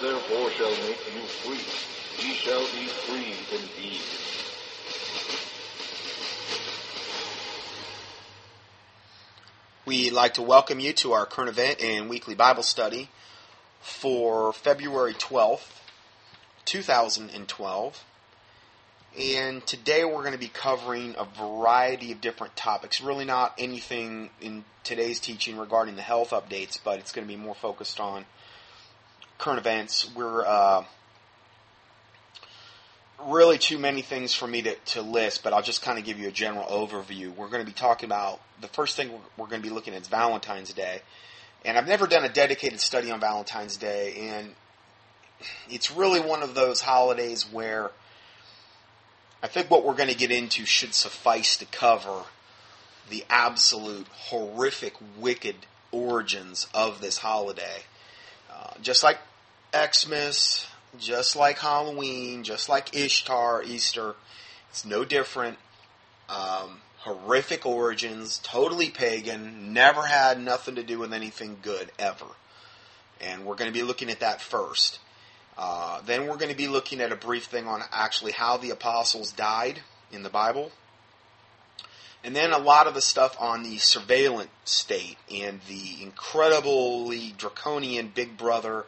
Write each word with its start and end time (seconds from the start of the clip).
Therefore 0.00 0.50
shall 0.50 0.70
make 0.86 1.00
you 1.12 1.20
free, 1.42 2.24
ye 2.24 2.34
shall 2.34 2.60
be 2.60 2.86
free 2.86 3.34
indeed. 3.50 4.00
We'd 9.84 10.12
like 10.12 10.34
to 10.34 10.42
welcome 10.42 10.78
you 10.78 10.92
to 10.92 11.14
our 11.14 11.26
current 11.26 11.48
event 11.48 11.80
and 11.82 12.08
weekly 12.08 12.36
Bible 12.36 12.62
study 12.62 13.08
for 13.80 14.52
February 14.52 15.14
12th, 15.14 15.66
2012. 16.64 18.04
And 19.18 19.66
today 19.66 20.04
we're 20.04 20.20
going 20.20 20.32
to 20.32 20.38
be 20.38 20.46
covering 20.46 21.16
a 21.18 21.24
variety 21.24 22.12
of 22.12 22.20
different 22.20 22.54
topics. 22.54 23.00
Really 23.00 23.24
not 23.24 23.54
anything 23.58 24.30
in 24.40 24.64
today's 24.84 25.18
teaching 25.18 25.58
regarding 25.58 25.96
the 25.96 26.02
health 26.02 26.30
updates, 26.30 26.78
but 26.82 27.00
it's 27.00 27.10
going 27.10 27.26
to 27.26 27.34
be 27.34 27.40
more 27.40 27.56
focused 27.56 27.98
on 27.98 28.26
current 29.38 29.58
events. 29.58 30.10
We're 30.14 30.44
uh, 30.44 30.84
really 33.24 33.58
too 33.58 33.78
many 33.78 34.02
things 34.02 34.34
for 34.34 34.46
me 34.46 34.62
to, 34.62 34.74
to 34.74 35.02
list, 35.02 35.42
but 35.42 35.52
I'll 35.52 35.62
just 35.62 35.82
kind 35.82 35.98
of 35.98 36.04
give 36.04 36.18
you 36.18 36.28
a 36.28 36.32
general 36.32 36.66
overview. 36.66 37.34
We're 37.34 37.48
going 37.48 37.64
to 37.64 37.66
be 37.66 37.72
talking 37.72 38.08
about 38.08 38.40
the 38.60 38.68
first 38.68 38.96
thing 38.96 39.10
we're, 39.36 39.46
going 39.46 39.62
to 39.62 39.68
be 39.68 39.74
looking 39.74 39.94
at 39.94 40.02
is 40.02 40.08
Valentine's 40.08 40.72
Day. 40.72 41.00
And 41.64 41.76
I've 41.76 41.88
never 41.88 42.06
done 42.06 42.24
a 42.24 42.28
dedicated 42.28 42.80
study 42.80 43.10
on 43.10 43.20
Valentine's 43.20 43.76
Day, 43.76 44.30
and 44.30 44.54
it's 45.68 45.90
really 45.90 46.20
one 46.20 46.42
of 46.42 46.54
those 46.54 46.80
holidays 46.80 47.44
where 47.50 47.90
I 49.42 49.48
think 49.48 49.70
what 49.70 49.84
we're 49.84 49.94
going 49.94 50.08
to 50.08 50.16
get 50.16 50.30
into 50.30 50.66
should 50.66 50.94
suffice 50.94 51.56
to 51.56 51.64
cover 51.66 52.22
the 53.08 53.24
absolute 53.30 54.06
horrific, 54.08 54.94
wicked 55.18 55.56
origins 55.90 56.68
of 56.74 57.00
this 57.00 57.18
holiday. 57.18 57.82
Uh, 58.52 58.72
just 58.82 59.02
like 59.02 59.18
Xmas, 59.74 60.66
just 60.98 61.36
like 61.36 61.58
Halloween, 61.58 62.42
just 62.42 62.68
like 62.68 62.96
Ishtar, 62.96 63.62
Easter, 63.62 64.14
it's 64.70 64.84
no 64.84 65.04
different. 65.04 65.58
Um, 66.28 66.80
horrific 66.98 67.64
origins, 67.64 68.38
totally 68.42 68.90
pagan, 68.90 69.72
never 69.72 70.02
had 70.02 70.40
nothing 70.40 70.74
to 70.74 70.82
do 70.82 70.98
with 70.98 71.12
anything 71.12 71.58
good 71.62 71.90
ever. 71.98 72.26
And 73.20 73.44
we're 73.44 73.56
going 73.56 73.72
to 73.72 73.78
be 73.78 73.84
looking 73.84 74.10
at 74.10 74.20
that 74.20 74.40
first. 74.40 75.00
Uh, 75.56 76.00
then 76.02 76.26
we're 76.26 76.36
going 76.36 76.50
to 76.50 76.56
be 76.56 76.68
looking 76.68 77.00
at 77.00 77.12
a 77.12 77.16
brief 77.16 77.44
thing 77.44 77.66
on 77.66 77.82
actually 77.90 78.32
how 78.32 78.56
the 78.56 78.70
apostles 78.70 79.32
died 79.32 79.80
in 80.12 80.22
the 80.22 80.28
Bible. 80.28 80.70
And 82.22 82.34
then 82.34 82.52
a 82.52 82.58
lot 82.58 82.86
of 82.86 82.94
the 82.94 83.00
stuff 83.00 83.36
on 83.40 83.62
the 83.62 83.78
surveillance 83.78 84.50
state 84.64 85.18
and 85.32 85.60
the 85.68 86.02
incredibly 86.02 87.32
draconian 87.36 88.12
big 88.14 88.36
brother 88.36 88.86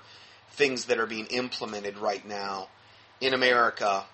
things 0.61 0.85
that 0.85 0.99
are 0.99 1.07
being 1.07 1.25
implemented 1.29 1.97
right 1.97 2.29
now 2.29 2.69
in 3.19 3.33
America 3.33 4.05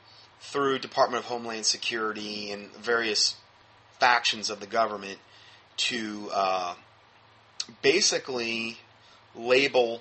through 0.40 0.78
Department 0.78 1.24
of 1.24 1.28
Homeland 1.28 1.66
Security 1.66 2.52
and 2.52 2.70
various 2.76 3.34
factions 3.98 4.48
of 4.48 4.60
the 4.60 4.66
government 4.68 5.18
to 5.76 6.30
uh, 6.32 6.74
basically 7.82 8.78
label 9.34 10.00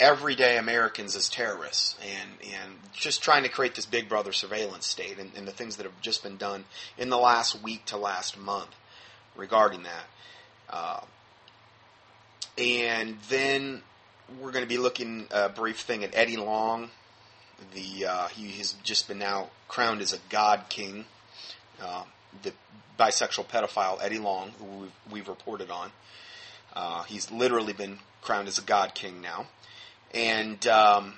everyday 0.00 0.56
Americans 0.56 1.14
as 1.14 1.28
terrorists 1.28 1.94
and, 2.00 2.30
and 2.54 2.72
just 2.94 3.22
trying 3.22 3.42
to 3.42 3.50
create 3.50 3.74
this 3.74 3.84
big 3.84 4.08
brother 4.08 4.32
surveillance 4.32 4.86
state 4.86 5.18
and, 5.18 5.30
and 5.36 5.46
the 5.46 5.52
things 5.52 5.76
that 5.76 5.84
have 5.84 6.00
just 6.00 6.22
been 6.22 6.38
done 6.38 6.64
in 6.96 7.10
the 7.10 7.18
last 7.18 7.62
week 7.62 7.84
to 7.84 7.98
last 7.98 8.38
month 8.38 8.74
regarding 9.36 9.82
that. 9.82 10.06
Uh, 10.70 11.00
and 12.56 13.18
then 13.28 13.82
we're 14.40 14.50
going 14.50 14.64
to 14.64 14.68
be 14.68 14.78
looking 14.78 15.26
a 15.30 15.48
brief 15.48 15.80
thing 15.80 16.04
at 16.04 16.14
Eddie 16.14 16.36
Long. 16.36 16.90
The 17.74 18.06
uh, 18.06 18.28
he 18.28 18.50
has 18.58 18.74
just 18.82 19.08
been 19.08 19.18
now 19.18 19.50
crowned 19.68 20.00
as 20.00 20.12
a 20.12 20.18
God 20.28 20.64
King. 20.68 21.04
Uh, 21.80 22.04
the 22.42 22.52
bisexual 22.98 23.46
pedophile 23.46 23.98
Eddie 24.02 24.18
Long, 24.18 24.52
who 24.58 24.64
we've, 24.64 24.92
we've 25.10 25.28
reported 25.28 25.70
on, 25.70 25.90
uh, 26.74 27.02
he's 27.04 27.30
literally 27.30 27.72
been 27.72 27.98
crowned 28.22 28.48
as 28.48 28.58
a 28.58 28.62
God 28.62 28.94
King 28.94 29.20
now, 29.20 29.46
and 30.12 30.66
um, 30.66 31.14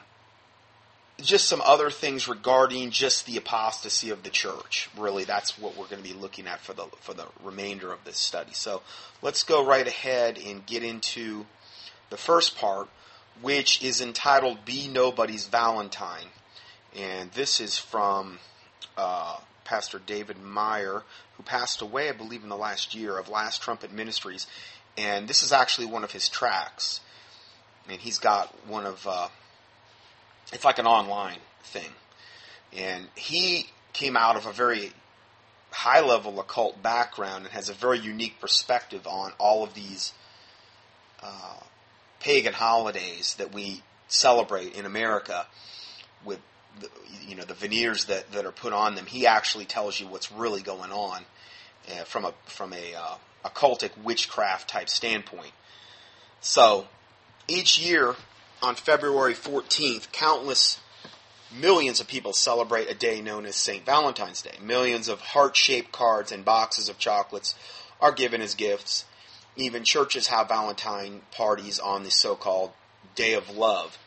just 1.20 1.48
some 1.48 1.60
other 1.62 1.90
things 1.90 2.28
regarding 2.28 2.90
just 2.90 3.26
the 3.26 3.36
apostasy 3.36 4.10
of 4.10 4.22
the 4.22 4.30
church. 4.30 4.88
Really, 4.96 5.24
that's 5.24 5.58
what 5.58 5.76
we're 5.76 5.86
going 5.86 6.02
to 6.02 6.08
be 6.08 6.14
looking 6.14 6.46
at 6.46 6.60
for 6.60 6.74
the 6.74 6.84
for 7.00 7.14
the 7.14 7.26
remainder 7.42 7.92
of 7.92 8.04
this 8.04 8.18
study. 8.18 8.52
So 8.52 8.82
let's 9.22 9.42
go 9.42 9.64
right 9.64 9.86
ahead 9.86 10.38
and 10.38 10.64
get 10.66 10.84
into 10.84 11.46
the 12.10 12.16
first 12.16 12.56
part, 12.56 12.88
which 13.42 13.82
is 13.82 14.00
entitled 14.00 14.64
Be 14.64 14.88
Nobody's 14.88 15.46
Valentine. 15.46 16.26
And 16.96 17.30
this 17.32 17.60
is 17.60 17.78
from 17.78 18.38
uh, 18.96 19.36
Pastor 19.64 20.00
David 20.04 20.42
Meyer, 20.42 21.02
who 21.36 21.42
passed 21.42 21.82
away, 21.82 22.08
I 22.08 22.12
believe, 22.12 22.42
in 22.42 22.48
the 22.48 22.56
last 22.56 22.94
year 22.94 23.18
of 23.18 23.28
Last 23.28 23.62
Trumpet 23.62 23.92
Ministries. 23.92 24.46
And 24.96 25.28
this 25.28 25.42
is 25.42 25.52
actually 25.52 25.86
one 25.86 26.04
of 26.04 26.10
his 26.10 26.28
tracks. 26.28 27.00
And 27.88 28.00
he's 28.00 28.18
got 28.18 28.54
one 28.66 28.86
of, 28.86 29.06
uh, 29.06 29.28
it's 30.52 30.64
like 30.64 30.78
an 30.78 30.86
online 30.86 31.38
thing. 31.62 31.90
And 32.76 33.08
he 33.14 33.66
came 33.92 34.16
out 34.16 34.36
of 34.36 34.46
a 34.46 34.52
very 34.52 34.92
high 35.70 36.00
level 36.00 36.40
occult 36.40 36.82
background 36.82 37.44
and 37.44 37.52
has 37.52 37.68
a 37.68 37.74
very 37.74 37.98
unique 37.98 38.40
perspective 38.40 39.06
on 39.06 39.32
all 39.38 39.62
of 39.62 39.74
these 39.74 40.12
uh, 41.22 41.60
pagan 42.20 42.52
holidays 42.52 43.34
that 43.38 43.52
we 43.52 43.82
celebrate 44.08 44.74
in 44.74 44.86
America 44.86 45.46
with 46.24 46.40
the, 46.80 46.88
you 47.26 47.36
know 47.36 47.44
the 47.44 47.54
veneers 47.54 48.06
that, 48.06 48.30
that 48.32 48.44
are 48.44 48.52
put 48.52 48.72
on 48.72 48.94
them. 48.94 49.06
He 49.06 49.26
actually 49.26 49.64
tells 49.64 50.00
you 50.00 50.06
what's 50.06 50.32
really 50.32 50.62
going 50.62 50.92
on 50.92 51.22
uh, 51.90 52.04
from 52.04 52.24
a 52.24 52.34
from 52.46 52.72
a 52.72 52.94
uh, 52.94 53.14
occultic 53.44 53.90
witchcraft 54.02 54.68
type 54.68 54.88
standpoint. 54.88 55.52
So 56.40 56.86
each 57.46 57.78
year 57.78 58.14
on 58.62 58.74
February 58.74 59.34
14th, 59.34 60.10
countless 60.12 60.80
millions 61.56 62.00
of 62.00 62.06
people 62.06 62.32
celebrate 62.32 62.90
a 62.90 62.94
day 62.94 63.20
known 63.20 63.46
as 63.46 63.56
St. 63.56 63.84
Valentine's 63.84 64.42
Day. 64.42 64.56
Millions 64.62 65.08
of 65.08 65.20
heart-shaped 65.20 65.92
cards 65.92 66.30
and 66.30 66.44
boxes 66.44 66.88
of 66.88 66.98
chocolates 66.98 67.54
are 68.00 68.12
given 68.12 68.42
as 68.42 68.54
gifts. 68.54 69.04
Even 69.58 69.84
churches 69.84 70.28
have 70.28 70.48
Valentine 70.48 71.20
parties 71.32 71.78
on 71.78 72.04
the 72.04 72.10
so 72.10 72.34
called 72.34 72.70
Day 73.14 73.34
of 73.34 73.50
Love. 73.50 73.98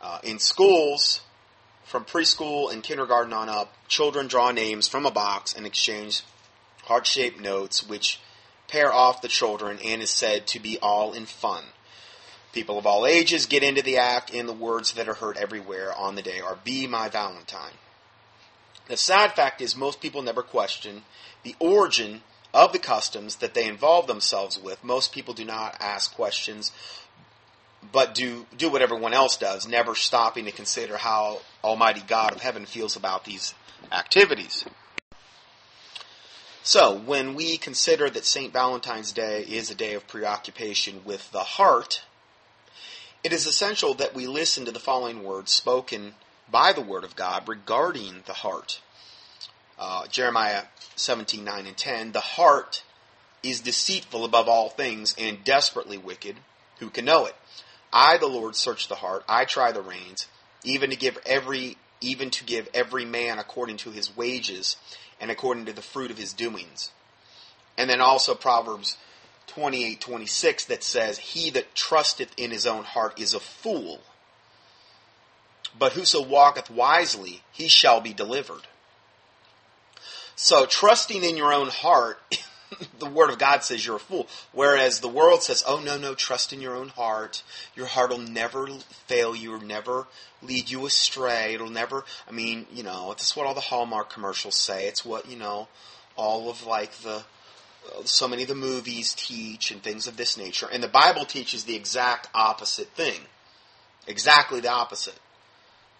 Uh, 0.00 0.20
in 0.22 0.38
schools, 0.38 1.22
from 1.84 2.04
preschool 2.04 2.70
and 2.70 2.82
kindergarten 2.82 3.32
on 3.32 3.48
up, 3.48 3.72
children 3.88 4.28
draw 4.28 4.52
names 4.52 4.86
from 4.86 5.06
a 5.06 5.10
box 5.10 5.54
and 5.54 5.66
exchange 5.66 6.22
heart 6.84 7.06
shaped 7.06 7.40
notes 7.40 7.86
which 7.88 8.20
pair 8.68 8.92
off 8.92 9.22
the 9.22 9.28
children 9.28 9.78
and 9.82 10.02
is 10.02 10.10
said 10.10 10.46
to 10.46 10.60
be 10.60 10.78
all 10.80 11.14
in 11.14 11.24
fun. 11.24 11.64
People 12.52 12.78
of 12.78 12.86
all 12.86 13.06
ages 13.06 13.46
get 13.46 13.62
into 13.62 13.82
the 13.82 13.96
act, 13.96 14.32
and 14.34 14.48
the 14.48 14.52
words 14.52 14.92
that 14.92 15.08
are 15.08 15.14
heard 15.14 15.36
everywhere 15.36 15.94
on 15.94 16.14
the 16.14 16.22
day 16.22 16.40
are 16.40 16.58
Be 16.64 16.86
my 16.86 17.08
Valentine. 17.08 17.72
The 18.88 18.96
sad 18.96 19.32
fact 19.32 19.60
is, 19.60 19.76
most 19.76 20.00
people 20.00 20.22
never 20.22 20.42
question 20.42 21.02
the 21.42 21.54
origin 21.58 22.22
of 22.54 22.72
the 22.72 22.78
customs 22.78 23.36
that 23.36 23.54
they 23.54 23.66
involve 23.66 24.06
themselves 24.06 24.58
with. 24.58 24.82
Most 24.82 25.12
people 25.12 25.34
do 25.34 25.44
not 25.44 25.76
ask 25.80 26.14
questions, 26.14 26.72
but 27.92 28.14
do 28.14 28.46
do 28.56 28.70
what 28.70 28.82
everyone 28.82 29.14
else 29.14 29.36
does, 29.36 29.68
never 29.68 29.94
stopping 29.94 30.44
to 30.46 30.52
consider 30.52 30.96
how 30.96 31.40
Almighty 31.62 32.02
God 32.06 32.32
of 32.32 32.40
heaven 32.40 32.66
feels 32.66 32.96
about 32.96 33.24
these 33.24 33.54
activities. 33.92 34.64
So, 36.62 36.94
when 36.94 37.34
we 37.34 37.56
consider 37.56 38.10
that 38.10 38.26
St. 38.26 38.52
Valentine's 38.52 39.12
Day 39.12 39.40
is 39.42 39.70
a 39.70 39.74
day 39.74 39.94
of 39.94 40.06
preoccupation 40.06 41.02
with 41.04 41.30
the 41.32 41.42
heart, 41.42 42.02
it 43.24 43.32
is 43.32 43.46
essential 43.46 43.94
that 43.94 44.14
we 44.14 44.26
listen 44.26 44.64
to 44.66 44.72
the 44.72 44.78
following 44.78 45.24
words 45.24 45.50
spoken 45.52 46.14
by 46.50 46.72
the 46.72 46.82
Word 46.82 47.04
of 47.04 47.16
God 47.16 47.48
regarding 47.48 48.22
the 48.26 48.34
heart 48.34 48.80
uh, 49.78 50.06
Jeremiah 50.08 50.64
17, 50.96 51.44
9 51.44 51.66
and 51.66 51.76
10, 51.76 52.12
the 52.12 52.20
heart 52.20 52.82
is 53.42 53.60
deceitful 53.60 54.24
above 54.24 54.48
all 54.48 54.68
things 54.68 55.14
and 55.18 55.44
desperately 55.44 55.98
wicked. 55.98 56.36
Who 56.78 56.90
can 56.90 57.04
know 57.04 57.26
it? 57.26 57.36
I, 57.92 58.18
the 58.18 58.26
Lord, 58.26 58.56
search 58.56 58.88
the 58.88 58.96
heart. 58.96 59.24
I 59.28 59.44
try 59.44 59.72
the 59.72 59.82
reins, 59.82 60.26
even 60.64 60.90
to 60.90 60.96
give 60.96 61.18
every, 61.24 61.76
even 62.00 62.30
to 62.30 62.44
give 62.44 62.68
every 62.74 63.04
man 63.04 63.38
according 63.38 63.78
to 63.78 63.90
his 63.90 64.16
wages 64.16 64.76
and 65.20 65.30
according 65.30 65.66
to 65.66 65.72
the 65.72 65.82
fruit 65.82 66.10
of 66.10 66.18
his 66.18 66.32
doings. 66.32 66.90
And 67.76 67.88
then 67.88 68.00
also 68.00 68.34
Proverbs 68.34 68.96
28, 69.46 70.00
26 70.00 70.64
that 70.66 70.82
says, 70.82 71.18
He 71.18 71.50
that 71.50 71.74
trusteth 71.74 72.32
in 72.36 72.50
his 72.50 72.66
own 72.66 72.84
heart 72.84 73.18
is 73.20 73.34
a 73.34 73.40
fool. 73.40 74.00
But 75.78 75.92
whoso 75.92 76.22
walketh 76.22 76.70
wisely, 76.70 77.42
he 77.52 77.68
shall 77.68 78.00
be 78.00 78.12
delivered. 78.12 78.66
So 80.40 80.66
trusting 80.66 81.24
in 81.24 81.36
your 81.36 81.52
own 81.52 81.66
heart 81.66 82.20
the 83.00 83.06
Word 83.06 83.30
of 83.30 83.38
God 83.38 83.64
says 83.64 83.84
you're 83.84 83.96
a 83.96 83.98
fool. 83.98 84.28
Whereas 84.52 85.00
the 85.00 85.08
world 85.08 85.42
says, 85.42 85.64
oh, 85.66 85.80
no, 85.80 85.98
no, 85.98 86.14
trust 86.14 86.52
in 86.52 86.60
your 86.60 86.76
own 86.76 86.90
heart. 86.90 87.42
Your 87.74 87.86
heart 87.86 88.10
will 88.10 88.18
never 88.18 88.68
fail 89.06 89.34
you 89.34 89.54
or 89.54 89.58
never 89.58 90.06
lead 90.42 90.70
you 90.70 90.86
astray. 90.86 91.54
It'll 91.54 91.70
never, 91.70 92.04
I 92.28 92.30
mean, 92.30 92.66
you 92.72 92.84
know, 92.84 93.10
it's 93.10 93.34
what 93.34 93.46
all 93.46 93.54
the 93.54 93.60
Hallmark 93.60 94.10
commercials 94.10 94.54
say. 94.54 94.86
It's 94.86 95.04
what, 95.04 95.28
you 95.28 95.36
know, 95.36 95.66
all 96.14 96.48
of 96.48 96.64
like 96.64 96.92
the, 96.98 97.24
so 98.04 98.28
many 98.28 98.42
of 98.42 98.48
the 98.48 98.54
movies 98.54 99.14
teach 99.14 99.72
and 99.72 99.82
things 99.82 100.06
of 100.06 100.16
this 100.16 100.36
nature. 100.38 100.68
And 100.70 100.80
the 100.80 100.88
Bible 100.88 101.24
teaches 101.24 101.64
the 101.64 101.74
exact 101.74 102.28
opposite 102.32 102.90
thing. 102.90 103.22
Exactly 104.06 104.60
the 104.60 104.70
opposite. 104.70 105.18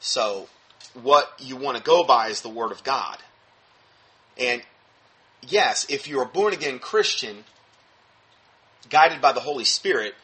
So, 0.00 0.48
what 0.94 1.32
you 1.38 1.56
want 1.56 1.76
to 1.76 1.82
go 1.82 2.04
by 2.04 2.28
is 2.28 2.40
the 2.40 2.48
Word 2.48 2.70
of 2.70 2.84
God. 2.84 3.18
And 4.38 4.62
yes, 5.46 5.86
if 5.88 6.08
you're 6.08 6.22
a 6.22 6.26
born 6.26 6.52
again 6.52 6.78
Christian, 6.78 7.44
guided 8.88 9.20
by 9.20 9.32
the 9.32 9.40
Holy 9.40 9.64
Spirit, 9.64 10.14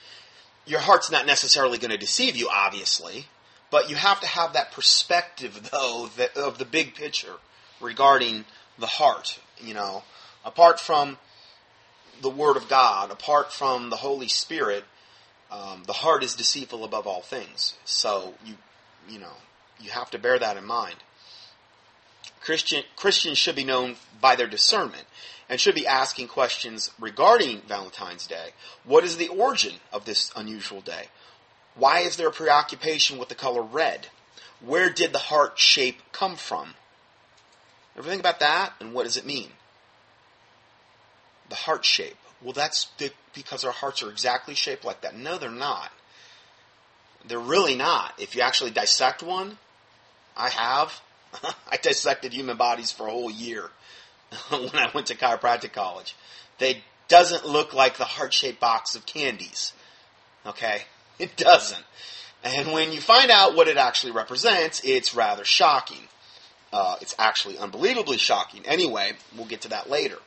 your 0.67 0.81
heart's 0.81 1.11
not 1.11 1.27
necessarily 1.27 1.79
going 1.79 1.91
to 1.91 1.99
deceive 1.99 2.37
you, 2.37 2.49
obviously, 2.51 3.27
but 3.71 3.91
you 3.91 3.97
have 3.97 4.21
to 4.21 4.27
have 4.27 4.53
that 4.53 4.73
perspective, 4.73 5.71
though, 5.71 6.09
that, 6.17 6.37
of 6.37 6.59
the 6.59 6.65
big 6.65 6.95
picture 6.95 7.35
regarding 7.81 8.45
the 8.79 8.87
heart. 8.87 9.39
You 9.59 9.75
know, 9.75 10.05
apart 10.45 10.81
from 10.81 11.19
the 12.23 12.31
Word 12.31 12.57
of 12.57 12.69
God, 12.69 13.11
apart 13.11 13.53
from 13.53 13.91
the 13.91 13.97
Holy 13.97 14.29
Spirit, 14.29 14.85
um, 15.51 15.83
the 15.87 15.93
heart 15.93 16.25
is 16.25 16.35
deceitful 16.35 16.85
above 16.85 17.07
all 17.07 17.21
things. 17.21 17.75
So 17.85 18.35
you, 18.45 18.55
you 19.09 19.19
know, 19.19 19.33
you 19.81 19.91
have 19.91 20.11
to 20.11 20.19
bear 20.19 20.39
that 20.39 20.57
in 20.57 20.65
mind. 20.65 20.97
Christian, 22.45 22.85
Christians 22.95 23.39
should 23.39 23.57
be 23.57 23.65
known 23.65 23.97
by 24.21 24.37
their 24.37 24.47
discernment 24.47 25.05
and 25.49 25.59
should 25.59 25.75
be 25.75 25.87
asking 25.87 26.29
questions 26.29 26.91
regarding 27.01 27.63
Valentine's 27.63 28.27
Day. 28.27 28.51
What 28.85 29.03
is 29.03 29.17
the 29.17 29.29
origin 29.29 29.75
of 29.93 30.05
this 30.05 30.31
unusual 30.37 30.83
day? 30.83 31.07
Why 31.75 32.01
is 32.01 32.17
there 32.17 32.29
a 32.29 32.33
preoccupation 32.33 33.19
with 33.19 33.31
the 33.31 33.35
color 33.35 33.63
red? 33.63 34.09
Where 34.61 34.91
did 34.91 35.13
the 35.13 35.19
heart 35.19 35.59
shape 35.59 36.01
come 36.13 36.37
from? 36.37 36.75
Ever 37.97 38.09
think 38.09 38.21
about 38.21 38.41
that? 38.41 38.75
And 38.79 38.93
what 38.93 39.05
does 39.05 39.17
it 39.17 39.27
mean? 39.27 39.51
The 41.49 41.57
heart 41.57 41.85
shape. 41.85 42.17
Well, 42.43 42.53
that's 42.53 42.89
because 43.35 43.65
our 43.65 43.73
hearts 43.73 44.03
are 44.03 44.11
exactly 44.11 44.55
shaped 44.55 44.85
like 44.85 45.01
that. 45.01 45.17
No, 45.17 45.39
they're 45.39 45.51
not. 45.51 45.91
They're 47.27 47.39
really 47.39 47.75
not. 47.75 48.13
If 48.19 48.35
you 48.35 48.43
actually 48.43 48.71
dissect 48.71 49.23
one, 49.23 49.57
I 50.37 50.51
have. 50.51 51.01
I 51.71 51.77
dissected 51.77 52.33
human 52.33 52.57
bodies 52.57 52.93
for 52.93 53.07
a 53.07 53.11
whole 53.11 53.31
year 53.31 53.71
when 54.49 54.75
I 54.75 54.91
went 54.95 55.09
to 55.09 55.17
chiropractic 55.17 55.73
college. 55.73 56.15
They 56.59 56.83
doesn't 57.09 57.47
look 57.47 57.75
like 57.75 57.97
the 57.97 58.05
heart-shaped 58.05 58.61
box 58.61 58.95
of 58.95 59.07
candies. 59.07 59.73
Okay? 60.47 60.83
It 61.19 61.37
doesn't. 61.37 61.85
And 62.43 62.73
when 62.73 62.93
you 62.93 63.01
find 63.01 63.31
out 63.31 63.55
what 63.55 63.69
it 63.69 63.77
actually 63.77 64.13
represents, 64.13 64.83
it's 64.85 65.15
rather 65.15 65.45
shocking. 65.45 66.09
Uh, 66.73 66.97
it's 67.01 67.15
actually 67.19 67.57
unbelievably 67.57 68.19
shocking. 68.19 68.63
Anyway, 68.67 69.13
we'll 69.37 69.47
get 69.47 69.63
to 69.63 69.69
that 69.69 69.89
later. 69.89 70.19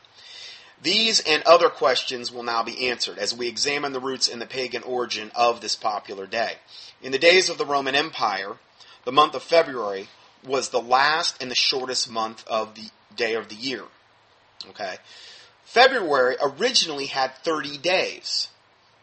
These 0.82 1.20
and 1.22 1.44
other 1.44 1.70
questions 1.70 2.32
will 2.32 2.44
now 2.44 2.64
be 2.64 2.90
answered 2.90 3.18
as 3.18 3.36
we 3.36 3.48
examine 3.48 3.94
the 3.94 4.00
roots 4.00 4.28
and 4.28 4.42
the 4.42 4.46
pagan 4.46 4.84
origin 4.84 5.32
of 5.36 5.60
this 5.60 5.76
popular 5.76 6.28
day. 6.28 6.54
In 7.02 7.12
the 7.12 7.20
days 7.20 7.50
of 7.50 7.58
the 7.58 7.66
Roman 7.66 7.96
Empire, 7.96 8.58
the 9.04 9.12
month 9.12 9.36
of 9.36 9.44
February 9.44 10.08
was 10.46 10.70
the 10.70 10.82
last 10.82 11.42
and 11.42 11.50
the 11.50 11.56
shortest 11.56 12.10
month 12.10 12.46
of 12.48 12.76
the 12.76 12.90
day 13.16 13.36
of 13.36 13.50
the 13.50 13.56
year. 13.56 13.84
Okay? 14.70 14.96
February 15.66 16.38
originally 16.42 17.08
had 17.08 17.36
30 17.44 17.78
days. 17.78 18.48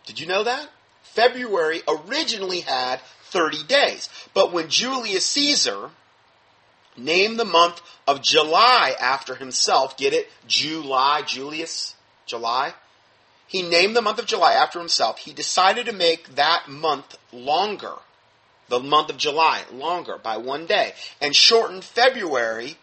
Did 0.07 0.21
you 0.21 0.27
know 0.27 0.45
that? 0.45 0.69
February 1.03 1.83
originally 1.87 2.61
had 2.61 3.01
30 3.25 3.65
days. 3.65 4.09
But 4.33 4.53
when 4.53 4.69
Julius 4.69 5.27
Caesar 5.27 5.91
named 6.97 7.39
the 7.39 7.45
month 7.45 7.81
of 8.07 8.23
July 8.23 8.95
after 9.01 9.35
himself, 9.35 9.97
get 9.97 10.13
it? 10.13 10.29
July, 10.47 11.23
Julius, 11.23 11.95
July. 12.27 12.75
He 13.47 13.63
named 13.63 13.95
the 13.95 14.03
month 14.03 14.19
of 14.19 14.27
July 14.27 14.53
after 14.53 14.79
himself. 14.79 15.19
He 15.19 15.33
decided 15.33 15.87
to 15.87 15.93
make 15.93 16.37
that 16.37 16.69
month 16.69 17.17
longer 17.33 17.95
the 18.69 18.81
month 18.81 19.11
of 19.11 19.17
July 19.17 19.63
longer 19.73 20.19
by 20.19 20.37
one 20.37 20.67
day 20.67 20.93
and 21.21 21.35
shortened 21.35 21.85
February 21.85 22.77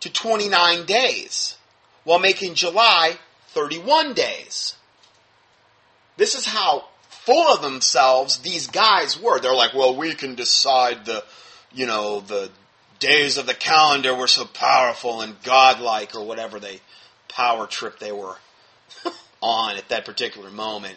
to 0.00 0.12
29 0.12 0.86
days 0.86 1.56
while 2.04 2.18
making 2.18 2.54
July 2.54 3.18
31 3.48 4.14
days. 4.14 4.74
This 6.16 6.34
is 6.34 6.46
how 6.46 6.86
full 7.08 7.52
of 7.52 7.62
themselves 7.62 8.38
these 8.38 8.66
guys 8.66 9.20
were. 9.20 9.38
They're 9.38 9.54
like, 9.54 9.74
well, 9.74 9.94
we 9.94 10.14
can 10.14 10.34
decide 10.34 11.04
the, 11.04 11.24
you 11.72 11.86
know, 11.86 12.20
the 12.20 12.50
days 12.98 13.36
of 13.38 13.46
the 13.46 13.54
calendar 13.54 14.14
were 14.14 14.26
so 14.26 14.44
powerful 14.44 15.20
and 15.20 15.40
godlike 15.42 16.14
or 16.14 16.24
whatever 16.24 16.58
they 16.58 16.80
power 17.28 17.66
trip 17.66 17.98
they 17.98 18.12
were 18.12 18.36
on 19.42 19.76
at 19.76 19.88
that 19.90 20.04
particular 20.04 20.50
moment. 20.50 20.96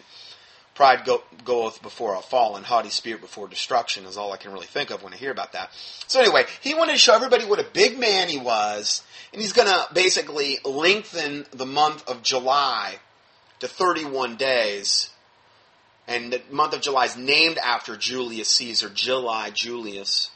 Pride 0.74 1.04
go, 1.04 1.22
goeth 1.44 1.82
before 1.82 2.14
a 2.14 2.22
fall, 2.22 2.56
and 2.56 2.64
haughty 2.64 2.88
spirit 2.88 3.20
before 3.20 3.46
destruction 3.46 4.04
is 4.06 4.16
all 4.16 4.32
I 4.32 4.38
can 4.38 4.52
really 4.52 4.66
think 4.66 4.90
of 4.90 5.02
when 5.02 5.12
I 5.12 5.16
hear 5.16 5.30
about 5.30 5.52
that. 5.52 5.70
So 6.06 6.20
anyway, 6.20 6.44
he 6.62 6.74
wanted 6.74 6.92
to 6.92 6.98
show 6.98 7.14
everybody 7.14 7.44
what 7.44 7.58
a 7.58 7.66
big 7.74 7.98
man 7.98 8.28
he 8.28 8.38
was, 8.38 9.02
and 9.32 9.42
he's 9.42 9.52
going 9.52 9.68
to 9.68 9.86
basically 9.92 10.58
lengthen 10.64 11.44
the 11.52 11.66
month 11.66 12.08
of 12.08 12.22
July 12.22 12.96
to 13.60 13.68
31 13.68 14.36
days. 14.36 15.10
And 16.08 16.32
the 16.32 16.42
month 16.50 16.74
of 16.74 16.80
July 16.80 17.04
is 17.04 17.16
named 17.16 17.58
after 17.58 17.96
Julius 17.96 18.48
Caesar, 18.48 18.90
July 18.92 19.50
Julius. 19.50 20.30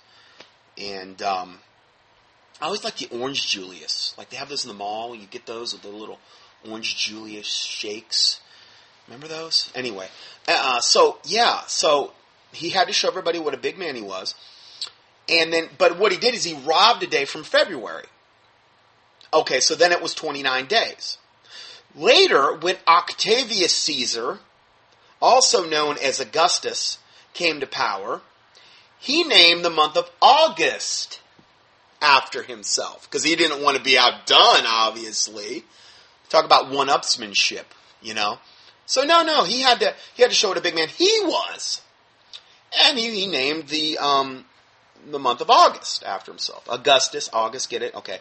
And 0.79 1.21
um, 1.23 1.59
I 2.61 2.67
always 2.67 2.85
like 2.85 2.97
the 2.97 3.09
orange 3.19 3.49
Julius. 3.49 4.15
Like 4.17 4.31
they 4.31 4.37
have 4.37 4.49
those 4.49 4.65
in 4.65 4.69
the 4.69 4.75
mall. 4.75 5.15
You 5.15 5.27
get 5.27 5.45
those 5.45 5.73
with 5.73 5.83
the 5.83 5.89
little 5.89 6.21
orange 6.69 6.97
Julius 6.97 7.49
shakes. 7.49 8.41
Remember 9.07 9.29
those? 9.29 9.71
Anyway, 9.75 10.09
uh, 10.49 10.81
so 10.81 11.19
yeah, 11.25 11.61
so 11.67 12.13
he 12.53 12.71
had 12.71 12.89
to 12.89 12.93
show 12.93 13.09
everybody 13.09 13.39
what 13.39 13.55
a 13.55 13.59
big 13.59 13.79
man 13.79 13.95
he 13.95 14.03
was, 14.03 14.35
and 15.29 15.53
then, 15.53 15.69
but 15.79 15.99
what 15.99 16.13
he 16.13 16.19
did 16.19 16.35
is 16.35 16.45
he 16.45 16.55
robbed 16.55 17.03
a 17.03 17.07
day 17.07 17.25
from 17.25 17.45
February. 17.45 18.07
Okay, 19.33 19.61
so 19.61 19.75
then 19.75 19.93
it 19.93 20.01
was 20.01 20.15
29 20.15 20.67
days. 20.67 21.19
Later, 21.95 22.55
when 22.55 22.77
Octavius 22.87 23.75
Caesar, 23.75 24.39
also 25.21 25.69
known 25.69 25.97
as 26.03 26.21
Augustus, 26.21 26.99
came 27.33 27.61
to 27.61 27.67
power, 27.67 28.21
he 28.99 29.25
named 29.25 29.65
the 29.65 29.71
month 29.71 29.97
of 29.97 30.11
August 30.21 31.21
after 32.01 32.43
himself 32.43 33.09
because 33.09 33.25
he 33.25 33.37
didn't 33.37 33.63
want 33.63 33.77
to 33.77 33.83
be 33.83 33.99
outdone, 33.99 34.67
obviously. 34.67 35.65
Talk 36.29 36.45
about 36.45 36.71
one 36.71 36.89
upsmanship, 36.89 37.65
you 38.03 38.15
know. 38.15 38.39
So 38.87 39.03
no, 39.03 39.23
no, 39.23 39.45
he 39.45 39.61
had 39.61 39.81
to 39.81 39.95
he 40.15 40.23
had 40.23 40.31
to 40.31 40.37
show 40.37 40.49
what 40.49 40.59
a 40.59 40.63
big 40.63 40.77
man 40.77 40.89
he 40.89 41.11
was, 41.23 41.83
and 42.85 42.97
he, 42.97 43.11
he 43.11 43.27
named 43.27 43.69
the 43.69 43.99
um, 43.99 44.45
the 45.11 45.19
month 45.19 45.41
of 45.41 45.51
August 45.51 46.05
after 46.05 46.31
himself. 46.31 46.67
Augustus, 46.69 47.29
August, 47.33 47.69
get 47.69 47.83
it? 47.83 47.95
Okay. 47.95 48.19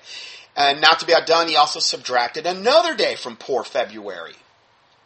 And 0.55 0.81
not 0.81 0.99
to 0.99 1.05
be 1.05 1.13
outdone, 1.13 1.49
he 1.49 1.55
also 1.55 1.79
subtracted 1.79 2.45
another 2.45 2.95
day 2.95 3.15
from 3.15 3.35
poor 3.35 3.63
February, 3.63 4.35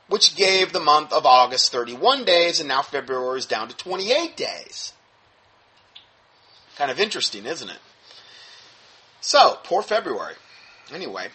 which 0.07 0.35
gave 0.35 0.71
the 0.71 0.79
month 0.79 1.11
of 1.11 1.25
August 1.25 1.71
31 1.71 2.23
days, 2.23 2.59
and 2.59 2.69
now 2.69 2.83
February 2.83 3.39
is 3.39 3.45
down 3.47 3.67
to 3.67 3.75
28 3.75 4.37
days. 4.37 4.93
Kind 6.77 6.91
of 6.91 6.99
interesting, 6.99 7.45
isn't 7.45 7.69
it? 7.69 7.79
So, 9.21 9.57
poor 9.63 9.81
February. 9.81 10.35
Anyway, 10.93 11.27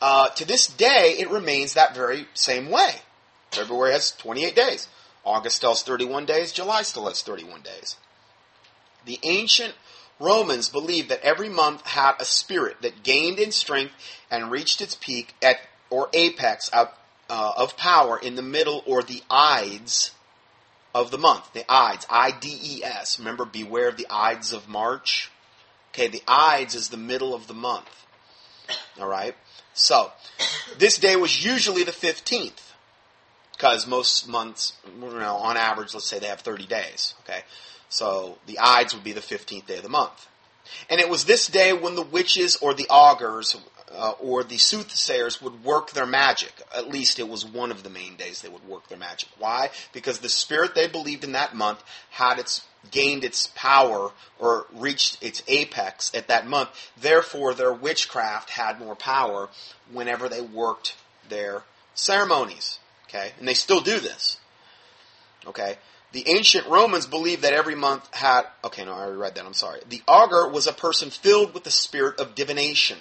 uh, 0.00 0.28
to 0.30 0.46
this 0.46 0.66
day, 0.66 1.16
it 1.18 1.30
remains 1.30 1.74
that 1.74 1.94
very 1.94 2.26
same 2.34 2.70
way. 2.70 2.94
February 3.50 3.92
has 3.92 4.12
28 4.12 4.54
days. 4.54 4.88
August 5.24 5.56
still 5.56 5.70
has 5.70 5.82
31 5.82 6.24
days. 6.24 6.52
July 6.52 6.82
still 6.82 7.06
has 7.06 7.22
31 7.22 7.62
days. 7.62 7.96
The 9.04 9.18
ancient 9.22 9.74
Romans 10.18 10.68
believed 10.68 11.08
that 11.08 11.22
every 11.22 11.48
month 11.48 11.86
had 11.86 12.14
a 12.20 12.24
spirit 12.24 12.82
that 12.82 13.02
gained 13.02 13.38
in 13.38 13.50
strength 13.50 13.94
and 14.30 14.50
reached 14.50 14.80
its 14.80 14.94
peak 14.94 15.34
at 15.42 15.56
or 15.88 16.08
apex 16.12 16.68
of, 16.68 16.88
uh, 17.28 17.52
of 17.56 17.76
power 17.76 18.18
in 18.18 18.36
the 18.36 18.42
middle 18.42 18.82
or 18.86 19.02
the 19.02 19.22
Ides 19.30 20.12
of 20.94 21.10
the 21.10 21.18
month. 21.18 21.52
The 21.52 21.64
Ides, 21.68 22.06
I 22.08 22.30
D 22.30 22.58
E 22.62 22.84
S. 22.84 23.18
Remember, 23.18 23.44
beware 23.44 23.88
of 23.88 23.96
the 23.96 24.06
Ides 24.10 24.52
of 24.52 24.68
March. 24.68 25.30
Okay, 25.92 26.06
the 26.06 26.22
Ides 26.28 26.74
is 26.74 26.90
the 26.90 26.96
middle 26.96 27.34
of 27.34 27.46
the 27.46 27.54
month. 27.54 28.06
All 29.00 29.08
right. 29.08 29.34
So, 29.74 30.12
this 30.78 30.98
day 30.98 31.16
was 31.16 31.44
usually 31.44 31.82
the 31.82 31.92
15th 31.92 32.69
because 33.60 33.86
most 33.86 34.26
months, 34.26 34.72
you 34.86 35.00
know, 35.00 35.36
on 35.36 35.58
average, 35.58 35.92
let's 35.92 36.06
say 36.06 36.18
they 36.18 36.26
have 36.26 36.40
30 36.40 36.64
days. 36.66 37.14
Okay, 37.24 37.42
so 37.90 38.38
the 38.46 38.58
Ides 38.58 38.94
would 38.94 39.04
be 39.04 39.12
the 39.12 39.20
15th 39.20 39.66
day 39.66 39.76
of 39.76 39.82
the 39.82 39.90
month, 39.90 40.28
and 40.88 40.98
it 40.98 41.10
was 41.10 41.26
this 41.26 41.46
day 41.46 41.74
when 41.74 41.94
the 41.94 42.02
witches 42.02 42.56
or 42.56 42.72
the 42.72 42.86
augurs, 42.88 43.56
uh, 43.92 44.12
or 44.18 44.42
the 44.42 44.56
soothsayers 44.56 45.42
would 45.42 45.62
work 45.62 45.90
their 45.90 46.06
magic. 46.06 46.52
At 46.74 46.88
least 46.88 47.18
it 47.18 47.28
was 47.28 47.44
one 47.44 47.70
of 47.70 47.82
the 47.82 47.90
main 47.90 48.16
days 48.16 48.40
they 48.40 48.48
would 48.48 48.66
work 48.66 48.88
their 48.88 48.96
magic. 48.96 49.28
Why? 49.38 49.68
Because 49.92 50.20
the 50.20 50.30
spirit 50.30 50.74
they 50.74 50.88
believed 50.88 51.24
in 51.24 51.32
that 51.32 51.54
month 51.54 51.82
had 52.10 52.38
its 52.38 52.66
gained 52.90 53.24
its 53.24 53.48
power 53.54 54.12
or 54.38 54.66
reached 54.72 55.22
its 55.22 55.42
apex 55.48 56.10
at 56.14 56.28
that 56.28 56.46
month. 56.46 56.70
Therefore, 56.98 57.52
their 57.52 57.74
witchcraft 57.74 58.48
had 58.48 58.78
more 58.78 58.96
power 58.96 59.50
whenever 59.92 60.30
they 60.30 60.40
worked 60.40 60.96
their 61.28 61.64
ceremonies. 61.94 62.78
Okay, 63.10 63.32
and 63.38 63.48
they 63.48 63.54
still 63.54 63.80
do 63.80 63.98
this. 63.98 64.38
Okay. 65.46 65.76
The 66.12 66.28
ancient 66.28 66.66
Romans 66.66 67.06
believed 67.06 67.42
that 67.42 67.52
every 67.52 67.74
month 67.74 68.12
had. 68.14 68.42
Okay, 68.64 68.84
no, 68.84 68.92
I 68.92 69.02
already 69.02 69.16
read 69.16 69.34
that. 69.34 69.44
I'm 69.44 69.54
sorry. 69.54 69.80
The 69.88 70.02
augur 70.06 70.48
was 70.48 70.66
a 70.66 70.72
person 70.72 71.10
filled 71.10 71.54
with 71.54 71.64
the 71.64 71.70
spirit 71.70 72.18
of 72.18 72.34
divination. 72.34 72.98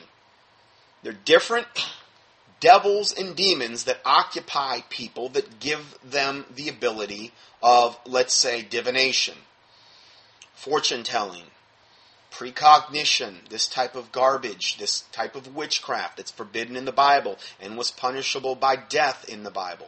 They're 1.01 1.13
different 1.13 1.67
devils 2.59 3.13
and 3.13 3.35
demons 3.35 3.85
that 3.85 4.01
occupy 4.05 4.81
people 4.89 5.29
that 5.29 5.59
give 5.59 5.97
them 6.03 6.45
the 6.53 6.69
ability 6.69 7.31
of, 7.63 7.97
let's 8.05 8.33
say, 8.33 8.61
divination, 8.61 9.35
fortune 10.53 11.03
telling, 11.03 11.45
precognition, 12.31 13.41
this 13.49 13.67
type 13.67 13.95
of 13.95 14.11
garbage, 14.11 14.77
this 14.77 15.01
type 15.11 15.35
of 15.35 15.55
witchcraft 15.55 16.17
that's 16.17 16.31
forbidden 16.31 16.75
in 16.75 16.85
the 16.85 16.91
Bible 16.91 17.37
and 17.59 17.77
was 17.77 17.91
punishable 17.91 18.55
by 18.55 18.75
death 18.75 19.27
in 19.27 19.43
the 19.43 19.51
Bible 19.51 19.87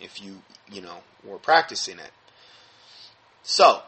if 0.00 0.22
you, 0.22 0.42
you 0.70 0.80
know, 0.80 0.98
were 1.24 1.38
practicing 1.38 1.98
it. 1.98 2.10
So, 3.42 3.82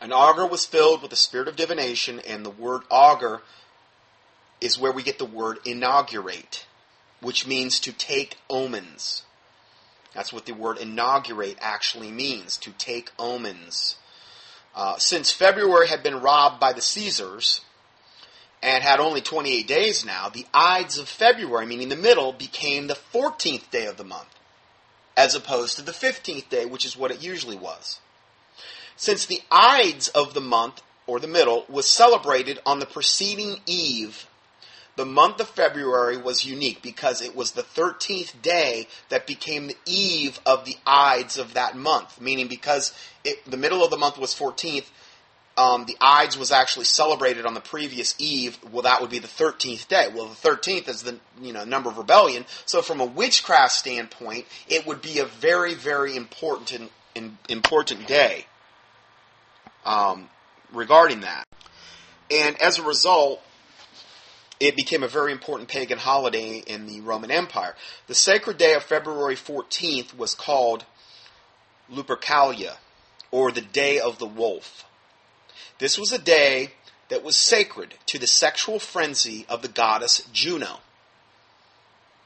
an 0.00 0.12
augur 0.12 0.46
was 0.46 0.64
filled 0.64 1.02
with 1.02 1.10
the 1.10 1.16
spirit 1.16 1.48
of 1.48 1.56
divination, 1.56 2.20
and 2.20 2.44
the 2.44 2.50
word 2.50 2.82
augur 2.90 3.42
is 4.60 4.78
where 4.78 4.92
we 4.92 5.02
get 5.02 5.18
the 5.18 5.24
word 5.24 5.58
inaugurate, 5.64 6.66
which 7.20 7.46
means 7.46 7.80
to 7.80 7.92
take 7.92 8.36
omens. 8.48 9.24
That's 10.14 10.32
what 10.32 10.46
the 10.46 10.52
word 10.52 10.78
inaugurate 10.78 11.58
actually 11.60 12.10
means, 12.10 12.56
to 12.58 12.70
take 12.72 13.10
omens. 13.18 13.96
Uh, 14.74 14.96
since 14.98 15.32
February 15.32 15.88
had 15.88 16.02
been 16.02 16.20
robbed 16.20 16.60
by 16.60 16.72
the 16.72 16.80
Caesars 16.80 17.62
and 18.62 18.82
had 18.82 19.00
only 19.00 19.20
28 19.20 19.66
days 19.66 20.04
now, 20.04 20.28
the 20.28 20.46
Ides 20.54 20.98
of 20.98 21.08
February, 21.08 21.66
meaning 21.66 21.88
the 21.88 21.96
middle, 21.96 22.32
became 22.32 22.86
the 22.86 22.98
14th 23.12 23.70
day 23.70 23.86
of 23.86 23.96
the 23.96 24.04
month, 24.04 24.37
as 25.18 25.34
opposed 25.34 25.76
to 25.76 25.82
the 25.82 25.92
15th 25.92 26.48
day, 26.48 26.64
which 26.64 26.86
is 26.86 26.96
what 26.96 27.10
it 27.10 27.22
usually 27.22 27.56
was. 27.56 28.00
Since 28.96 29.26
the 29.26 29.42
Ides 29.50 30.08
of 30.08 30.32
the 30.32 30.40
month, 30.40 30.80
or 31.06 31.20
the 31.20 31.26
middle, 31.26 31.66
was 31.68 31.86
celebrated 31.86 32.58
on 32.64 32.78
the 32.78 32.86
preceding 32.86 33.58
eve 33.66 34.28
the 34.98 35.06
month 35.06 35.38
of 35.40 35.48
February 35.48 36.16
was 36.16 36.44
unique 36.44 36.82
because 36.82 37.22
it 37.22 37.36
was 37.36 37.52
the 37.52 37.62
13th 37.62 38.42
day 38.42 38.88
that 39.10 39.28
became 39.28 39.68
the 39.68 39.76
eve 39.86 40.40
of 40.44 40.64
the 40.64 40.74
Ides 40.84 41.38
of 41.38 41.54
that 41.54 41.76
month. 41.76 42.20
Meaning, 42.20 42.48
because 42.48 42.92
it, 43.22 43.48
the 43.48 43.56
middle 43.56 43.84
of 43.84 43.92
the 43.92 43.96
month 43.96 44.18
was 44.18 44.34
14th, 44.34 44.86
um, 45.58 45.86
the 45.86 45.96
Ides 46.00 46.38
was 46.38 46.52
actually 46.52 46.84
celebrated 46.84 47.44
on 47.44 47.54
the 47.54 47.60
previous 47.60 48.14
eve. 48.18 48.58
Well, 48.70 48.82
that 48.82 49.00
would 49.00 49.10
be 49.10 49.18
the 49.18 49.26
13th 49.26 49.88
day. 49.88 50.06
Well, 50.14 50.26
the 50.26 50.48
13th 50.48 50.88
is 50.88 51.02
the 51.02 51.18
you 51.42 51.52
know 51.52 51.64
number 51.64 51.90
of 51.90 51.98
rebellion. 51.98 52.44
So, 52.64 52.80
from 52.80 53.00
a 53.00 53.04
witchcraft 53.04 53.72
standpoint, 53.72 54.46
it 54.68 54.86
would 54.86 55.02
be 55.02 55.18
a 55.18 55.24
very, 55.24 55.74
very 55.74 56.16
important 56.16 56.92
important 57.48 58.06
day 58.06 58.46
um, 59.84 60.30
regarding 60.72 61.22
that. 61.22 61.44
And 62.30 62.60
as 62.62 62.78
a 62.78 62.84
result, 62.84 63.42
it 64.60 64.76
became 64.76 65.02
a 65.02 65.08
very 65.08 65.32
important 65.32 65.68
pagan 65.68 65.98
holiday 65.98 66.62
in 66.64 66.86
the 66.86 67.00
Roman 67.00 67.32
Empire. 67.32 67.74
The 68.06 68.14
sacred 68.14 68.58
day 68.58 68.74
of 68.74 68.84
February 68.84 69.34
14th 69.34 70.16
was 70.16 70.36
called 70.36 70.84
Lupercalia, 71.90 72.76
or 73.32 73.50
the 73.50 73.60
Day 73.60 73.98
of 73.98 74.18
the 74.18 74.26
Wolf. 74.26 74.84
This 75.78 75.98
was 75.98 76.12
a 76.12 76.18
day 76.18 76.72
that 77.08 77.22
was 77.24 77.36
sacred 77.36 77.94
to 78.06 78.18
the 78.18 78.26
sexual 78.26 78.78
frenzy 78.78 79.46
of 79.48 79.62
the 79.62 79.68
goddess 79.68 80.22
Juno. 80.32 80.80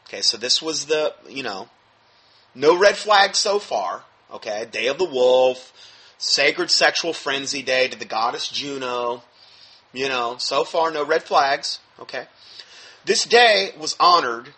Okay, 0.07 0.23
so 0.23 0.37
this 0.37 0.61
was 0.61 0.87
the, 0.87 1.15
you 1.29 1.43
know, 1.43 1.69
no 2.55 2.77
red 2.77 2.97
flags 2.97 3.39
so 3.39 3.59
far. 3.59 4.03
Okay, 4.33 4.67
Day 4.71 4.89
of 4.89 4.99
the 4.99 5.05
Wolf, 5.05 5.73
sacred 6.19 6.71
sexual 6.71 7.13
frenzy 7.13 7.63
day 7.63 7.89
to 7.89 7.99
the 7.99 8.05
goddess 8.05 8.49
Juno. 8.49 9.23
You 9.93 10.09
know, 10.09 10.37
so 10.39 10.65
far 10.65 10.91
no 10.91 11.05
red 11.05 11.23
flags. 11.23 11.79
Okay. 12.01 12.27
This 13.05 13.25
day 13.25 13.73
was 13.79 13.97
honored. 14.01 14.55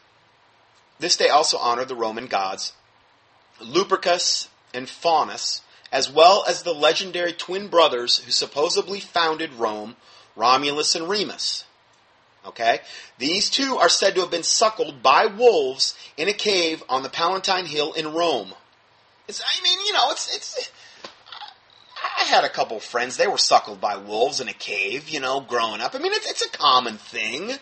This 0.98 1.16
day 1.16 1.28
also 1.28 1.58
honored 1.58 1.88
the 1.88 1.96
Roman 1.96 2.26
gods 2.26 2.72
Lupercus 3.60 4.48
and 4.72 4.88
Faunus, 4.88 5.62
as 5.94 6.10
well 6.10 6.44
as 6.48 6.64
the 6.64 6.74
legendary 6.74 7.32
twin 7.32 7.68
brothers 7.68 8.18
who 8.18 8.32
supposedly 8.32 8.98
founded 8.98 9.54
Rome, 9.54 9.94
Romulus 10.34 10.96
and 10.96 11.08
Remus. 11.08 11.64
Okay? 12.44 12.80
These 13.18 13.48
two 13.48 13.76
are 13.76 13.88
said 13.88 14.16
to 14.16 14.22
have 14.22 14.30
been 14.30 14.42
suckled 14.42 15.04
by 15.04 15.26
wolves 15.26 15.96
in 16.16 16.28
a 16.28 16.32
cave 16.32 16.82
on 16.88 17.04
the 17.04 17.08
Palatine 17.08 17.66
Hill 17.66 17.92
in 17.92 18.12
Rome. 18.12 18.54
It's, 19.28 19.40
I 19.40 19.62
mean, 19.62 19.78
you 19.86 19.92
know, 19.92 20.10
it's, 20.10 20.34
it's, 20.34 20.70
I 22.18 22.24
had 22.24 22.42
a 22.42 22.48
couple 22.48 22.80
friends. 22.80 23.16
They 23.16 23.28
were 23.28 23.38
suckled 23.38 23.80
by 23.80 23.96
wolves 23.96 24.40
in 24.40 24.48
a 24.48 24.52
cave, 24.52 25.08
you 25.08 25.20
know, 25.20 25.40
growing 25.40 25.80
up. 25.80 25.94
I 25.94 26.00
mean, 26.00 26.12
it's, 26.12 26.28
it's 26.28 26.44
a 26.44 26.50
common 26.50 26.96
thing. 26.96 27.52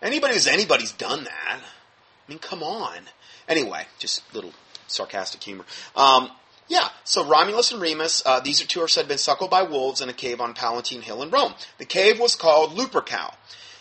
Anybody 0.00 0.32
who's 0.32 0.46
anybody's 0.46 0.92
done 0.92 1.24
that. 1.24 1.60
I 1.60 2.30
mean, 2.30 2.38
come 2.38 2.62
on. 2.62 3.00
Anyway, 3.46 3.84
just 3.98 4.22
little 4.34 4.54
sarcastic 4.86 5.42
humor. 5.42 5.66
Um, 5.94 6.30
yeah, 6.70 6.88
so 7.02 7.26
Romulus 7.26 7.72
and 7.72 7.82
Remus, 7.82 8.22
uh, 8.24 8.38
these 8.38 8.62
are 8.62 8.66
two 8.66 8.80
are 8.80 8.86
said 8.86 9.08
been 9.08 9.18
suckled 9.18 9.50
by 9.50 9.64
wolves 9.64 10.00
in 10.00 10.08
a 10.08 10.12
cave 10.12 10.40
on 10.40 10.54
Palatine 10.54 11.02
Hill 11.02 11.20
in 11.20 11.28
Rome. 11.28 11.54
The 11.78 11.84
cave 11.84 12.20
was 12.20 12.36
called 12.36 12.76
Lupercal 12.76 13.34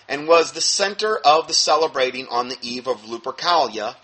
and 0.08 0.27
was 0.27 0.53
the 0.53 0.62
center 0.62 1.15
of 1.17 1.48
the 1.48 1.53
celebrating 1.53 2.25
on 2.31 2.50
the 2.50 2.58
eve 2.63 2.88
of 2.88 3.03
Lupercalia 3.03 3.96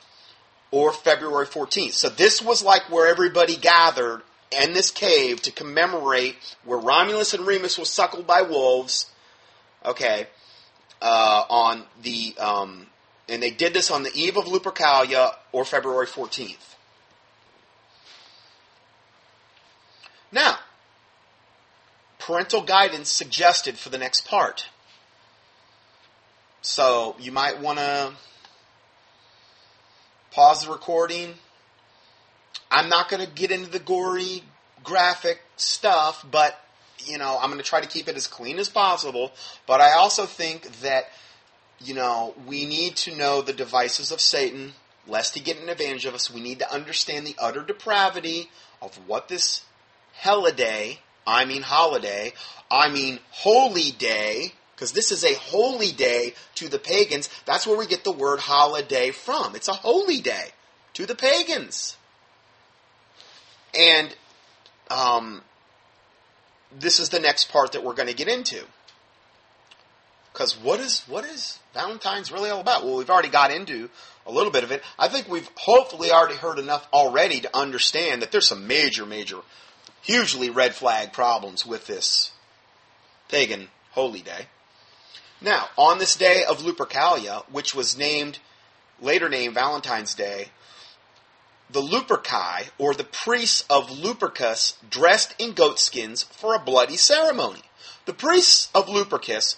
or 0.69 0.93
February 0.93 1.47
14th. 1.47 1.93
So 1.93 2.09
this 2.09 2.43
was 2.43 2.61
like 2.61 2.83
where 2.91 3.07
everybody 3.07 3.55
gathered 3.55 4.21
in 4.51 4.73
this 4.73 4.91
cave 4.91 5.41
to 5.41 5.51
commemorate 5.51 6.35
where 6.63 6.77
Romulus 6.77 7.33
and 7.33 7.47
Remus 7.47 7.79
were 7.79 7.85
suckled 7.85 8.27
by 8.27 8.43
wolves. 8.43 9.09
Okay, 9.83 10.27
uh, 11.01 11.43
on 11.49 11.85
the 12.03 12.35
um, 12.37 12.85
and 13.27 13.41
they 13.41 13.49
did 13.49 13.73
this 13.73 13.89
on 13.89 14.03
the 14.03 14.11
eve 14.13 14.37
of 14.37 14.45
Lupercalia 14.45 15.31
or 15.51 15.65
February 15.65 16.05
fourteenth. 16.05 16.75
Now, 20.31 20.59
parental 22.19 22.61
guidance 22.61 23.09
suggested 23.09 23.77
for 23.77 23.89
the 23.89 23.97
next 23.97 24.27
part. 24.27 24.67
So 26.61 27.15
you 27.19 27.31
might 27.31 27.61
want 27.61 27.77
to 27.77 28.13
pause 30.31 30.65
the 30.65 30.71
recording, 30.71 31.35
I'm 32.71 32.89
not 32.89 33.09
going 33.09 33.25
to 33.25 33.31
get 33.31 33.51
into 33.51 33.69
the 33.69 33.79
gory 33.79 34.43
graphic 34.83 35.41
stuff, 35.55 36.25
but 36.29 36.59
you 37.05 37.17
know, 37.17 37.37
I'm 37.39 37.49
going 37.49 37.61
to 37.61 37.67
try 37.67 37.81
to 37.81 37.87
keep 37.87 38.07
it 38.07 38.15
as 38.15 38.27
clean 38.27 38.57
as 38.59 38.69
possible. 38.69 39.31
But 39.67 39.81
I 39.81 39.93
also 39.93 40.25
think 40.25 40.81
that 40.81 41.09
you 41.79 41.93
know 41.93 42.33
we 42.47 42.65
need 42.65 42.95
to 42.97 43.15
know 43.15 43.41
the 43.41 43.53
devices 43.53 44.11
of 44.11 44.19
Satan, 44.19 44.73
lest 45.07 45.35
he 45.35 45.41
get 45.41 45.61
an 45.61 45.69
advantage 45.69 46.05
of 46.05 46.13
us. 46.13 46.33
We 46.33 46.41
need 46.41 46.59
to 46.59 46.73
understand 46.73 47.27
the 47.27 47.35
utter 47.39 47.61
depravity 47.61 48.49
of 48.81 48.95
what 49.07 49.27
this 49.27 49.63
holiday, 50.17 50.99
I 51.25 51.45
mean 51.45 51.61
holiday, 51.61 52.33
I 52.69 52.89
mean 52.89 53.19
holy 53.31 53.91
day, 53.91 54.53
because 54.75 54.91
this 54.91 55.11
is 55.11 55.23
a 55.23 55.33
holy 55.35 55.91
day 55.91 56.33
to 56.55 56.67
the 56.67 56.79
pagans. 56.79 57.29
That's 57.45 57.65
where 57.65 57.77
we 57.77 57.87
get 57.87 58.03
the 58.03 58.11
word 58.11 58.39
holiday 58.39 59.11
from. 59.11 59.55
It's 59.55 59.67
a 59.67 59.73
holy 59.73 60.19
day 60.19 60.49
to 60.95 61.05
the 61.05 61.15
pagans. 61.15 61.97
And 63.77 64.15
um, 64.89 65.41
this 66.77 66.99
is 66.99 67.09
the 67.09 67.19
next 67.19 67.51
part 67.51 67.71
that 67.73 67.83
we're 67.83 67.93
going 67.93 68.09
to 68.09 68.15
get 68.15 68.27
into. 68.27 68.63
Because 70.31 70.57
what 70.57 70.81
is 70.81 71.01
what 71.07 71.23
is 71.23 71.59
Valentine's 71.73 72.29
really 72.29 72.49
all 72.49 72.59
about? 72.59 72.83
Well, 72.83 72.97
we've 72.97 73.09
already 73.09 73.29
got 73.29 73.51
into 73.51 73.89
a 74.25 74.31
little 74.31 74.51
bit 74.51 74.65
of 74.65 74.71
it. 74.71 74.83
I 74.99 75.07
think 75.07 75.29
we've 75.29 75.49
hopefully 75.55 76.11
already 76.11 76.35
heard 76.35 76.59
enough 76.59 76.85
already 76.91 77.39
to 77.39 77.57
understand 77.57 78.21
that 78.21 78.33
there's 78.33 78.47
some 78.47 78.67
major, 78.67 79.05
major, 79.05 79.37
hugely 80.05 80.49
red 80.49 80.75
flag 80.75 81.13
problems 81.13 81.65
with 81.65 81.87
this 81.87 82.31
pagan 83.29 83.69
holy 83.91 84.21
day. 84.21 84.47
Now, 85.41 85.67
on 85.77 85.97
this 85.97 86.15
day 86.15 86.43
of 86.43 86.61
Lupercalia, 86.61 87.43
which 87.51 87.75
was 87.75 87.97
named 87.97 88.39
later 89.01 89.29
named 89.29 89.55
Valentine's 89.55 90.15
Day, 90.15 90.49
the 91.69 91.81
Luperci, 91.81 92.69
or 92.77 92.93
the 92.93 93.03
priests 93.03 93.65
of 93.69 93.89
Lupercus, 93.89 94.75
dressed 94.89 95.35
in 95.39 95.53
goatskins 95.53 96.23
for 96.23 96.55
a 96.55 96.59
bloody 96.59 96.95
ceremony. 96.95 97.63
The 98.05 98.13
priests 98.13 98.69
of 98.73 98.87
Lupercus 98.87 99.57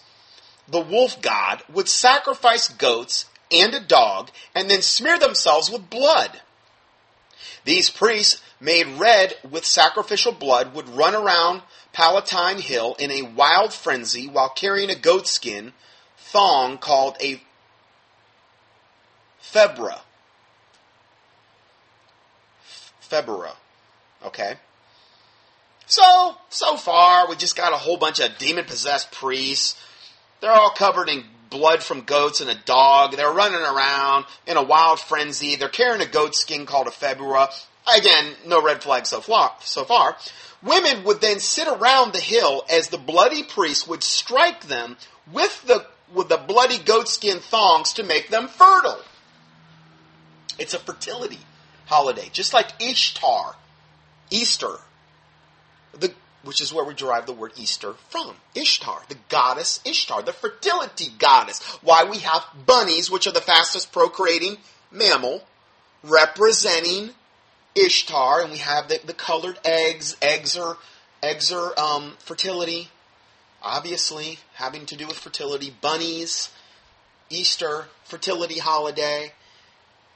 the 0.68 0.82
wolf 0.82 1.22
god, 1.22 1.64
would 1.70 1.88
sacrifice 1.88 2.68
goats 2.68 3.26
and 3.52 3.74
a 3.74 3.80
dog 3.80 4.30
and 4.54 4.70
then 4.70 4.82
smear 4.82 5.18
themselves 5.18 5.72
with 5.72 5.90
blood. 5.90 6.42
These 7.64 7.90
priests, 7.90 8.42
made 8.60 8.88
red 9.00 9.36
with 9.50 9.66
sacrificial 9.66 10.32
blood, 10.32 10.74
would 10.74 10.90
run 10.90 11.16
around 11.16 11.62
Palatine 11.94 12.60
Hill 12.60 12.96
in 13.00 13.12
a 13.12 13.22
wild 13.22 13.74
frenzy 13.74 14.28
while 14.28 14.50
carrying 14.50 14.90
a 14.90 14.96
goatskin 14.96 15.74
thong 16.18 16.78
called 16.78 17.16
a 17.22 17.42
febra. 19.40 20.02
Febra. 23.00 23.54
Okay? 24.26 24.56
So, 25.86 26.36
so 26.50 26.76
far, 26.76 27.30
we 27.30 27.38
just 27.38 27.56
got 27.56 27.72
a 27.72 27.78
whole 27.78 27.98
bunch 27.98 28.20
of 28.20 28.38
demon 28.38 28.66
possessed 28.66 29.12
priests. 29.12 29.82
They're 30.42 30.52
all 30.52 30.72
covered 30.72 31.08
in 31.08 31.24
blood 31.50 31.82
from 31.82 32.02
goats 32.02 32.42
and 32.42 32.50
a 32.50 32.56
dog. 32.56 33.16
They're 33.16 33.32
running 33.32 33.62
around 33.62 34.26
in 34.46 34.58
a 34.58 34.64
wild 34.64 35.00
frenzy. 35.00 35.56
They're 35.56 35.70
carrying 35.70 36.02
a 36.02 36.10
goat 36.10 36.36
skin 36.36 36.66
called 36.66 36.88
a 36.88 36.92
febra. 36.92 37.50
Again, 37.96 38.34
no 38.46 38.62
red 38.62 38.84
flag 38.84 39.06
so 39.06 39.22
far. 39.22 39.54
So 39.62 39.84
far. 39.86 40.18
Women 40.62 41.04
would 41.04 41.22
then 41.22 41.40
sit 41.40 41.68
around 41.68 42.14
the 42.14 42.20
hill 42.20 42.66
as 42.70 42.90
the 42.90 42.98
bloody 42.98 43.44
priest 43.44 43.88
would 43.88 44.04
strike 44.04 44.62
them 44.68 44.98
with 45.32 45.64
the 45.68 45.86
with 46.14 46.30
the 46.30 46.38
bloody 46.38 46.78
goatskin 46.78 47.40
thongs 47.40 47.94
to 47.94 48.04
make 48.04 48.30
them 48.30 48.48
fertile. 48.48 49.02
It's 50.58 50.74
a 50.74 50.80
fertility 50.80 51.40
holiday, 51.86 52.30
just 52.32 52.54
like 52.54 52.82
Ishtar, 52.82 53.56
Easter, 54.30 54.80
the, 55.94 56.14
which 56.44 56.62
is 56.62 56.74
where 56.74 56.86
we 56.86 56.94
derive 56.94 57.26
the 57.26 57.34
word 57.34 57.54
Easter 57.58 57.94
from. 58.10 58.36
Ishtar, 58.56 59.02
the 59.10 59.18
goddess 59.30 59.82
Ishtar, 59.86 60.24
the 60.24 60.34
fertility 60.34 61.12
goddess. 61.20 61.62
Why 61.82 62.06
we 62.10 62.20
have 62.20 62.46
bunnies, 62.66 63.12
which 63.12 63.28
are 63.28 63.34
the 63.34 63.42
fastest 63.42 63.92
procreating 63.92 64.58
mammal, 64.92 65.44
representing 66.04 67.12
Ishtar, 67.78 68.42
and 68.42 68.52
we 68.52 68.58
have 68.58 68.88
the, 68.88 69.00
the 69.06 69.14
colored 69.14 69.60
eggs. 69.64 70.18
Eggs 70.22 70.58
are 70.58 70.78
eggs 71.22 71.52
are 71.52 71.78
um, 71.80 72.16
fertility, 72.20 72.90
obviously 73.62 74.40
having 74.56 74.86
to 74.88 74.96
do 74.96 75.08
with 75.08 75.18
fertility. 75.18 75.74
Bunnies, 75.82 76.50
Easter, 77.30 77.86
fertility 78.06 78.60
holiday 78.60 79.34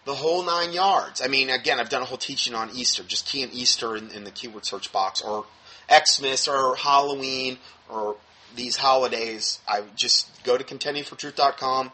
the 0.05 0.15
whole 0.15 0.43
nine 0.43 0.73
yards. 0.73 1.21
I 1.21 1.27
mean, 1.27 1.49
again, 1.49 1.79
I've 1.79 1.89
done 1.89 2.01
a 2.01 2.05
whole 2.05 2.17
teaching 2.17 2.55
on 2.55 2.69
Easter. 2.71 3.03
Just 3.03 3.25
key 3.25 3.43
in 3.43 3.51
Easter 3.51 3.95
in, 3.95 4.09
in 4.11 4.23
the 4.23 4.31
keyword 4.31 4.65
search 4.65 4.91
box, 4.91 5.21
or 5.21 5.45
Xmas, 5.89 6.47
or 6.47 6.75
Halloween, 6.75 7.57
or 7.89 8.15
these 8.55 8.77
holidays. 8.77 9.59
I 9.67 9.83
just 9.95 10.43
go 10.43 10.57
to 10.57 10.63
contendingfortruth.com, 10.63 11.91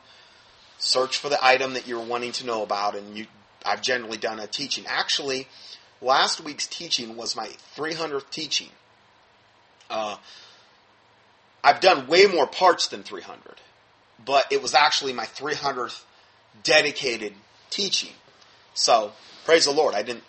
search 0.77 1.17
for 1.17 1.29
the 1.29 1.43
item 1.43 1.73
that 1.73 1.87
you're 1.87 2.03
wanting 2.03 2.31
to 2.33 2.45
know 2.45 2.63
about, 2.63 2.95
and 2.95 3.17
you. 3.17 3.27
I've 3.67 3.81
generally 3.81 4.17
done 4.17 4.39
a 4.39 4.47
teaching. 4.47 4.85
Actually, 4.87 5.47
last 6.01 6.39
week's 6.41 6.67
teaching 6.67 7.17
was 7.17 7.35
my 7.35 7.49
300th 7.75 8.29
teaching. 8.29 8.69
Uh, 9.89 10.15
I've 11.63 11.81
done 11.81 12.07
way 12.07 12.25
more 12.25 12.47
parts 12.47 12.87
than 12.87 13.03
300, 13.03 13.59
but 14.25 14.45
it 14.51 14.61
was 14.61 14.73
actually 14.73 15.11
my 15.11 15.25
300th 15.25 16.01
dedicated 16.63 17.33
teaching. 17.69 18.13
So, 18.73 19.11
praise 19.43 19.65
the 19.65 19.71
Lord. 19.71 19.95
I 19.95 20.03
didn't, 20.03 20.23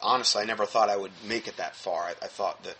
honestly, 0.00 0.42
I 0.42 0.46
never 0.46 0.64
thought 0.64 0.88
I 0.88 0.96
would 0.96 1.12
make 1.28 1.48
it 1.48 1.58
that 1.58 1.76
far. 1.76 2.04
I, 2.04 2.14
I 2.22 2.28
thought 2.28 2.64
that, 2.64 2.76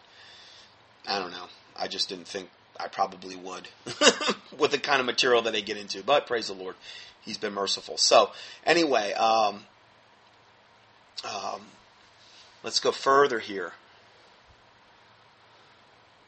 I 1.06 1.18
don't 1.18 1.32
know, 1.32 1.46
I 1.76 1.88
just 1.88 2.08
didn't 2.08 2.28
think 2.28 2.48
I 2.78 2.88
probably 2.88 3.36
would 3.36 3.68
with 4.58 4.70
the 4.70 4.78
kind 4.78 5.00
of 5.00 5.06
material 5.06 5.42
that 5.42 5.54
I 5.54 5.60
get 5.60 5.76
into. 5.76 6.02
But 6.02 6.26
praise 6.26 6.48
the 6.48 6.54
Lord, 6.54 6.76
He's 7.26 7.36
been 7.36 7.52
merciful. 7.52 7.98
So, 7.98 8.30
anyway, 8.64 9.12
um, 9.12 9.64
um, 11.24 11.60
let's 12.62 12.80
go 12.80 12.92
further 12.92 13.40
here. 13.40 13.72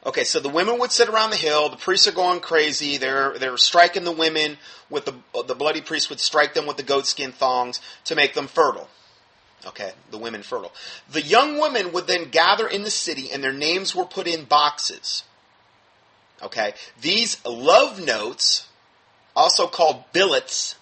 Okay, 0.05 0.23
so 0.23 0.39
the 0.39 0.49
women 0.49 0.79
would 0.79 0.91
sit 0.91 1.09
around 1.09 1.31
the 1.31 1.37
hill. 1.37 1.69
The 1.69 1.77
priests 1.77 2.07
are 2.07 2.13
going 2.13 2.39
crazy. 2.39 2.97
They're 2.97 3.37
they're 3.37 3.57
striking 3.57 4.05
the 4.05 4.11
women 4.11 4.57
with 4.89 5.05
the 5.05 5.15
the 5.45 5.55
bloody 5.55 5.81
priest 5.81 6.09
would 6.09 6.19
strike 6.19 6.53
them 6.53 6.65
with 6.65 6.77
the 6.77 6.83
goatskin 6.83 7.33
thongs 7.33 7.81
to 8.05 8.15
make 8.15 8.33
them 8.33 8.47
fertile. 8.47 8.89
Okay, 9.65 9.91
the 10.09 10.17
women 10.17 10.41
fertile. 10.41 10.71
The 11.09 11.21
young 11.21 11.59
women 11.59 11.91
would 11.91 12.07
then 12.07 12.29
gather 12.29 12.65
in 12.65 12.83
the 12.83 12.91
city, 12.91 13.29
and 13.29 13.43
their 13.43 13.51
names 13.53 13.93
were 13.93 14.05
put 14.05 14.25
in 14.25 14.45
boxes. 14.45 15.23
Okay, 16.41 16.73
these 17.01 17.45
love 17.45 17.99
notes, 18.03 18.69
also 19.35 19.67
called 19.67 20.05
billets, 20.13 20.75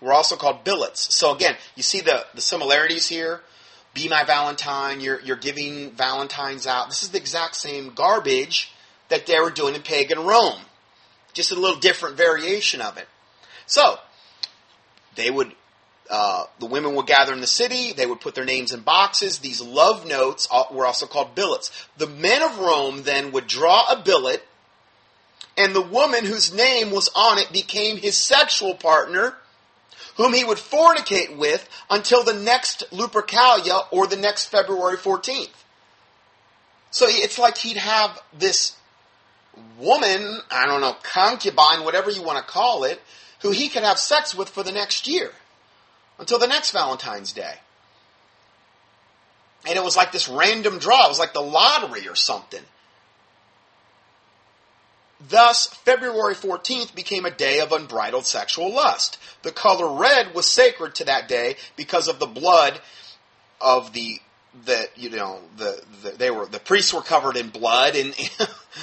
were 0.00 0.12
also 0.12 0.36
called 0.36 0.64
billets. 0.64 1.14
So 1.14 1.34
again, 1.34 1.56
you 1.74 1.82
see 1.82 2.00
the 2.00 2.26
the 2.34 2.40
similarities 2.40 3.08
here 3.08 3.40
be 3.96 4.08
my 4.08 4.24
Valentine, 4.24 5.00
you're, 5.00 5.20
you're 5.20 5.36
giving 5.36 5.90
Valentines 5.92 6.66
out. 6.66 6.88
This 6.88 7.02
is 7.02 7.08
the 7.08 7.18
exact 7.18 7.56
same 7.56 7.92
garbage 7.94 8.70
that 9.08 9.26
they 9.26 9.40
were 9.40 9.50
doing 9.50 9.74
in 9.74 9.82
pagan 9.82 10.20
Rome. 10.20 10.60
Just 11.32 11.50
a 11.50 11.54
little 11.54 11.80
different 11.80 12.16
variation 12.16 12.80
of 12.80 12.98
it. 12.98 13.08
So, 13.64 13.98
they 15.16 15.30
would, 15.30 15.52
uh, 16.10 16.44
the 16.60 16.66
women 16.66 16.94
would 16.94 17.06
gather 17.06 17.32
in 17.32 17.40
the 17.40 17.46
city, 17.46 17.94
they 17.94 18.06
would 18.06 18.20
put 18.20 18.34
their 18.34 18.44
names 18.44 18.72
in 18.72 18.80
boxes. 18.80 19.38
These 19.38 19.62
love 19.62 20.06
notes 20.06 20.46
were 20.70 20.86
also 20.86 21.06
called 21.06 21.34
billets. 21.34 21.72
The 21.96 22.06
men 22.06 22.42
of 22.42 22.58
Rome 22.58 23.02
then 23.02 23.32
would 23.32 23.46
draw 23.46 23.90
a 23.90 24.02
billet, 24.02 24.46
and 25.56 25.74
the 25.74 25.80
woman 25.80 26.26
whose 26.26 26.52
name 26.52 26.90
was 26.90 27.08
on 27.16 27.38
it 27.38 27.50
became 27.50 27.96
his 27.96 28.16
sexual 28.16 28.74
partner 28.74 29.36
whom 30.16 30.32
he 30.32 30.44
would 30.44 30.58
fornicate 30.58 31.36
with 31.36 31.68
until 31.90 32.24
the 32.24 32.34
next 32.34 32.84
Lupercalia 32.90 33.86
or 33.90 34.06
the 34.06 34.16
next 34.16 34.46
February 34.46 34.96
14th. 34.96 35.48
So 36.90 37.06
it's 37.08 37.38
like 37.38 37.58
he'd 37.58 37.76
have 37.76 38.20
this 38.36 38.76
woman, 39.78 40.40
I 40.50 40.66
don't 40.66 40.80
know, 40.80 40.96
concubine, 41.02 41.84
whatever 41.84 42.10
you 42.10 42.22
want 42.22 42.38
to 42.38 42.52
call 42.52 42.84
it, 42.84 43.00
who 43.40 43.50
he 43.50 43.68
could 43.68 43.82
have 43.82 43.98
sex 43.98 44.34
with 44.34 44.48
for 44.48 44.62
the 44.62 44.72
next 44.72 45.06
year 45.06 45.30
until 46.18 46.38
the 46.38 46.46
next 46.46 46.70
Valentine's 46.70 47.32
Day. 47.32 47.54
And 49.66 49.76
it 49.76 49.84
was 49.84 49.96
like 49.96 50.12
this 50.12 50.28
random 50.28 50.78
draw. 50.78 51.06
It 51.06 51.08
was 51.08 51.18
like 51.18 51.34
the 51.34 51.40
lottery 51.40 52.08
or 52.08 52.14
something. 52.14 52.62
Thus, 55.20 55.66
February 55.66 56.34
14th 56.34 56.94
became 56.94 57.24
a 57.24 57.30
day 57.30 57.60
of 57.60 57.72
unbridled 57.72 58.26
sexual 58.26 58.72
lust. 58.72 59.18
The 59.42 59.52
color 59.52 59.98
red 59.98 60.34
was 60.34 60.46
sacred 60.46 60.94
to 60.96 61.04
that 61.04 61.26
day 61.26 61.56
because 61.74 62.08
of 62.08 62.18
the 62.18 62.26
blood 62.26 62.80
of 63.60 63.92
the 63.92 64.20
that 64.64 64.96
you 64.96 65.10
know 65.10 65.40
the, 65.56 65.82
the 66.02 66.10
they 66.12 66.30
were 66.30 66.46
the 66.46 66.58
priests 66.58 66.92
were 66.92 67.02
covered 67.02 67.36
in 67.36 67.50
blood 67.50 67.94
and 67.94 68.14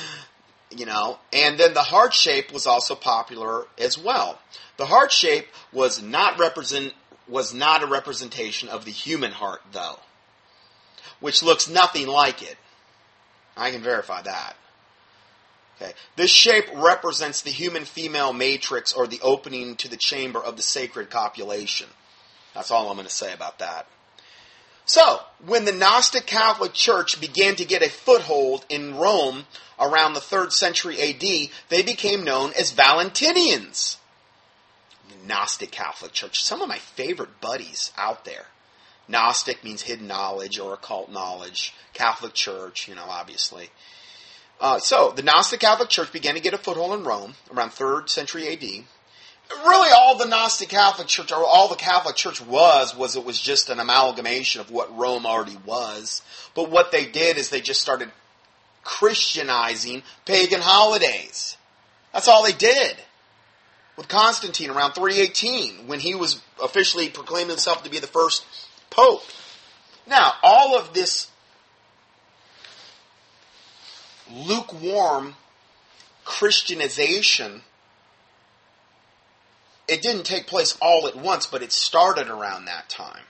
you 0.71 0.85
know 0.85 1.17
and 1.31 1.59
then 1.59 1.73
the 1.73 1.81
heart 1.81 2.13
shape 2.13 2.53
was 2.53 2.67
also 2.67 2.95
popular 2.95 3.65
as 3.77 3.97
well. 3.97 4.39
The 4.77 4.85
heart 4.85 5.11
shape 5.11 5.47
was 5.71 6.01
not 6.01 6.39
represent 6.39 6.93
was 7.27 7.53
not 7.53 7.83
a 7.83 7.87
representation 7.87 8.69
of 8.69 8.85
the 8.85 8.91
human 8.91 9.31
heart 9.31 9.61
though, 9.71 9.99
which 11.19 11.43
looks 11.43 11.69
nothing 11.69 12.07
like 12.07 12.41
it. 12.41 12.57
I 13.55 13.71
can 13.71 13.81
verify 13.81 14.21
that. 14.23 14.55
Okay. 15.81 15.93
This 16.15 16.31
shape 16.31 16.65
represents 16.75 17.41
the 17.41 17.49
human 17.49 17.85
female 17.85 18.31
matrix 18.31 18.93
or 18.93 19.07
the 19.07 19.19
opening 19.21 19.75
to 19.77 19.87
the 19.87 19.97
chamber 19.97 20.39
of 20.39 20.55
the 20.55 20.61
sacred 20.61 21.09
copulation. 21.09 21.87
That's 22.53 22.71
all 22.71 22.89
I'm 22.89 22.95
going 22.95 23.07
to 23.07 23.13
say 23.13 23.33
about 23.33 23.59
that. 23.59 23.87
So, 24.85 25.19
when 25.45 25.65
the 25.65 25.71
Gnostic 25.71 26.25
Catholic 26.25 26.73
Church 26.73 27.19
began 27.19 27.55
to 27.55 27.65
get 27.65 27.81
a 27.81 27.89
foothold 27.89 28.65
in 28.67 28.95
Rome 28.95 29.45
around 29.79 30.13
the 30.13 30.19
3rd 30.19 30.51
century 30.51 30.99
AD, 31.01 31.49
they 31.69 31.81
became 31.81 32.23
known 32.23 32.51
as 32.59 32.73
Valentinians. 32.73 33.97
The 35.07 35.25
Gnostic 35.25 35.71
Catholic 35.71 36.11
Church, 36.11 36.43
some 36.43 36.61
of 36.61 36.67
my 36.67 36.79
favorite 36.79 37.39
buddies 37.39 37.93
out 37.97 38.25
there. 38.25 38.47
Gnostic 39.07 39.63
means 39.63 39.83
hidden 39.83 40.07
knowledge 40.07 40.59
or 40.59 40.73
occult 40.73 41.09
knowledge. 41.09 41.73
Catholic 41.93 42.33
Church, 42.33 42.87
you 42.87 42.95
know, 42.95 43.05
obviously. 43.07 43.69
Uh, 44.63 44.79
so, 44.79 45.11
the 45.13 45.21
Gnostic 45.21 45.59
Catholic 45.59 45.89
Church 45.89 46.13
began 46.13 46.35
to 46.35 46.39
get 46.39 46.53
a 46.53 46.57
foothold 46.57 46.97
in 46.97 47.05
Rome 47.05 47.35
around 47.53 47.71
3rd 47.71 48.07
century 48.07 48.47
AD. 48.47 48.61
Really, 49.65 49.89
all 49.91 50.17
the 50.17 50.25
Gnostic 50.25 50.69
Catholic 50.69 51.09
Church, 51.09 51.33
or 51.33 51.43
all 51.43 51.67
the 51.67 51.75
Catholic 51.75 52.15
Church 52.15 52.39
was, 52.39 52.95
was 52.95 53.17
it 53.17 53.25
was 53.25 53.41
just 53.41 53.69
an 53.69 53.81
amalgamation 53.81 54.61
of 54.61 54.71
what 54.71 54.97
Rome 54.97 55.25
already 55.25 55.57
was. 55.65 56.21
But 56.55 56.71
what 56.71 56.93
they 56.93 57.05
did 57.05 57.37
is 57.37 57.49
they 57.49 57.59
just 57.59 57.81
started 57.81 58.09
Christianizing 58.85 60.01
pagan 60.23 60.61
holidays. 60.61 61.57
That's 62.13 62.29
all 62.29 62.45
they 62.45 62.53
did. 62.53 62.95
With 63.97 64.07
Constantine 64.07 64.69
around 64.69 64.93
318, 64.93 65.87
when 65.87 65.99
he 65.99 66.15
was 66.15 66.41
officially 66.63 67.09
proclaiming 67.09 67.49
himself 67.49 67.83
to 67.83 67.89
be 67.89 67.99
the 67.99 68.07
first 68.07 68.45
pope. 68.89 69.23
Now, 70.07 70.35
all 70.41 70.77
of 70.77 70.93
this 70.93 71.29
lukewarm 74.31 75.35
Christianization 76.25 77.61
it 79.87 80.01
didn't 80.01 80.23
take 80.23 80.47
place 80.47 80.77
all 80.81 81.07
at 81.07 81.15
once, 81.15 81.45
but 81.45 81.61
it 81.61 81.71
started 81.71 82.29
around 82.29 82.65
that 82.65 82.89
time. 82.89 83.23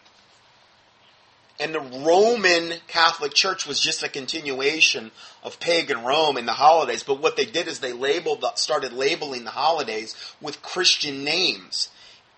And 1.60 1.74
the 1.74 1.80
Roman 1.80 2.80
Catholic 2.88 3.34
Church 3.34 3.66
was 3.66 3.80
just 3.80 4.04
a 4.04 4.10
continuation 4.10 5.12
of 5.44 5.60
pagan 5.60 6.04
Rome 6.04 6.38
in 6.38 6.46
the 6.46 6.54
holidays. 6.54 7.04
But 7.04 7.22
what 7.22 7.38
they 7.38 7.46
did 7.46 7.68
is 7.68 7.80
they 7.80 7.94
labeled, 7.94 8.44
started 8.56 8.92
labeling 8.92 9.44
the 9.44 9.52
holidays 9.52 10.16
with 10.42 10.62
Christian 10.62 11.24
names 11.24 11.90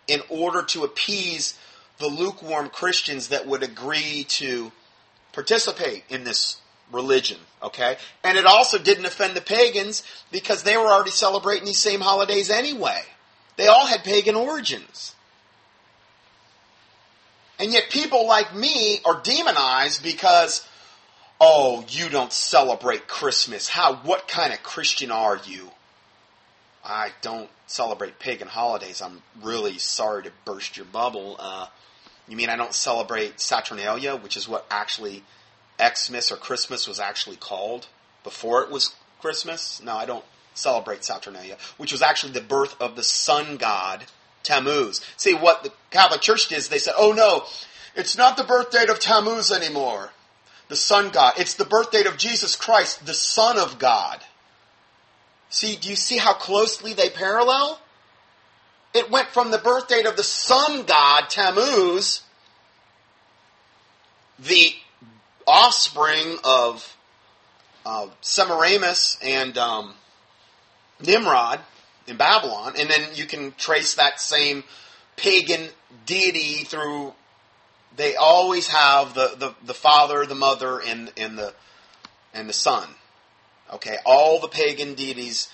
in 0.07 0.21
order 0.29 0.63
to 0.63 0.83
appease 0.83 1.57
the 1.97 2.07
lukewarm 2.07 2.69
Christians 2.69 3.29
that 3.29 3.47
would 3.47 3.63
agree 3.63 4.25
to 4.29 4.71
participate 5.31 6.03
in 6.09 6.25
this 6.25 6.57
religion. 6.91 7.37
Okay? 7.61 7.97
And 8.23 8.37
it 8.37 8.45
also 8.45 8.77
didn't 8.77 9.05
offend 9.05 9.35
the 9.35 9.41
pagans 9.41 10.03
because 10.31 10.63
they 10.63 10.77
were 10.77 10.87
already 10.87 11.11
celebrating 11.11 11.65
these 11.65 11.79
same 11.79 12.01
holidays 12.01 12.49
anyway. 12.49 13.01
They 13.57 13.67
all 13.67 13.87
had 13.87 14.03
pagan 14.03 14.35
origins. 14.35 15.15
And 17.57 17.71
yet 17.71 17.89
people 17.89 18.27
like 18.27 18.53
me 18.53 18.99
are 19.05 19.21
demonized 19.21 20.03
because, 20.03 20.67
oh, 21.39 21.85
you 21.87 22.09
don't 22.09 22.33
celebrate 22.33 23.07
Christmas. 23.07 23.69
How, 23.69 23.95
what 23.95 24.27
kind 24.27 24.51
of 24.51 24.61
Christian 24.61 25.09
are 25.09 25.39
you? 25.45 25.71
I 26.83 27.11
don't 27.21 27.49
celebrate 27.65 28.19
pagan 28.19 28.47
holidays. 28.47 29.01
I'm 29.01 29.21
really 29.41 29.77
sorry 29.77 30.23
to 30.23 30.31
burst 30.43 30.77
your 30.77 30.85
bubble. 30.85 31.37
Uh, 31.39 31.67
you 32.27 32.35
mean 32.35 32.49
I 32.49 32.57
don't 32.57 32.73
celebrate 32.73 33.39
Saturnalia, 33.39 34.15
which 34.15 34.37
is 34.37 34.47
what 34.47 34.65
actually 34.69 35.23
Xmas 35.79 36.31
or 36.31 36.37
Christmas 36.37 36.87
was 36.87 36.99
actually 36.99 37.35
called 37.35 37.87
before 38.23 38.63
it 38.63 38.71
was 38.71 38.93
Christmas? 39.19 39.81
No, 39.81 39.95
I 39.95 40.05
don't 40.05 40.25
celebrate 40.53 41.03
Saturnalia, 41.03 41.57
which 41.77 41.91
was 41.91 42.01
actually 42.01 42.33
the 42.33 42.41
birth 42.41 42.79
of 42.81 42.95
the 42.95 43.03
sun 43.03 43.57
god 43.57 44.05
Tammuz. 44.43 45.01
See, 45.17 45.33
what 45.33 45.63
the 45.63 45.71
Catholic 45.91 46.21
Church 46.21 46.47
did 46.47 46.57
is 46.57 46.69
they 46.69 46.77
said, 46.77 46.93
oh 46.97 47.11
no, 47.11 47.43
it's 47.95 48.17
not 48.17 48.37
the 48.37 48.43
birth 48.43 48.71
date 48.71 48.89
of 48.89 48.99
Tammuz 48.99 49.51
anymore, 49.51 50.11
the 50.69 50.75
sun 50.75 51.09
god. 51.09 51.33
It's 51.37 51.55
the 51.55 51.65
birth 51.65 51.91
date 51.91 52.05
of 52.05 52.17
Jesus 52.17 52.55
Christ, 52.55 53.05
the 53.05 53.13
Son 53.13 53.57
of 53.57 53.79
God. 53.79 54.21
See, 55.49 55.75
do 55.75 55.89
you 55.89 55.95
see 55.95 56.17
how 56.17 56.33
closely 56.33 56.93
they 56.93 57.09
parallel? 57.09 57.79
It 58.93 59.11
went 59.11 59.27
from 59.29 59.51
the 59.51 59.57
birth 59.57 59.87
date 59.87 60.05
of 60.05 60.15
the 60.15 60.23
sun 60.23 60.83
god, 60.83 61.29
Tammuz, 61.29 62.21
the 64.39 64.73
offspring 65.47 66.37
of 66.43 66.95
uh, 67.85 68.07
Semiramis 68.21 69.17
and 69.21 69.57
um, 69.57 69.93
Nimrod 71.05 71.59
in 72.07 72.17
Babylon, 72.17 72.73
and 72.77 72.89
then 72.89 73.01
you 73.13 73.25
can 73.25 73.53
trace 73.57 73.95
that 73.95 74.19
same 74.19 74.63
pagan 75.15 75.69
deity 76.05 76.63
through. 76.63 77.13
They 77.95 78.15
always 78.15 78.67
have 78.67 79.13
the, 79.13 79.35
the, 79.37 79.55
the 79.65 79.73
father, 79.73 80.25
the 80.25 80.35
mother, 80.35 80.79
and 80.79 81.11
and 81.17 81.37
the 81.37 81.53
and 82.33 82.49
the 82.49 82.53
son. 82.53 82.89
Okay, 83.73 83.97
all 84.05 84.39
the 84.39 84.47
pagan 84.47 84.93
deities 84.93 85.49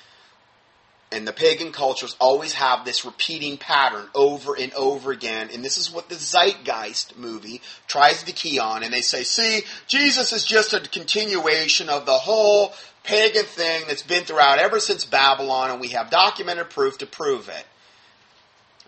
and 1.11 1.27
the 1.27 1.33
pagan 1.33 1.71
cultures 1.71 2.15
always 2.19 2.53
have 2.53 2.85
this 2.85 3.03
repeating 3.03 3.57
pattern 3.57 4.07
over 4.15 4.55
and 4.57 4.73
over 4.73 5.11
again. 5.11 5.49
And 5.53 5.63
this 5.63 5.77
is 5.77 5.91
what 5.91 6.07
the 6.07 6.15
Zeitgeist 6.15 7.17
movie 7.17 7.61
tries 7.87 8.23
to 8.23 8.31
key 8.31 8.59
on. 8.59 8.83
And 8.83 8.93
they 8.93 9.01
say, 9.01 9.23
see, 9.23 9.63
Jesus 9.87 10.31
is 10.31 10.45
just 10.45 10.73
a 10.73 10.79
continuation 10.79 11.89
of 11.89 12.05
the 12.05 12.13
whole 12.13 12.73
pagan 13.03 13.43
thing 13.43 13.83
that's 13.87 14.03
been 14.03 14.23
throughout 14.23 14.59
ever 14.59 14.79
since 14.79 15.03
Babylon, 15.05 15.71
and 15.71 15.81
we 15.81 15.89
have 15.89 16.09
documented 16.09 16.69
proof 16.69 16.97
to 16.99 17.05
prove 17.05 17.49
it. 17.49 17.65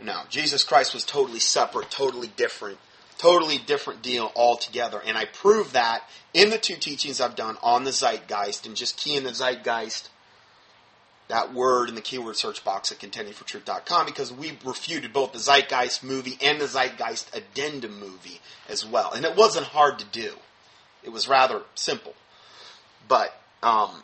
No, 0.02 0.22
Jesus 0.30 0.64
Christ 0.64 0.94
was 0.94 1.04
totally 1.04 1.40
separate, 1.40 1.90
totally 1.90 2.32
different, 2.36 2.78
totally 3.18 3.58
different 3.58 4.02
deal 4.02 4.32
altogether. 4.36 5.02
And 5.06 5.18
I 5.18 5.26
prove 5.26 5.74
that 5.74 6.04
in 6.34 6.50
the 6.50 6.58
two 6.58 6.76
teachings 6.76 7.20
I've 7.20 7.36
done 7.36 7.58
on 7.62 7.84
the 7.84 7.92
Zeitgeist, 7.92 8.66
and 8.66 8.76
just 8.76 8.98
key 8.98 9.16
in 9.16 9.24
the 9.24 9.32
Zeitgeist 9.32 10.10
that 11.30 11.54
word 11.54 11.90
in 11.90 11.96
the 11.96 12.02
keyword 12.02 12.36
search 12.36 12.64
box 12.64 12.92
at 12.92 13.00
contendingfortruth.com 13.00 14.06
because 14.06 14.32
we 14.32 14.58
refuted 14.64 15.14
both 15.14 15.32
the 15.32 15.40
Zeitgeist 15.40 16.04
movie 16.04 16.38
and 16.42 16.60
the 16.60 16.68
Zeitgeist 16.68 17.36
addendum 17.36 18.00
movie 18.00 18.42
as 18.70 18.86
well. 18.86 19.14
And 19.14 19.26
it 19.26 19.36
wasn't 19.36 19.68
hard 19.68 20.00
to 20.00 20.06
do. 20.06 20.34
It 21.04 21.12
was 21.12 21.28
rather 21.28 21.62
simple. 21.76 22.14
But 23.08 23.34
um, 23.62 24.04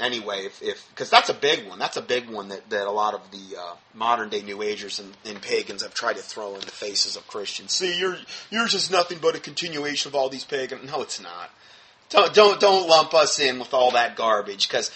anyway, 0.00 0.48
if 0.60 0.88
because 0.90 1.10
that's 1.10 1.28
a 1.28 1.34
big 1.34 1.68
one, 1.68 1.78
that's 1.78 1.96
a 1.96 2.02
big 2.02 2.28
one 2.28 2.48
that, 2.48 2.68
that 2.70 2.86
a 2.86 2.90
lot 2.90 3.14
of 3.14 3.30
the 3.30 3.58
uh, 3.58 3.74
modern 3.94 4.28
day 4.28 4.42
New 4.42 4.62
Agers 4.62 4.98
and, 4.98 5.16
and, 5.24 5.40
pagans 5.40 5.82
have 5.82 5.94
tried 5.94 6.16
to 6.16 6.22
throw 6.22 6.54
in 6.54 6.60
the 6.60 6.66
faces 6.66 7.16
of 7.16 7.26
Christians. 7.26 7.72
See, 7.72 7.98
you're 7.98 8.18
you're 8.50 8.66
just 8.66 8.90
nothing 8.90 9.18
but 9.20 9.36
a 9.36 9.40
continuation 9.40 10.08
of 10.10 10.14
all 10.14 10.28
these 10.28 10.44
pagan. 10.44 10.86
No, 10.86 11.02
it's 11.02 11.20
not. 11.20 11.50
Don't 12.08 12.32
don't 12.34 12.60
don't 12.60 12.88
lump 12.88 13.14
us 13.14 13.38
in 13.38 13.58
with 13.58 13.74
all 13.74 13.92
that 13.92 14.16
garbage 14.16 14.68
because 14.68 14.90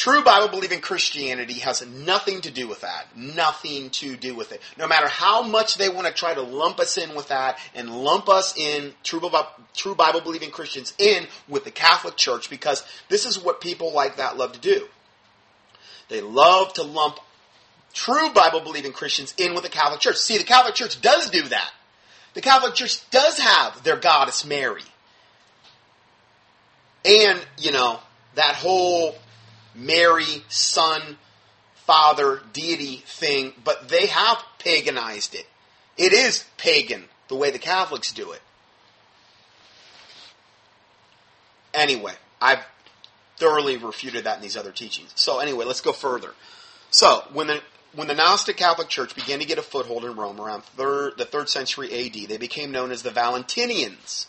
True 0.00 0.24
Bible 0.24 0.48
believing 0.48 0.80
Christianity 0.80 1.58
has 1.58 1.86
nothing 1.86 2.40
to 2.40 2.50
do 2.50 2.66
with 2.66 2.80
that. 2.80 3.14
Nothing 3.14 3.90
to 3.90 4.16
do 4.16 4.34
with 4.34 4.50
it. 4.50 4.62
No 4.78 4.88
matter 4.88 5.06
how 5.06 5.42
much 5.42 5.74
they 5.74 5.90
want 5.90 6.06
to 6.06 6.12
try 6.14 6.32
to 6.32 6.40
lump 6.40 6.80
us 6.80 6.96
in 6.96 7.14
with 7.14 7.28
that 7.28 7.58
and 7.74 8.02
lump 8.02 8.30
us 8.30 8.56
in, 8.56 8.94
true, 9.02 9.20
Bible 9.20 10.22
believing 10.22 10.52
Christians 10.52 10.94
in 10.96 11.26
with 11.50 11.64
the 11.64 11.70
Catholic 11.70 12.16
Church, 12.16 12.48
because 12.48 12.82
this 13.10 13.26
is 13.26 13.38
what 13.38 13.60
people 13.60 13.92
like 13.92 14.16
that 14.16 14.38
love 14.38 14.52
to 14.52 14.58
do. 14.58 14.88
They 16.08 16.22
love 16.22 16.72
to 16.74 16.82
lump 16.82 17.18
true 17.92 18.30
Bible 18.30 18.62
believing 18.62 18.92
Christians 18.92 19.34
in 19.36 19.52
with 19.52 19.64
the 19.64 19.68
Catholic 19.68 20.00
Church. 20.00 20.16
See, 20.16 20.38
the 20.38 20.44
Catholic 20.44 20.76
Church 20.76 20.98
does 21.02 21.28
do 21.28 21.42
that. 21.42 21.72
The 22.32 22.40
Catholic 22.40 22.74
Church 22.74 23.02
does 23.10 23.38
have 23.38 23.82
their 23.82 23.98
goddess 23.98 24.46
Mary. 24.46 24.80
And, 27.04 27.38
you 27.58 27.72
know, 27.72 28.00
that 28.36 28.54
whole 28.54 29.14
Mary, 29.74 30.44
Son, 30.48 31.18
Father, 31.74 32.40
deity 32.52 33.02
thing, 33.06 33.52
but 33.64 33.88
they 33.88 34.06
have 34.06 34.42
paganized 34.58 35.34
it. 35.34 35.46
It 35.96 36.12
is 36.12 36.44
pagan 36.56 37.04
the 37.28 37.34
way 37.34 37.50
the 37.50 37.58
Catholics 37.58 38.12
do 38.12 38.32
it. 38.32 38.42
Anyway, 41.72 42.12
I've 42.40 42.64
thoroughly 43.36 43.76
refuted 43.76 44.24
that 44.24 44.36
in 44.36 44.42
these 44.42 44.56
other 44.56 44.72
teachings. 44.72 45.12
So 45.14 45.38
anyway, 45.38 45.64
let's 45.64 45.80
go 45.80 45.92
further. 45.92 46.34
So 46.90 47.24
when 47.32 47.46
the 47.46 47.62
when 47.92 48.06
the 48.06 48.14
Gnostic 48.14 48.56
Catholic 48.56 48.88
Church 48.88 49.16
began 49.16 49.40
to 49.40 49.44
get 49.44 49.58
a 49.58 49.62
foothold 49.62 50.04
in 50.04 50.14
Rome 50.14 50.40
around 50.40 50.62
third, 50.62 51.14
the 51.18 51.24
third 51.24 51.48
century 51.48 52.06
AD, 52.06 52.28
they 52.28 52.36
became 52.36 52.70
known 52.70 52.92
as 52.92 53.02
the 53.02 53.10
Valentinians. 53.10 54.26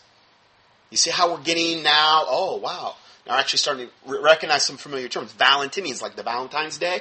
You 0.90 0.96
see 0.96 1.10
how 1.10 1.32
we're 1.32 1.42
getting 1.42 1.82
now? 1.82 2.24
Oh 2.26 2.56
wow, 2.56 2.96
are 3.28 3.38
actually 3.38 3.58
starting 3.58 3.88
to 3.88 4.20
recognize 4.20 4.64
some 4.64 4.76
familiar 4.76 5.08
terms. 5.08 5.32
Valentinians, 5.32 6.02
like 6.02 6.16
the 6.16 6.22
Valentine's 6.22 6.78
Day. 6.78 7.00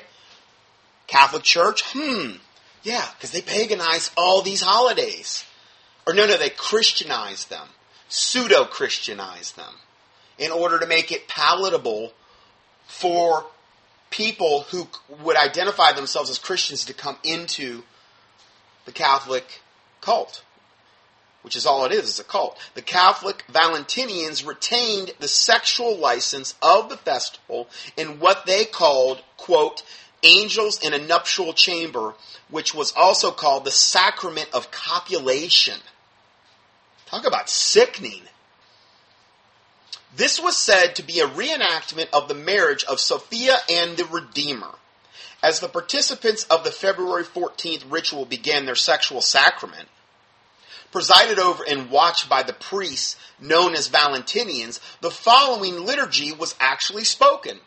Catholic 1.07 1.43
Church, 1.43 1.83
hmm, 1.87 2.37
yeah, 2.83 3.05
because 3.15 3.31
they 3.31 3.41
paganize 3.41 4.11
all 4.15 4.41
these 4.41 4.61
holidays. 4.61 5.45
Or 6.07 6.13
no, 6.13 6.25
no, 6.25 6.37
they 6.37 6.49
Christianize 6.49 7.45
them, 7.45 7.67
pseudo 8.07 8.65
Christianize 8.65 9.51
them, 9.51 9.73
in 10.37 10.51
order 10.51 10.79
to 10.79 10.87
make 10.87 11.11
it 11.11 11.27
palatable 11.27 12.13
for 12.85 13.45
people 14.09 14.61
who 14.69 14.87
would 15.23 15.37
identify 15.37 15.91
themselves 15.91 16.29
as 16.29 16.37
Christians 16.37 16.85
to 16.85 16.93
come 16.93 17.17
into 17.23 17.83
the 18.85 18.91
Catholic 18.91 19.61
cult 20.01 20.43
which 21.41 21.55
is 21.55 21.65
all 21.65 21.85
it 21.85 21.91
is, 21.91 22.09
it's 22.09 22.19
a 22.19 22.23
cult. 22.23 22.57
The 22.75 22.81
Catholic 22.81 23.43
Valentinians 23.51 24.45
retained 24.45 25.13
the 25.19 25.27
sexual 25.27 25.97
license 25.97 26.55
of 26.61 26.89
the 26.89 26.97
festival 26.97 27.67
in 27.97 28.19
what 28.19 28.45
they 28.45 28.65
called, 28.65 29.21
quote, 29.37 29.83
angels 30.23 30.79
in 30.85 30.93
a 30.93 30.99
nuptial 30.99 31.53
chamber, 31.53 32.13
which 32.49 32.73
was 32.73 32.93
also 32.95 33.31
called 33.31 33.65
the 33.65 33.71
sacrament 33.71 34.49
of 34.53 34.71
copulation. 34.71 35.79
Talk 37.07 37.25
about 37.25 37.49
sickening. 37.49 38.21
This 40.15 40.41
was 40.41 40.57
said 40.57 40.95
to 40.95 41.03
be 41.03 41.19
a 41.19 41.27
reenactment 41.27 42.07
of 42.13 42.27
the 42.27 42.35
marriage 42.35 42.83
of 42.83 42.99
Sophia 42.99 43.57
and 43.69 43.97
the 43.97 44.05
Redeemer. 44.05 44.75
As 45.41 45.59
the 45.59 45.69
participants 45.69 46.43
of 46.43 46.63
the 46.63 46.71
February 46.71 47.23
14th 47.23 47.89
ritual 47.89 48.25
began 48.25 48.65
their 48.65 48.75
sexual 48.75 49.21
sacrament, 49.21 49.87
presided 50.91 51.39
over 51.39 51.63
and 51.67 51.89
watched 51.89 52.29
by 52.29 52.43
the 52.43 52.53
priests 52.53 53.15
known 53.39 53.73
as 53.73 53.89
Valentinians, 53.89 54.79
the 55.01 55.11
following 55.11 55.85
liturgy 55.85 56.31
was 56.31 56.55
actually 56.59 57.03
spoken. 57.03 57.59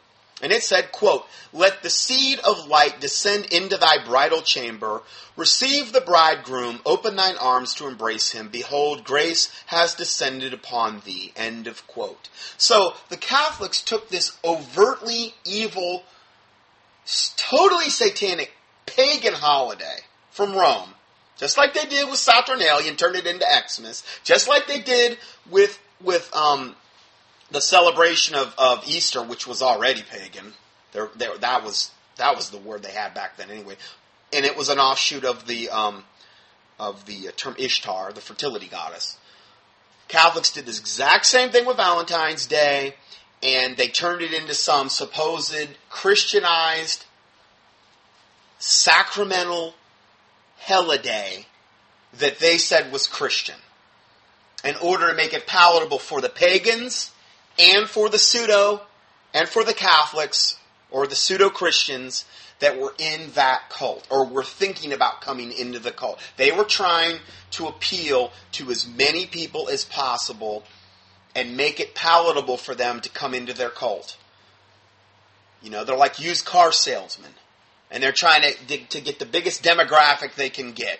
And 0.43 0.53
it 0.53 0.63
said, 0.63 0.93
quote, 0.93 1.27
Let 1.53 1.83
the 1.83 1.91
seed 1.91 2.41
of 2.41 2.67
light 2.67 3.01
descend 3.01 3.47
into 3.47 3.77
thy 3.77 4.05
bridal 4.05 4.43
chamber. 4.43 5.03
Receive 5.37 5.93
the 5.93 6.01
bridegroom. 6.01 6.81
Open 6.85 7.17
thine 7.17 7.37
arms 7.37 7.75
to 7.75 7.87
embrace 7.87 8.33
him. 8.33 8.49
Behold, 8.49 9.05
grace 9.05 9.51
has 9.67 9.95
descended 9.95 10.53
upon 10.53 11.03
thee. 11.05 11.33
End 11.37 11.67
of 11.67 11.87
quote. 11.87 12.29
So 12.59 12.95
the 13.09 13.17
Catholics 13.17 13.81
took 13.81 14.09
this 14.09 14.37
overtly 14.45 15.35
evil, 15.45 16.03
totally 17.37 17.89
satanic 17.89 18.53
pagan 18.87 19.35
holiday 19.35 20.01
from 20.31 20.55
Rome, 20.55 20.94
just 21.37 21.57
like 21.59 21.75
they 21.75 21.87
did 21.87 22.09
with 22.09 22.19
Saturnalia 22.19 22.89
and 22.89 22.99
turned 22.99 23.17
it 23.17 23.27
into 23.27 23.45
Xmas, 23.69 24.05
just 24.23 24.49
like 24.49 24.67
they 24.67 24.81
did 24.81 25.19
with 25.51 25.79
with 26.03 26.35
um, 26.35 26.75
the 27.51 27.61
celebration 27.61 28.35
of, 28.35 28.55
of 28.59 28.85
Easter, 28.87 29.23
which 29.23 29.47
was 29.47 29.63
already 29.63 30.03
pagan. 30.03 30.53
There, 30.93 31.09
there, 31.17 31.37
that 31.39 31.65
was 31.65 31.91
that 32.17 32.37
was 32.37 32.51
the 32.51 32.59
word 32.59 32.83
they 32.83 32.93
had 32.93 33.15
back 33.15 33.37
then, 33.37 33.51
anyway, 33.51 33.77
and 34.33 34.45
it 34.45 34.57
was 34.57 34.69
an 34.69 34.79
offshoot 34.79 35.25
of 35.25 35.47
the 35.47 35.71
um, 35.71 36.05
of 36.79 37.07
the 37.07 37.31
term 37.37 37.57
Ishtar, 37.59 38.13
the 38.13 38.21
fertility 38.21 38.67
goddess. 38.67 39.19
Catholics 40.09 40.53
did 40.53 40.67
this 40.67 40.79
exact 40.79 41.27
same 41.27 41.51
thing 41.51 41.65
with 41.65 41.79
Valentine's 41.79 42.47
Day, 42.47 42.95
and 43.43 43.77
they 43.77 43.89
turned 43.89 44.23
it 44.23 44.33
into 44.33 44.55
some 44.55 44.89
supposed 44.89 45.69
Christianized 45.89 47.07
sacramental 48.59 49.75
holiday 50.67 51.47
that 52.19 52.39
they 52.39 52.59
said 52.59 52.93
was 52.93 53.07
Christian 53.07 53.57
in 54.65 54.77
order 54.77 55.09
to 55.11 55.17
make 55.17 55.33
it 55.33 55.47
palatable 55.47 55.99
for 55.99 56.21
the 56.21 56.29
pagans 56.29 57.11
and 57.59 57.89
for 57.89 58.09
the 58.09 58.19
pseudo 58.19 58.83
and 59.33 59.49
for 59.49 59.65
the 59.65 59.75
Catholics 59.75 60.59
or 60.91 61.07
the 61.07 61.17
pseudo 61.17 61.51
Christians 61.51 62.25
that 62.61 62.79
were 62.79 62.95
in 62.99 63.31
that 63.35 63.69
cult 63.69 64.07
or 64.11 64.25
were 64.25 64.45
thinking 64.45 64.93
about 64.93 65.21
coming 65.21 65.53
into 65.53 65.79
the 65.79 65.91
cult. 65.91 66.21
They 66.37 66.51
were 66.51 66.65
trying 66.65 67.19
to 67.53 67.67
appeal 67.67 68.33
to 68.53 68.71
as 68.71 68.89
many 68.89 69.27
people 69.27 69.69
as 69.69 69.85
possible 69.85 70.65
and 71.35 71.57
make 71.57 71.81
it 71.81 71.95
palatable 71.95 72.57
for 72.57 72.75
them 72.75 73.01
to 73.01 73.09
come 73.11 73.35
into 73.35 73.53
their 73.53 73.71
cult. 73.71 74.17
You 75.63 75.71
know, 75.71 75.85
they're 75.85 75.97
like 75.97 76.21
used 76.21 76.45
car 76.45 76.73
salesmen 76.73 77.33
and 77.95 78.03
they're 78.03 78.13
trying 78.13 78.43
to, 78.43 78.77
to 78.89 79.01
get 79.01 79.21
the 79.21 79.25
biggest 79.25 79.63
demographic 79.63 80.35
they 80.35 80.51
can 80.51 80.73
get. 80.73 80.99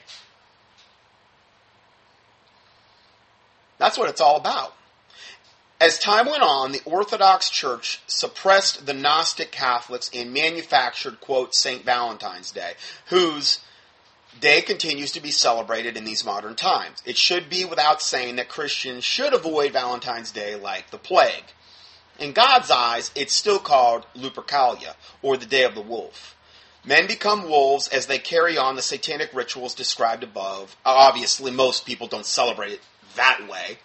That's 3.79 3.99
what 3.99 4.09
it's 4.09 4.21
all 4.21 4.37
about. 4.37 4.75
As 5.81 5.99
time 5.99 6.27
went 6.27 6.45
on, 6.45 6.71
the 6.71 6.81
Orthodox 6.85 7.51
Church 7.51 8.01
suppressed 8.07 8.87
the 8.87 8.95
Gnostic 8.95 9.51
Catholics 9.51 10.09
and 10.15 10.33
manufactured, 10.33 11.21
quote, 11.21 11.53
St. 11.53 11.85
Valentine's 11.85 12.53
Day, 12.53 12.75
whose 13.07 13.59
day 14.41 14.63
continues 14.63 15.11
to 15.13 15.21
be 15.21 15.33
celebrated 15.33 15.97
in 15.97 16.05
these 16.05 16.25
modern 16.25 16.55
times. 16.55 17.03
It 17.05 17.17
should 17.17 17.51
be 17.51 17.65
without 17.65 18.03
saying 18.03 18.37
that 18.37 18.49
Christians 18.49 19.03
should 19.03 19.35
avoid 19.35 19.73
Valentine's 19.73 20.31
Day 20.31 20.55
like 20.55 20.93
the 20.93 20.99
plague. 20.99 21.45
In 22.21 22.33
God's 22.33 22.71
eyes, 22.71 23.11
it's 23.17 23.35
still 23.35 23.59
called 23.59 24.07
Lupercalia, 24.17 24.95
or 25.23 25.37
the 25.37 25.45
Day 25.45 25.65
of 25.65 25.75
the 25.75 25.83
Wolf. 25.83 26.37
Men 26.85 27.07
become 27.07 27.49
wolves 27.49 27.89
as 27.89 28.07
they 28.07 28.19
carry 28.19 28.59
on 28.59 28.77
the 28.77 28.83
satanic 28.83 29.31
rituals 29.33 29.75
described 29.75 30.23
above. 30.23 30.77
Obviously, 30.85 31.51
most 31.51 31.87
people 31.87 32.07
don't 32.07 32.27
celebrate 32.27 32.73
it 32.73 32.81
that 33.17 33.49
way. 33.49 33.79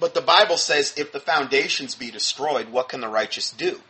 But 0.00 0.14
the 0.14 0.20
Bible 0.20 0.56
says, 0.56 0.94
if 0.96 1.12
the 1.12 1.20
foundations 1.20 1.94
be 1.94 2.10
destroyed, 2.10 2.70
what 2.70 2.88
can 2.88 3.00
the 3.00 3.08
righteous 3.08 3.50
do? 3.50 3.80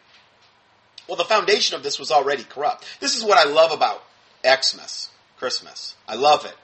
Well, 1.09 1.17
the 1.17 1.25
foundation 1.25 1.77
of 1.77 1.83
this 1.83 1.99
was 1.99 2.11
already 2.11 2.45
corrupt. 2.45 2.85
This 3.01 3.17
is 3.17 3.25
what 3.25 3.39
I 3.39 3.51
love 3.51 3.73
about 3.73 4.05
Xmas, 4.47 5.11
Christmas. 5.39 5.95
I 6.07 6.15
love 6.15 6.45
it. 6.45 6.55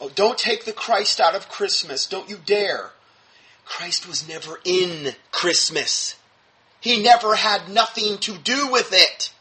Oh, 0.00 0.10
don't 0.10 0.38
take 0.38 0.64
the 0.64 0.72
Christ 0.72 1.20
out 1.20 1.34
of 1.34 1.48
Christmas. 1.48 2.06
Don't 2.06 2.28
you 2.28 2.38
dare. 2.44 2.90
Christ 3.64 4.06
was 4.06 4.28
never 4.28 4.60
in 4.64 5.14
Christmas. 5.32 6.16
He 6.80 7.02
never 7.02 7.34
had 7.34 7.68
nothing 7.68 8.18
to 8.18 8.38
do 8.38 8.70
with 8.70 8.90
it. 8.92 9.32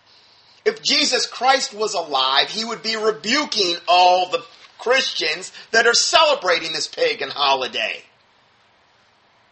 If 0.67 0.83
Jesus 0.83 1.25
Christ 1.25 1.73
was 1.73 1.93
alive, 1.93 2.49
he 2.49 2.65
would 2.65 2.83
be 2.83 2.97
rebuking 2.97 3.77
all 3.87 4.29
the 4.29 4.43
Christians 4.77 5.53
that 5.71 5.87
are 5.87 5.93
celebrating 5.93 6.73
this 6.73 6.89
pagan 6.89 7.29
holiday. 7.29 8.03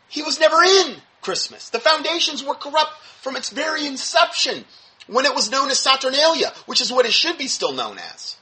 He 0.09 0.21
was 0.21 0.41
never 0.41 0.61
in 0.61 0.97
Christmas. 1.21 1.69
The 1.69 1.79
foundations 1.79 2.43
were 2.43 2.53
corrupt 2.53 3.01
from 3.21 3.37
its 3.37 3.49
very 3.49 3.87
inception 3.87 4.65
when 5.07 5.25
it 5.25 5.33
was 5.33 5.49
known 5.49 5.71
as 5.71 5.79
Saturnalia, 5.79 6.51
which 6.65 6.81
is 6.81 6.91
what 6.91 7.05
it 7.05 7.13
should 7.13 7.37
be 7.37 7.47
still 7.47 7.71
known 7.71 7.97
as. 7.97 8.35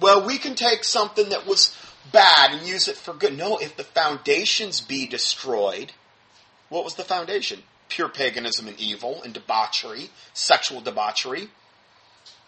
Well, 0.00 0.26
we 0.26 0.38
can 0.38 0.54
take 0.54 0.84
something 0.84 1.28
that 1.28 1.46
was 1.46 1.76
bad 2.12 2.52
and 2.52 2.66
use 2.66 2.88
it 2.88 2.96
for 2.96 3.12
good. 3.12 3.36
No, 3.36 3.58
if 3.58 3.76
the 3.76 3.84
foundations 3.84 4.80
be 4.80 5.06
destroyed, 5.06 5.92
what 6.70 6.84
was 6.84 6.94
the 6.94 7.04
foundation? 7.04 7.62
Pure 7.90 8.08
paganism 8.08 8.66
and 8.68 8.80
evil 8.80 9.22
and 9.22 9.34
debauchery, 9.34 10.08
sexual 10.32 10.80
debauchery, 10.80 11.48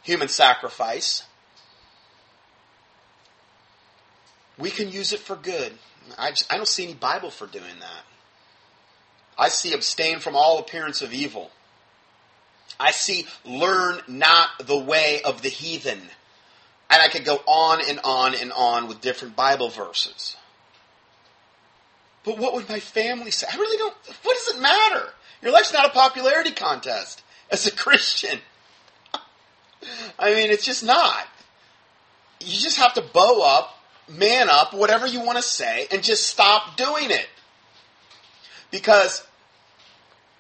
human 0.03 0.29
sacrifice. 0.29 1.25
We 4.57 4.71
can 4.71 4.91
use 4.91 5.13
it 5.13 5.21
for 5.21 5.37
good. 5.37 5.73
I, 6.17 6.31
just, 6.31 6.51
I 6.53 6.57
don't 6.57 6.69
see 6.69 6.85
any 6.85 6.95
Bible 6.95 7.31
for 7.31 7.47
doing 7.47 7.81
that. 7.81 8.05
I 9.39 9.49
see 9.49 9.75
abstain 9.75 10.21
from 10.21 10.37
all 10.37 10.59
appearance 10.59 11.03
of 11.03 11.13
evil. 11.13 11.51
I 12.79 12.91
see 12.93 13.27
learn 13.45 14.01
not 14.09 14.49
the 14.65 14.79
way 14.79 15.21
of 15.25 15.43
the 15.43 15.49
heathen. 15.49 16.01
And 16.91 17.03
I 17.03 17.09
could 17.09 17.25
go 17.25 17.41
on 17.47 17.81
and 17.89 18.01
on 18.05 18.35
and 18.35 18.53
on 18.53 18.89
with 18.89 19.01
different 19.01 19.35
Bible 19.35 19.71
verses. 19.71 20.37
But 22.25 22.39
what 22.39 22.55
would 22.55 22.69
my 22.69 22.81
family 22.81 23.31
say? 23.31 23.47
I 23.53 23.57
really 23.57 23.79
don't. 23.79 23.95
What 24.23 24.37
does 24.37 24.57
it 24.57 24.61
matter? 24.61 25.09
Your 25.43 25.53
life's 25.53 25.73
not 25.73 25.87
a 25.87 25.91
popularity 25.91 26.53
contest 26.53 27.23
as 27.51 27.67
a 27.67 27.73
Christian. 27.73 28.39
I 30.19 30.35
mean, 30.35 30.51
it's 30.51 30.65
just 30.65 30.85
not. 30.85 31.27
You 32.41 32.59
just 32.61 32.79
have 32.79 32.95
to 32.95 33.03
bow 33.03 33.43
up, 33.43 33.77
man 34.09 34.49
up, 34.49 34.73
whatever 34.73 35.07
you 35.07 35.21
want 35.21 35.39
to 35.39 35.43
say, 35.43 35.87
and 35.91 36.03
just 36.03 36.27
stop 36.27 36.77
doing 36.77 37.11
it. 37.11 37.29
Because, 38.71 39.27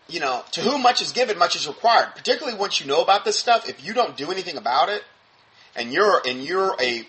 you 0.08 0.20
know, 0.20 0.42
to 0.52 0.60
whom 0.60 0.82
much 0.82 1.02
is 1.02 1.12
given, 1.12 1.38
much 1.38 1.56
is 1.56 1.66
required. 1.66 2.14
Particularly 2.14 2.56
once 2.56 2.80
you 2.80 2.86
know 2.86 3.02
about 3.02 3.24
this 3.24 3.38
stuff, 3.38 3.68
if 3.68 3.84
you 3.84 3.92
don't 3.92 4.16
do 4.16 4.30
anything 4.30 4.56
about 4.56 4.88
it, 4.88 5.02
and 5.74 5.92
you're 5.92 6.20
and 6.26 6.42
you're 6.44 6.76
a 6.80 7.06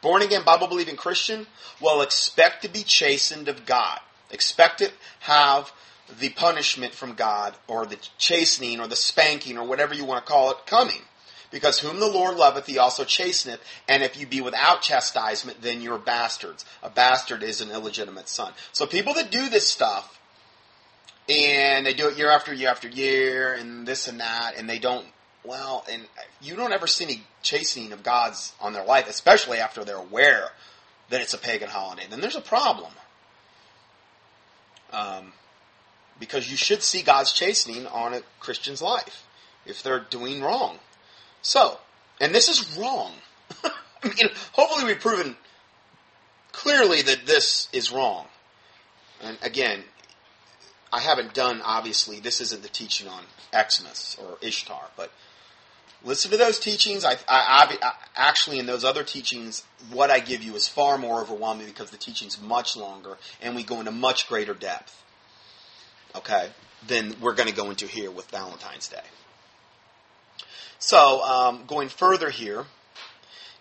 born 0.00 0.22
again 0.22 0.42
Bible 0.44 0.68
believing 0.68 0.96
Christian, 0.96 1.46
well, 1.80 2.02
expect 2.02 2.62
to 2.62 2.68
be 2.68 2.82
chastened 2.82 3.48
of 3.48 3.66
God. 3.66 3.98
Expect 4.30 4.78
to 4.78 4.90
have 5.20 5.72
the 6.18 6.30
punishment 6.30 6.94
from 6.94 7.14
God, 7.14 7.54
or 7.66 7.86
the 7.86 7.98
chastening, 8.18 8.80
or 8.80 8.86
the 8.86 8.96
spanking, 8.96 9.58
or 9.58 9.66
whatever 9.66 9.94
you 9.94 10.04
want 10.04 10.24
to 10.24 10.30
call 10.30 10.50
it, 10.50 10.66
coming. 10.66 11.02
Because 11.50 11.80
whom 11.80 11.98
the 11.98 12.06
Lord 12.06 12.36
loveth, 12.36 12.66
he 12.66 12.78
also 12.78 13.04
chasteneth. 13.04 13.58
And 13.88 14.02
if 14.02 14.18
you 14.18 14.26
be 14.26 14.40
without 14.40 14.82
chastisement, 14.82 15.62
then 15.62 15.80
you're 15.80 15.98
bastards. 15.98 16.64
A 16.82 16.90
bastard 16.90 17.42
is 17.42 17.60
an 17.60 17.70
illegitimate 17.70 18.28
son. 18.28 18.52
So 18.72 18.86
people 18.86 19.14
that 19.14 19.30
do 19.30 19.48
this 19.48 19.66
stuff, 19.66 20.20
and 21.28 21.84
they 21.84 21.94
do 21.94 22.08
it 22.08 22.16
year 22.16 22.30
after 22.30 22.54
year 22.54 22.70
after 22.70 22.88
year, 22.88 23.52
and 23.54 23.86
this 23.86 24.06
and 24.06 24.20
that, 24.20 24.54
and 24.56 24.68
they 24.68 24.78
don't, 24.78 25.06
well, 25.44 25.84
and 25.90 26.02
you 26.40 26.54
don't 26.54 26.72
ever 26.72 26.86
see 26.86 27.04
any 27.04 27.22
chastening 27.42 27.92
of 27.92 28.02
God's 28.02 28.52
on 28.60 28.72
their 28.72 28.84
life, 28.84 29.08
especially 29.08 29.58
after 29.58 29.84
they're 29.84 29.96
aware 29.96 30.50
that 31.10 31.20
it's 31.20 31.34
a 31.34 31.38
pagan 31.38 31.68
holiday, 31.68 32.04
then 32.08 32.20
there's 32.20 32.36
a 32.36 32.40
problem. 32.40 32.92
Um, 34.92 35.32
because 36.20 36.48
you 36.50 36.56
should 36.56 36.82
see 36.82 37.02
God's 37.02 37.32
chastening 37.32 37.86
on 37.86 38.14
a 38.14 38.20
Christian's 38.38 38.80
life 38.80 39.26
if 39.66 39.82
they're 39.82 40.06
doing 40.10 40.42
wrong. 40.42 40.78
So, 41.42 41.78
and 42.20 42.32
this 42.34 42.48
is 42.48 42.76
wrong. 42.76 43.14
I 43.64 43.72
mean, 44.04 44.30
hopefully 44.52 44.84
we've 44.84 45.00
proven 45.00 45.36
clearly 46.52 47.02
that 47.02 47.26
this 47.26 47.68
is 47.72 47.90
wrong. 47.90 48.26
And 49.22 49.38
again, 49.42 49.82
I 50.92 51.00
haven't 51.00 51.34
done, 51.34 51.60
obviously, 51.64 52.20
this 52.20 52.40
isn't 52.40 52.62
the 52.62 52.68
teaching 52.68 53.08
on 53.08 53.24
Xmas 53.52 54.16
or 54.20 54.38
Ishtar, 54.42 54.88
but 54.96 55.12
listen 56.04 56.30
to 56.32 56.36
those 56.36 56.58
teachings. 56.58 57.04
I, 57.04 57.12
I, 57.28 57.78
I, 57.80 57.92
actually, 58.16 58.58
in 58.58 58.66
those 58.66 58.84
other 58.84 59.04
teachings, 59.04 59.64
what 59.92 60.10
I 60.10 60.20
give 60.20 60.42
you 60.42 60.54
is 60.54 60.68
far 60.68 60.98
more 60.98 61.20
overwhelming 61.20 61.66
because 61.66 61.90
the 61.90 61.96
teaching's 61.96 62.40
much 62.40 62.76
longer 62.76 63.18
and 63.40 63.54
we 63.54 63.62
go 63.62 63.78
into 63.78 63.92
much 63.92 64.28
greater 64.28 64.54
depth. 64.54 65.02
Okay, 66.14 66.48
than 66.86 67.14
we're 67.20 67.34
going 67.34 67.48
to 67.48 67.54
go 67.54 67.70
into 67.70 67.86
here 67.86 68.10
with 68.10 68.30
Valentine's 68.30 68.88
Day. 68.88 69.02
So, 70.78 71.22
um, 71.22 71.64
going 71.66 71.88
further 71.88 72.30
here, 72.30 72.64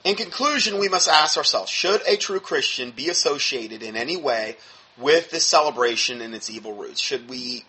in 0.04 0.16
conclusion, 0.16 0.80
we 0.80 0.88
must 0.88 1.08
ask 1.08 1.38
ourselves 1.38 1.70
should 1.70 2.02
a 2.08 2.16
true 2.16 2.40
Christian 2.40 2.92
be 2.92 3.10
associated 3.10 3.84
in 3.84 3.96
any 3.96 4.18
way 4.18 4.56
with 4.98 5.30
this 5.30 5.46
celebration 5.46 6.22
and 6.22 6.34
its 6.34 6.50
evil 6.50 6.74
roots? 6.74 7.02
Should 7.02 7.30
we 7.30 7.66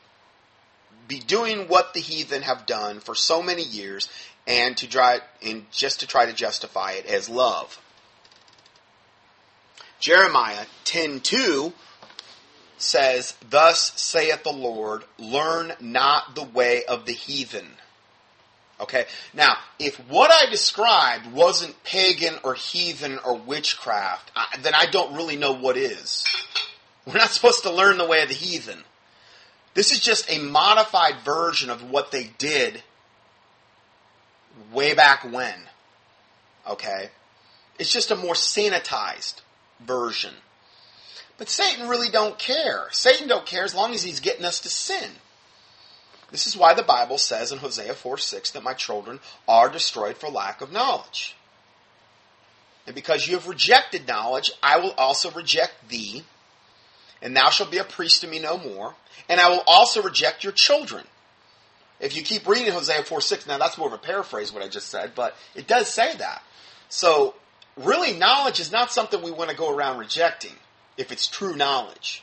be 1.08 1.18
doing 1.18 1.66
what 1.66 1.92
the 1.92 2.00
heathen 2.00 2.42
have 2.42 2.66
done 2.66 3.00
for 3.00 3.14
so 3.14 3.42
many 3.42 3.62
years 3.62 4.08
and 4.46 4.76
to 4.76 4.88
try 4.88 5.20
and 5.44 5.70
just 5.72 6.00
to 6.00 6.06
try 6.06 6.26
to 6.26 6.32
justify 6.32 6.92
it 6.92 7.06
as 7.06 7.28
love? 7.28 7.80
Jeremiah 9.98 10.66
10:2 10.84 11.72
says, 12.82 13.34
"Thus 13.48 13.92
saith 14.00 14.42
the 14.42 14.52
Lord, 14.52 15.04
learn 15.18 15.74
not 15.80 16.34
the 16.34 16.42
way 16.42 16.84
of 16.84 17.06
the 17.06 17.12
heathen." 17.12 17.76
Okay? 18.80 19.06
Now, 19.34 19.58
if 19.78 19.96
what 20.08 20.30
I 20.30 20.50
described 20.50 21.32
wasn't 21.32 21.82
pagan 21.84 22.38
or 22.42 22.54
heathen 22.54 23.18
or 23.18 23.34
witchcraft, 23.34 24.30
I, 24.34 24.56
then 24.60 24.74
I 24.74 24.86
don't 24.86 25.14
really 25.14 25.36
know 25.36 25.52
what 25.52 25.76
is. 25.76 26.24
We're 27.04 27.18
not 27.18 27.30
supposed 27.30 27.62
to 27.64 27.72
learn 27.72 27.98
the 27.98 28.06
way 28.06 28.22
of 28.22 28.28
the 28.28 28.34
heathen. 28.34 28.84
This 29.74 29.92
is 29.92 30.00
just 30.00 30.30
a 30.30 30.38
modified 30.38 31.16
version 31.24 31.70
of 31.70 31.90
what 31.90 32.10
they 32.10 32.30
did 32.38 32.82
way 34.72 34.94
back 34.94 35.24
when. 35.30 35.54
Okay? 36.68 37.10
It's 37.78 37.92
just 37.92 38.10
a 38.10 38.16
more 38.16 38.34
sanitized 38.34 39.40
version. 39.80 40.34
But 41.40 41.48
Satan 41.48 41.88
really 41.88 42.10
don't 42.10 42.38
care. 42.38 42.88
Satan 42.90 43.26
don't 43.26 43.46
care 43.46 43.64
as 43.64 43.74
long 43.74 43.94
as 43.94 44.02
he's 44.02 44.20
getting 44.20 44.44
us 44.44 44.60
to 44.60 44.68
sin. 44.68 45.08
This 46.30 46.46
is 46.46 46.54
why 46.54 46.74
the 46.74 46.82
Bible 46.82 47.16
says 47.16 47.50
in 47.50 47.56
Hosea 47.56 47.94
4 47.94 48.18
6 48.18 48.50
that 48.50 48.62
my 48.62 48.74
children 48.74 49.20
are 49.48 49.70
destroyed 49.70 50.18
for 50.18 50.28
lack 50.28 50.60
of 50.60 50.70
knowledge. 50.70 51.34
And 52.84 52.94
because 52.94 53.26
you 53.26 53.36
have 53.36 53.48
rejected 53.48 54.06
knowledge, 54.06 54.52
I 54.62 54.80
will 54.80 54.92
also 54.98 55.30
reject 55.30 55.88
thee, 55.88 56.24
and 57.22 57.34
thou 57.34 57.48
shalt 57.48 57.70
be 57.70 57.78
a 57.78 57.84
priest 57.84 58.20
to 58.20 58.26
me 58.26 58.38
no 58.38 58.58
more, 58.58 58.94
and 59.26 59.40
I 59.40 59.48
will 59.48 59.64
also 59.66 60.02
reject 60.02 60.44
your 60.44 60.52
children. 60.52 61.06
If 62.00 62.16
you 62.16 62.22
keep 62.22 62.46
reading 62.46 62.74
Hosea 62.74 63.04
4 63.04 63.18
6, 63.22 63.46
now 63.46 63.56
that's 63.56 63.78
more 63.78 63.88
of 63.88 63.94
a 63.94 63.98
paraphrase 63.98 64.52
what 64.52 64.62
I 64.62 64.68
just 64.68 64.90
said, 64.90 65.12
but 65.14 65.34
it 65.54 65.66
does 65.66 65.88
say 65.88 66.14
that. 66.16 66.42
So, 66.90 67.34
really, 67.78 68.12
knowledge 68.12 68.60
is 68.60 68.70
not 68.70 68.92
something 68.92 69.22
we 69.22 69.30
want 69.30 69.48
to 69.48 69.56
go 69.56 69.74
around 69.74 69.96
rejecting 69.96 70.52
if 71.00 71.10
it's 71.10 71.26
true 71.26 71.56
knowledge 71.56 72.22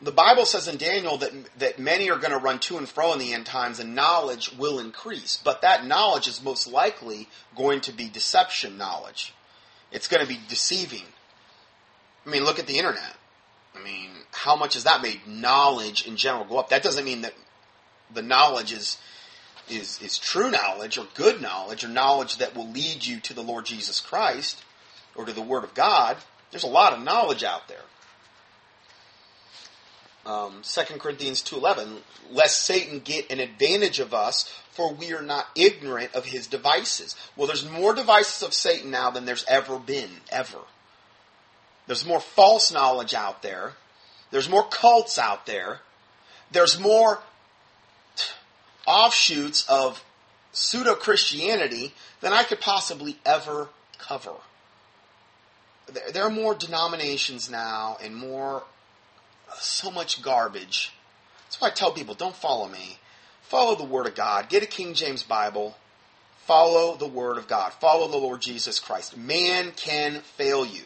the 0.00 0.12
Bible 0.12 0.44
says 0.44 0.68
in 0.68 0.76
Daniel 0.76 1.16
that 1.18 1.32
that 1.58 1.78
many 1.78 2.10
are 2.10 2.18
going 2.18 2.32
to 2.32 2.38
run 2.38 2.58
to 2.60 2.76
and 2.76 2.88
fro 2.88 3.12
in 3.12 3.18
the 3.18 3.32
end 3.32 3.46
times, 3.46 3.80
and 3.80 3.94
knowledge 3.94 4.52
will 4.52 4.78
increase. 4.78 5.40
But 5.42 5.62
that 5.62 5.86
knowledge 5.86 6.28
is 6.28 6.42
most 6.42 6.66
likely 6.66 7.28
going 7.56 7.80
to 7.82 7.92
be 7.92 8.08
deception 8.08 8.76
knowledge. 8.76 9.32
It's 9.90 10.08
going 10.08 10.22
to 10.22 10.28
be 10.28 10.38
deceiving. 10.48 11.04
I 12.26 12.30
mean, 12.30 12.44
look 12.44 12.58
at 12.58 12.66
the 12.66 12.76
internet. 12.78 13.16
I 13.74 13.82
mean, 13.82 14.10
how 14.32 14.56
much 14.56 14.74
has 14.74 14.84
that 14.84 15.00
made 15.00 15.26
knowledge 15.26 16.06
in 16.06 16.16
general 16.16 16.44
go 16.44 16.58
up? 16.58 16.68
That 16.68 16.82
doesn't 16.82 17.04
mean 17.04 17.22
that 17.22 17.34
the 18.12 18.22
knowledge 18.22 18.72
is 18.72 18.98
is 19.68 20.00
is 20.02 20.18
true 20.18 20.50
knowledge 20.50 20.98
or 20.98 21.06
good 21.14 21.40
knowledge 21.40 21.84
or 21.84 21.88
knowledge 21.88 22.36
that 22.36 22.54
will 22.54 22.68
lead 22.68 23.04
you 23.04 23.18
to 23.20 23.34
the 23.34 23.42
Lord 23.42 23.64
Jesus 23.64 24.00
Christ 24.00 24.62
or 25.14 25.24
to 25.24 25.32
the 25.32 25.40
Word 25.40 25.64
of 25.64 25.72
God. 25.72 26.18
There's 26.50 26.64
a 26.64 26.68
lot 26.68 26.92
of 26.92 27.02
knowledge 27.02 27.42
out 27.42 27.68
there 27.68 27.82
um, 30.26 30.62
2 30.62 30.98
Corinthians 30.98 31.42
2.11, 31.42 31.98
lest 32.32 32.64
Satan 32.64 32.98
get 32.98 33.30
an 33.30 33.38
advantage 33.38 34.00
of 34.00 34.12
us, 34.12 34.52
for 34.72 34.92
we 34.92 35.12
are 35.12 35.22
not 35.22 35.46
ignorant 35.54 36.14
of 36.14 36.26
his 36.26 36.48
devices. 36.48 37.14
Well, 37.36 37.46
there's 37.46 37.68
more 37.68 37.94
devices 37.94 38.42
of 38.42 38.52
Satan 38.52 38.90
now 38.90 39.10
than 39.10 39.24
there's 39.24 39.44
ever 39.48 39.78
been, 39.78 40.10
ever. 40.30 40.58
There's 41.86 42.04
more 42.04 42.20
false 42.20 42.72
knowledge 42.72 43.14
out 43.14 43.42
there. 43.42 43.74
There's 44.32 44.50
more 44.50 44.64
cults 44.64 45.18
out 45.18 45.46
there. 45.46 45.80
There's 46.50 46.78
more 46.78 47.20
offshoots 48.86 49.64
of 49.68 50.04
pseudo-Christianity 50.52 51.94
than 52.20 52.32
I 52.32 52.42
could 52.42 52.60
possibly 52.60 53.18
ever 53.24 53.68
cover. 53.98 54.34
There 56.12 56.24
are 56.24 56.30
more 56.30 56.54
denominations 56.54 57.50
now 57.50 57.96
and 58.02 58.14
more 58.14 58.64
uh, 59.48 59.54
so 59.58 59.90
much 59.90 60.20
garbage. 60.22 60.92
That's 61.44 61.60
why 61.60 61.68
I 61.68 61.70
tell 61.70 61.92
people 61.92 62.14
don't 62.14 62.34
follow 62.34 62.68
me. 62.68 62.98
Follow 63.42 63.76
the 63.76 63.84
Word 63.84 64.06
of 64.06 64.16
God. 64.16 64.48
Get 64.48 64.64
a 64.64 64.66
King 64.66 64.94
James 64.94 65.22
Bible. 65.22 65.76
Follow 66.38 66.96
the 66.96 67.06
Word 67.06 67.38
of 67.38 67.46
God. 67.46 67.72
Follow 67.72 68.08
the 68.08 68.16
Lord 68.16 68.40
Jesus 68.40 68.80
Christ. 68.80 69.16
Man 69.16 69.72
can 69.76 70.22
fail 70.22 70.66
you. 70.66 70.82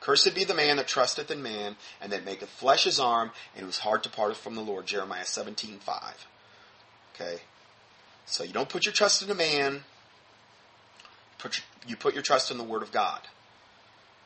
Cursed 0.00 0.34
be 0.34 0.44
the 0.44 0.54
man 0.54 0.76
that 0.76 0.86
trusteth 0.86 1.30
in 1.30 1.42
man, 1.42 1.76
and 2.02 2.12
that 2.12 2.26
maketh 2.26 2.50
flesh 2.50 2.84
his 2.84 3.00
arm, 3.00 3.30
and 3.56 3.64
whose 3.64 3.78
heart 3.78 4.02
departeth 4.02 4.36
from 4.36 4.54
the 4.54 4.60
Lord. 4.60 4.84
Jeremiah 4.86 5.24
seventeen 5.24 5.78
five. 5.78 6.26
Okay? 7.14 7.40
So 8.26 8.44
you 8.44 8.52
don't 8.52 8.68
put 8.68 8.84
your 8.84 8.92
trust 8.92 9.22
in 9.22 9.30
a 9.30 9.34
man. 9.34 9.84
Put 11.38 11.56
your, 11.56 11.64
you 11.88 11.96
put 11.96 12.12
your 12.12 12.22
trust 12.22 12.50
in 12.50 12.58
the 12.58 12.64
Word 12.64 12.82
of 12.82 12.92
God. 12.92 13.20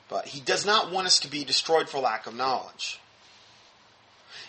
But 0.08 0.26
he 0.26 0.40
does 0.40 0.64
not 0.64 0.90
want 0.90 1.06
us 1.06 1.18
to 1.20 1.28
be 1.28 1.44
destroyed 1.44 1.88
for 1.88 1.98
lack 1.98 2.26
of 2.26 2.34
knowledge. 2.34 3.00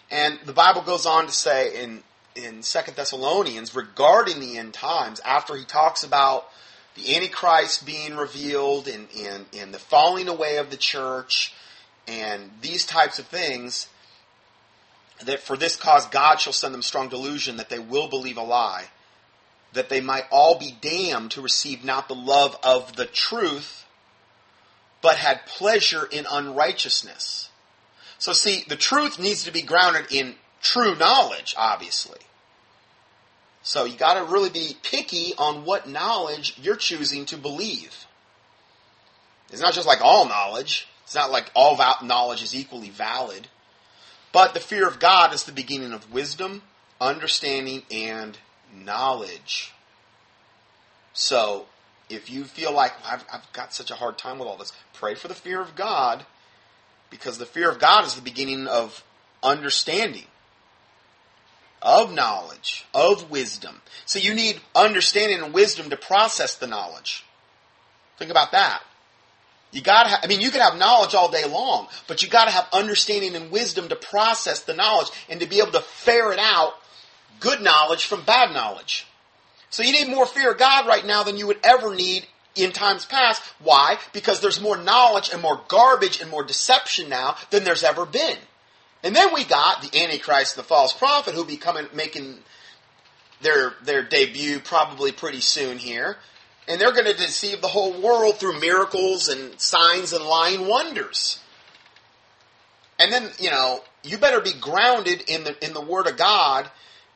And 0.10 0.39
the 0.45 0.54
Bible 0.54 0.82
goes 0.82 1.06
on 1.06 1.26
to 1.26 1.32
say 1.32 1.84
in 1.84 2.04
in 2.36 2.63
Second 2.63 2.95
Thessalonians 2.95 3.76
regarding 3.76 4.39
the 4.39 4.58
end 4.58 4.74
times, 4.74 5.19
after 5.22 5.56
he 5.56 5.65
talks 5.65 6.04
about 6.04 6.48
the 6.95 7.15
Antichrist 7.15 7.86
being 7.86 8.15
revealed 8.15 8.88
and, 8.88 9.08
and, 9.17 9.45
and 9.58 9.74
the 9.74 9.80
falling 9.80 10.28
away 10.28 10.58
of 10.58 10.69
the 10.69 10.78
church 10.78 11.54
and 12.08 12.52
these 12.62 12.86
types 12.86 13.19
of 13.19 13.28
things, 13.28 13.88
that 15.24 15.39
for 15.39 15.58
this 15.58 15.76
cause 15.76 16.06
God 16.08 16.39
shall 16.39 16.54
send 16.54 16.74
them 16.74 16.82
strong 16.82 17.10
delusion 17.10 17.58
that 17.58 17.69
they 17.69 17.80
will 17.80 18.08
believe 18.08 18.38
a 18.38 18.43
lie, 18.43 18.86
that 19.74 19.89
they 19.89 20.02
might 20.02 20.26
all 20.32 20.58
be 20.58 20.76
damned 20.82 21.32
to 21.32 21.41
receive 21.41 21.84
not 21.84 22.08
the 22.08 22.15
love 22.15 22.58
of 22.63 22.95
the 22.95 23.06
truth, 23.06 23.86
but 25.01 25.17
had 25.17 25.45
pleasure 25.45 26.07
in 26.12 26.25
unrighteousness. 26.29 27.49
So 28.17 28.33
see, 28.33 28.65
the 28.67 28.75
truth 28.75 29.19
needs 29.19 29.43
to 29.45 29.51
be 29.51 29.62
grounded 29.62 30.07
in 30.12 30.35
true 30.62 30.95
knowledge, 30.95 31.55
obviously. 31.57 32.19
So 33.62 33.85
you 33.85 33.97
got 33.97 34.15
to 34.15 34.31
really 34.31 34.49
be 34.49 34.75
picky 34.83 35.33
on 35.38 35.65
what 35.65 35.88
knowledge 35.88 36.57
you're 36.62 36.75
choosing 36.75 37.25
to 37.27 37.38
believe. 37.38 38.05
It's 39.51 39.62
not 39.62 39.73
just 39.73 39.88
like 39.88 40.01
all 40.01 40.27
knowledge. 40.27 40.88
It's 41.03 41.15
not 41.15 41.31
like 41.31 41.51
all 41.55 41.77
knowledge 42.03 42.43
is 42.43 42.55
equally 42.55 42.89
valid. 42.89 43.47
But 44.31 44.53
the 44.53 44.59
fear 44.59 44.88
of 44.88 44.99
God 44.99 45.33
is 45.33 45.43
the 45.43 45.51
beginning 45.51 45.91
of 45.91 46.12
wisdom, 46.12 46.62
understanding, 47.01 47.83
and 47.89 48.38
knowledge. 48.73 49.73
So, 51.13 51.65
if 52.10 52.30
you 52.30 52.43
feel 52.43 52.74
like 52.74 52.93
I've, 53.06 53.24
I've 53.32 53.52
got 53.54 53.74
such 53.74 53.91
a 53.91 53.95
hard 53.95 54.17
time 54.17 54.39
with 54.39 54.48
all 54.48 54.58
this, 54.58 54.74
pray 54.93 55.15
for 55.15 55.28
the 55.28 55.36
fear 55.36 55.62
of 55.62 55.76
God 55.76 56.26
because 57.10 57.38
the 57.38 57.45
fear 57.45 57.69
of 57.69 57.80
God 57.80 58.06
is 58.06 58.15
the 58.15 58.22
beginning 58.22 58.67
of 58.67 59.04
understanding, 59.43 60.26
of 61.82 62.13
knowledge, 62.13 62.86
of 62.93 63.30
wisdom. 63.30 63.82
So 64.06 64.19
you 64.19 64.34
need 64.34 64.60
understanding 64.76 65.41
and 65.41 65.54
wisdom 65.54 65.89
to 65.89 65.98
process 65.98 66.56
the 66.56 66.67
knowledge. 66.67 67.26
Think 68.17 68.32
about 68.32 68.52
that. 68.52 68.84
You 69.72 69.82
gotta 69.82 70.10
have, 70.10 70.19
I 70.24 70.28
mean, 70.28 70.41
you 70.41 70.50
can 70.50 70.62
have 70.62 70.78
knowledge 70.78 71.13
all 71.13 71.30
day 71.30 71.45
long, 71.48 71.88
but 72.08 72.24
you 72.24 72.30
gotta 72.30 72.52
have 72.52 72.67
understanding 72.74 73.36
and 73.36 73.52
wisdom 73.52 73.88
to 73.89 73.95
process 73.95 74.62
the 74.62 74.74
knowledge 74.74 75.10
and 75.30 75.39
to 75.41 75.45
be 75.45 75.60
able 75.60 75.72
to 75.72 75.82
ferret 75.82 76.39
out 76.39 76.74
good 77.39 77.62
knowledge 77.62 78.06
from 78.06 78.24
bad 78.24 78.54
knowledge. 78.54 79.06
So 79.69 79.84
you 79.84 79.91
need 79.91 80.10
more 80.10 80.25
fear 80.25 80.51
of 80.51 80.58
God 80.58 80.88
right 80.88 81.05
now 81.05 81.23
than 81.23 81.38
you 81.38 81.47
would 81.47 81.60
ever 81.63 81.93
need 81.93 82.25
in 82.55 82.71
times 82.71 83.05
past. 83.05 83.41
Why? 83.60 83.97
Because 84.13 84.41
there's 84.41 84.62
more 84.62 84.77
knowledge 84.77 85.29
and 85.32 85.41
more 85.41 85.62
garbage 85.67 86.21
and 86.21 86.29
more 86.29 86.43
deception 86.43 87.10
now 87.10 87.36
than 87.51 87.63
there's 87.63 87.84
ever 87.84 88.05
been. 88.05 88.38
And 89.03 89.15
then 89.15 89.34
we 89.34 89.45
got 89.45 89.82
the 89.82 90.03
Antichrist 90.03 90.55
the 90.55 90.63
false 90.63 90.93
prophet 90.93 91.34
who 91.34 91.45
be 91.45 91.58
coming, 91.58 91.88
making 91.93 92.39
their, 93.41 93.73
their 93.83 94.04
debut 94.04 94.60
probably 94.60 95.12
pretty 95.12 95.41
soon 95.41 95.77
here. 95.77 96.17
And 96.67 96.79
they're 96.79 96.91
going 96.91 97.06
to 97.06 97.13
deceive 97.13 97.62
the 97.62 97.67
whole 97.67 98.00
world 98.00 98.37
through 98.37 98.60
miracles 98.60 99.27
and 99.27 99.60
signs 99.60 100.13
and 100.13 100.23
lying 100.23 100.67
wonders. 100.67 101.39
And 103.00 103.12
then, 103.12 103.29
you 103.39 103.50
know, 103.50 103.81
you 104.04 104.17
better 104.17 104.41
be 104.41 104.54
grounded 104.54 105.23
in 105.27 105.46
the, 105.46 105.65
in 105.65 105.73
the 105.73 105.81
Word 105.81 106.08
of 106.08 106.17
God 106.17 106.69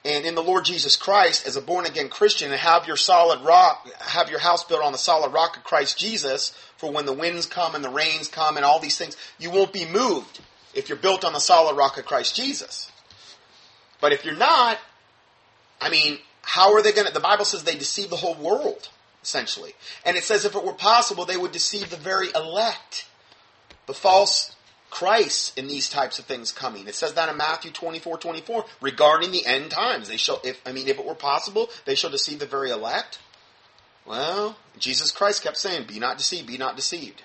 and 0.05 0.25
in 0.25 0.35
the 0.35 0.43
Lord 0.43 0.65
Jesus 0.65 0.95
Christ 0.95 1.47
as 1.47 1.55
a 1.55 1.61
born 1.61 1.85
again 1.85 2.09
Christian 2.09 2.51
and 2.51 2.59
have 2.59 2.87
your 2.87 2.97
solid 2.97 3.41
rock, 3.41 3.87
have 3.99 4.29
your 4.29 4.39
house 4.39 4.63
built 4.63 4.83
on 4.83 4.91
the 4.91 4.97
solid 4.97 5.31
rock 5.31 5.55
of 5.57 5.63
Christ 5.63 5.97
Jesus 5.97 6.49
for 6.77 6.91
when 6.91 7.05
the 7.05 7.13
winds 7.13 7.45
come 7.45 7.75
and 7.75 7.83
the 7.83 7.89
rains 7.89 8.27
come 8.27 8.57
and 8.57 8.65
all 8.65 8.79
these 8.79 8.97
things, 8.97 9.15
you 9.39 9.49
won't 9.49 9.71
be 9.71 9.85
moved 9.85 10.41
if 10.73 10.89
you're 10.89 10.97
built 10.97 11.23
on 11.23 11.31
the 11.31 11.39
solid 11.39 11.77
rock 11.77 11.97
of 11.97 12.05
Christ 12.05 12.35
Jesus. 12.35 12.91
But 14.01 14.11
if 14.11 14.25
you're 14.25 14.35
not, 14.35 14.77
I 15.79 15.89
mean, 15.89 16.19
how 16.41 16.73
are 16.73 16.81
they 16.81 16.91
going 16.91 17.07
to, 17.07 17.13
the 17.13 17.21
Bible 17.21 17.45
says 17.45 17.63
they 17.63 17.75
deceive 17.77 18.09
the 18.09 18.17
whole 18.17 18.35
world, 18.35 18.89
essentially. 19.21 19.73
And 20.05 20.17
it 20.17 20.23
says 20.23 20.43
if 20.43 20.55
it 20.55 20.65
were 20.65 20.73
possible, 20.73 21.23
they 21.23 21.37
would 21.37 21.53
deceive 21.53 21.89
the 21.89 21.95
very 21.95 22.27
elect. 22.35 23.05
The 23.85 23.93
false 23.93 24.52
Christ 24.93 25.57
in 25.57 25.67
these 25.67 25.89
types 25.89 26.19
of 26.19 26.25
things 26.25 26.51
coming. 26.51 26.87
It 26.87 26.93
says 26.93 27.15
that 27.15 27.27
in 27.27 27.35
Matthew 27.35 27.71
24, 27.71 28.19
24, 28.19 28.65
regarding 28.79 29.31
the 29.31 29.43
end 29.43 29.71
times. 29.71 30.07
They 30.07 30.17
shall, 30.17 30.39
if, 30.43 30.61
I 30.67 30.71
mean, 30.71 30.87
if 30.87 30.99
it 30.99 31.05
were 31.05 31.15
possible, 31.15 31.71
they 31.85 31.95
shall 31.95 32.11
deceive 32.11 32.37
the 32.37 32.45
very 32.45 32.69
elect. 32.69 33.17
Well, 34.05 34.55
Jesus 34.77 35.09
Christ 35.09 35.41
kept 35.41 35.57
saying, 35.57 35.87
be 35.87 35.97
not 35.97 36.19
deceived, 36.19 36.45
be 36.45 36.59
not 36.59 36.75
deceived. 36.75 37.23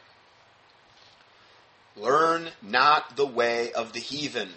Learn 1.94 2.52
not 2.62 3.16
the 3.16 3.26
way 3.26 3.70
of 3.72 3.92
the 3.92 4.00
heathen. 4.00 4.48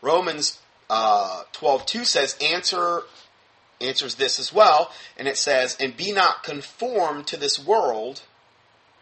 Romans 0.00 0.60
uh, 0.88 1.42
12, 1.54 1.86
2 1.86 2.04
says, 2.04 2.36
answer 2.40 3.02
answers 3.80 4.14
this 4.14 4.38
as 4.38 4.52
well, 4.52 4.92
and 5.18 5.26
it 5.26 5.36
says, 5.36 5.76
And 5.80 5.96
be 5.96 6.12
not 6.12 6.44
conformed 6.44 7.26
to 7.26 7.36
this 7.36 7.58
world, 7.58 8.22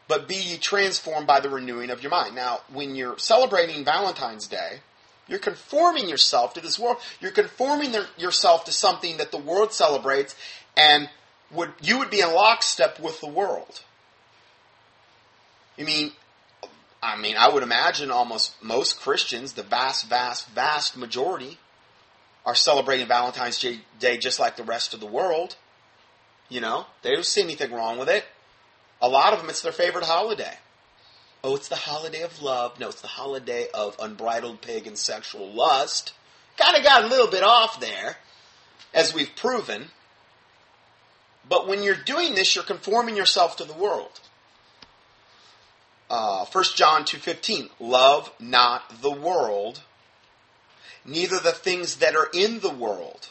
but 0.08 0.28
be 0.28 0.36
ye 0.36 0.56
transformed 0.58 1.26
by 1.26 1.40
the 1.40 1.48
renewing 1.48 1.90
of 1.90 2.02
your 2.02 2.10
mind. 2.10 2.34
Now, 2.34 2.60
when 2.72 2.94
you're 2.94 3.18
celebrating 3.18 3.84
Valentine's 3.84 4.46
Day, 4.46 4.80
you're 5.28 5.38
conforming 5.38 6.08
yourself 6.08 6.54
to 6.54 6.60
this 6.60 6.78
world. 6.78 6.98
You're 7.20 7.30
conforming 7.30 7.92
the, 7.92 8.06
yourself 8.18 8.64
to 8.66 8.72
something 8.72 9.16
that 9.16 9.30
the 9.30 9.38
world 9.38 9.72
celebrates, 9.72 10.36
and 10.76 11.08
would 11.50 11.72
you 11.80 11.98
would 11.98 12.10
be 12.10 12.20
in 12.20 12.32
lockstep 12.32 13.00
with 13.00 13.20
the 13.20 13.28
world. 13.28 13.82
I 15.78 15.82
mean, 15.82 16.12
I 17.02 17.16
mean, 17.16 17.36
I 17.38 17.48
would 17.48 17.62
imagine 17.62 18.10
almost 18.10 18.62
most 18.62 19.00
Christians, 19.00 19.54
the 19.54 19.62
vast, 19.62 20.08
vast, 20.08 20.48
vast 20.50 20.96
majority, 20.96 21.58
are 22.46 22.54
celebrating 22.54 23.06
Valentine's 23.06 23.58
Day 23.98 24.18
just 24.18 24.38
like 24.38 24.56
the 24.56 24.64
rest 24.64 24.94
of 24.94 25.00
the 25.00 25.06
world. 25.06 25.56
You 26.48 26.60
know, 26.60 26.86
they 27.02 27.10
don't 27.10 27.24
see 27.24 27.42
anything 27.42 27.72
wrong 27.72 27.98
with 27.98 28.08
it. 28.08 28.24
A 29.04 29.08
lot 29.08 29.34
of 29.34 29.40
them, 29.40 29.50
it's 29.50 29.60
their 29.60 29.70
favorite 29.70 30.06
holiday. 30.06 30.56
Oh, 31.42 31.54
it's 31.56 31.68
the 31.68 31.76
holiday 31.76 32.22
of 32.22 32.40
love. 32.40 32.80
No, 32.80 32.88
it's 32.88 33.02
the 33.02 33.06
holiday 33.06 33.68
of 33.74 33.96
unbridled 34.00 34.62
pagan 34.62 34.96
sexual 34.96 35.52
lust. 35.52 36.14
Kind 36.56 36.74
of 36.74 36.82
got 36.82 37.04
a 37.04 37.08
little 37.08 37.26
bit 37.26 37.42
off 37.42 37.80
there, 37.80 38.16
as 38.94 39.12
we've 39.12 39.36
proven. 39.36 39.88
But 41.46 41.68
when 41.68 41.82
you're 41.82 41.94
doing 41.94 42.34
this, 42.34 42.54
you're 42.54 42.64
conforming 42.64 43.14
yourself 43.14 43.58
to 43.58 43.64
the 43.64 43.74
world. 43.74 44.20
Uh, 46.08 46.46
1 46.46 46.64
John 46.74 47.02
2.15, 47.02 47.68
love 47.78 48.32
not 48.40 49.02
the 49.02 49.10
world, 49.10 49.82
neither 51.04 51.38
the 51.38 51.52
things 51.52 51.96
that 51.96 52.16
are 52.16 52.30
in 52.32 52.60
the 52.60 52.70
world. 52.70 53.28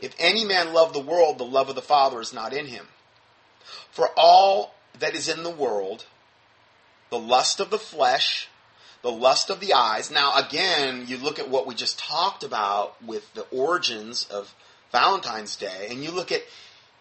If 0.00 0.16
any 0.18 0.46
man 0.46 0.72
love 0.72 0.94
the 0.94 1.00
world, 1.00 1.36
the 1.36 1.44
love 1.44 1.68
of 1.68 1.74
the 1.74 1.82
Father 1.82 2.18
is 2.22 2.32
not 2.32 2.54
in 2.54 2.68
him. 2.68 2.86
For 3.90 4.08
all 4.16 4.74
that 4.98 5.14
is 5.14 5.28
in 5.28 5.42
the 5.42 5.50
world, 5.50 6.06
the 7.10 7.18
lust 7.18 7.60
of 7.60 7.70
the 7.70 7.78
flesh, 7.78 8.48
the 9.02 9.10
lust 9.10 9.50
of 9.50 9.60
the 9.60 9.74
eyes. 9.74 10.10
Now, 10.10 10.36
again, 10.36 11.04
you 11.06 11.18
look 11.18 11.38
at 11.38 11.50
what 11.50 11.66
we 11.66 11.74
just 11.74 11.98
talked 11.98 12.42
about 12.42 13.02
with 13.04 13.32
the 13.34 13.42
origins 13.50 14.26
of 14.30 14.54
Valentine's 14.92 15.56
Day, 15.56 15.88
and 15.90 16.02
you 16.02 16.10
look 16.10 16.32
at 16.32 16.42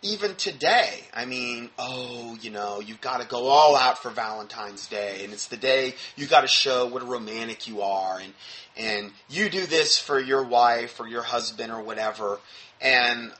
even 0.03 0.36
today, 0.36 1.03
I 1.14 1.26
mean, 1.26 1.70
oh, 1.78 2.36
you 2.41 2.49
know, 2.49 2.80
you've 2.80 3.01
got 3.01 3.22
to 3.22 3.28
go 3.28 3.47
all 3.47 3.76
out 3.76 4.01
for 4.01 4.09
Valentine's 4.09 4.88
Day, 4.88 5.24
and 5.24 5.32
it's 5.32 5.47
the 5.47 5.57
day 5.57 5.93
you 6.16 6.26
got 6.26 6.41
to 6.41 6.47
show 6.47 6.88
what 6.88 7.03
a 7.03 7.05
romantic 7.05 7.68
you 7.68 7.82
are, 7.82 8.20
and 8.20 8.34
and 8.76 9.12
you 9.30 9.49
do 9.49 9.66
this 9.68 9.99
for 9.99 10.20
your 10.20 10.43
wife 10.43 10.99
or 10.99 11.07
your 11.07 11.22
husband 11.22 11.72
or 11.72 11.82
whatever, 11.82 12.39
and 12.80 13.32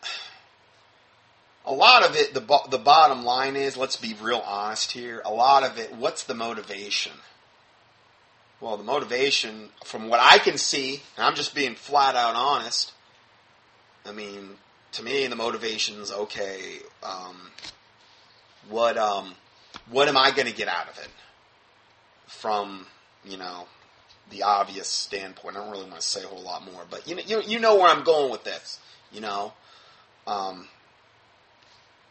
a 1.66 1.74
lot 1.74 2.04
of 2.04 2.16
it, 2.16 2.34
the 2.34 2.42
the 2.70 2.78
bottom 2.78 3.24
line 3.24 3.56
is, 3.56 3.78
let's 3.78 3.96
be 3.96 4.16
real 4.20 4.44
honest 4.46 4.92
here. 4.92 5.22
A 5.26 5.32
lot 5.32 5.64
of 5.64 5.78
it, 5.78 5.94
what's 5.96 6.24
the 6.24 6.34
motivation? 6.34 7.14
Well, 8.60 8.78
the 8.78 8.84
motivation, 8.84 9.70
from 9.84 10.08
what 10.08 10.20
I 10.22 10.38
can 10.38 10.58
see, 10.58 11.02
and 11.18 11.26
I'm 11.26 11.36
just 11.36 11.56
being 11.56 11.76
flat 11.76 12.16
out 12.16 12.36
honest. 12.36 12.94
I 14.06 14.12
mean, 14.12 14.50
to 14.94 15.04
me, 15.04 15.26
the 15.28 15.36
motivation's 15.36 16.12
okay. 16.12 16.80
Um, 17.04 17.50
what 18.70 18.98
um, 18.98 19.36
what 19.90 20.08
am 20.08 20.18
I 20.18 20.32
going 20.32 20.48
to 20.48 20.54
get 20.54 20.68
out 20.68 20.90
of 20.90 20.98
it? 20.98 21.10
From 22.28 22.88
you 23.24 23.38
know 23.38 23.68
the 24.30 24.44
obvious 24.44 24.88
standpoint, 24.88 25.58
I 25.58 25.60
don't 25.60 25.72
really 25.72 25.90
want 25.90 26.02
to 26.02 26.08
say 26.08 26.24
a 26.24 26.28
whole 26.28 26.42
lot 26.42 26.66
more, 26.66 26.84
but 26.90 27.08
you 27.08 27.16
know 27.16 27.22
you, 27.26 27.42
you 27.42 27.60
know 27.60 27.76
where 27.76 27.90
I'm 27.90 28.04
going 28.04 28.32
with 28.32 28.44
this. 28.44 28.80
You 29.12 29.22
know, 29.22 29.54
um, 30.26 30.68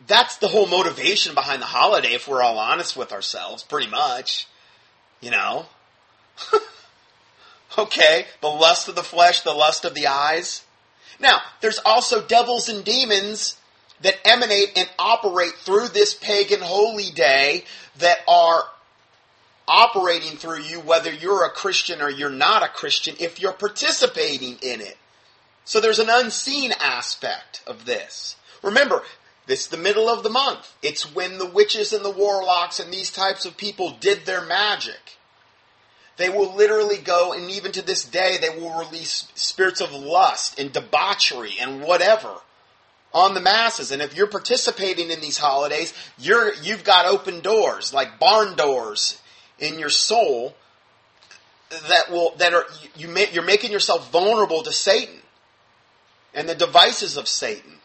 that's 0.07 0.37
the 0.37 0.49
whole 0.49 0.67
motivation 0.67 1.35
behind 1.35 1.63
the 1.63 1.67
holiday. 1.67 2.15
If 2.15 2.27
we're 2.29 2.43
all 2.43 2.59
honest 2.59 2.97
with 2.97 3.13
ourselves, 3.13 3.63
pretty 3.63 3.91
much. 3.91 4.47
You 5.21 5.31
know. 5.31 5.67
okay, 7.79 8.27
the 8.41 8.49
lust 8.49 8.89
of 8.89 8.95
the 8.95 9.03
flesh, 9.03 9.43
the 9.43 9.53
lust 9.53 9.85
of 9.85 9.95
the 9.95 10.07
eyes 10.07 10.65
now, 11.21 11.41
there's 11.61 11.79
also 11.85 12.27
devils 12.27 12.69
and 12.69 12.83
demons 12.83 13.59
that 14.01 14.27
emanate 14.27 14.73
and 14.77 14.89
operate 14.99 15.53
through 15.59 15.89
this 15.89 16.15
pagan 16.15 16.61
holy 16.61 17.11
day 17.11 17.65
that 17.99 18.19
are 18.27 18.65
operating 19.69 20.39
through 20.39 20.61
you, 20.61 20.81
whether 20.81 21.13
you're 21.13 21.45
a 21.45 21.51
Christian 21.51 22.01
or 22.01 22.09
you're 22.09 22.31
not 22.31 22.65
a 22.65 22.69
Christian, 22.69 23.15
if 23.21 23.39
you're 23.39 23.53
participating 23.53 24.57
in 24.63 24.81
it. 24.81 24.97
So 25.67 25.81
there's 25.81 25.99
an 25.99 26.09
unseen 26.11 26.73
aspect 26.81 27.63
of 27.67 27.85
this. 27.85 28.37
Remember, 28.63 29.03
is 29.51 29.69
the 29.69 29.77
middle 29.77 30.09
of 30.09 30.23
the 30.23 30.31
month. 30.31 30.75
It's 30.83 31.15
when 31.15 31.39
the 31.39 31.47
witches 31.47 31.93
and 31.93 32.05
the 32.05 32.11
warlocks 32.11 32.79
and 32.81 32.93
these 32.93 33.11
types 33.11 33.45
of 33.45 33.57
people 33.57 33.97
did 34.01 34.25
their 34.25 34.45
magic. 34.45 35.19
They 36.17 36.29
will 36.29 36.55
literally 36.55 36.99
go, 36.99 37.33
and 37.33 37.51
even 37.51 37.73
to 37.73 37.83
this 37.83 38.05
day, 38.05 38.37
they 38.39 38.51
will 38.51 38.79
release 38.79 39.29
spirits 39.35 39.81
of 39.81 39.93
lust 39.93 40.59
and 40.59 40.71
debauchery 40.71 41.55
and 41.59 41.83
whatever 41.83 42.35
on 43.15 43.35
the 43.35 43.41
masses. 43.41 43.91
And 43.91 44.03
if 44.03 44.15
you're 44.15 44.27
participating 44.27 45.11
in 45.11 45.21
these 45.21 45.39
holidays, 45.39 45.95
you're 46.19 46.55
you've 46.63 46.85
got 46.85 47.07
open 47.07 47.41
doors, 47.41 47.95
like 47.95 48.21
barn 48.21 48.55
doors, 48.55 49.21
in 49.59 49.79
your 49.79 49.91
soul 49.91 50.55
that 51.71 52.11
will 52.11 52.35
that 52.37 52.53
are 52.53 52.67
you 52.97 53.15
you're 53.33 53.45
making 53.45 53.71
yourself 53.71 54.11
vulnerable 54.11 54.63
to 54.63 54.73
Satan 54.73 55.21
and 56.35 56.49
the 56.49 56.55
devices 56.55 57.17
of 57.17 57.29
Satan. 57.29 57.80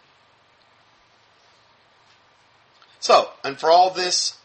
So, 3.06 3.30
and 3.43 3.60
for 3.60 3.70
all 3.70 3.91
this 3.91 4.36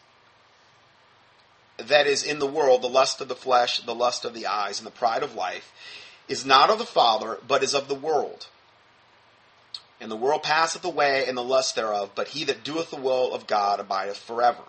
that 1.77 2.05
is 2.05 2.21
in 2.21 2.37
the 2.37 2.45
world, 2.45 2.83
the 2.83 2.87
lust 2.87 3.19
of 3.19 3.27
the 3.27 3.33
flesh, 3.33 3.79
the 3.79 3.95
lust 3.95 4.23
of 4.23 4.35
the 4.35 4.45
eyes, 4.45 4.77
and 4.77 4.85
the 4.85 4.91
pride 4.91 5.23
of 5.23 5.33
life, 5.33 5.73
is 6.27 6.45
not 6.45 6.69
of 6.69 6.77
the 6.77 6.85
Father, 6.85 7.39
but 7.47 7.63
is 7.63 7.73
of 7.73 7.87
the 7.87 7.95
world. 7.95 8.49
And 9.99 10.11
the 10.11 10.15
world 10.15 10.43
passeth 10.43 10.85
away, 10.85 11.25
and 11.27 11.35
the 11.35 11.41
lust 11.41 11.75
thereof, 11.75 12.11
but 12.13 12.27
he 12.27 12.43
that 12.43 12.63
doeth 12.63 12.91
the 12.91 12.97
will 12.97 13.33
of 13.33 13.47
God 13.47 13.79
abideth 13.79 14.19
forever. 14.19 14.61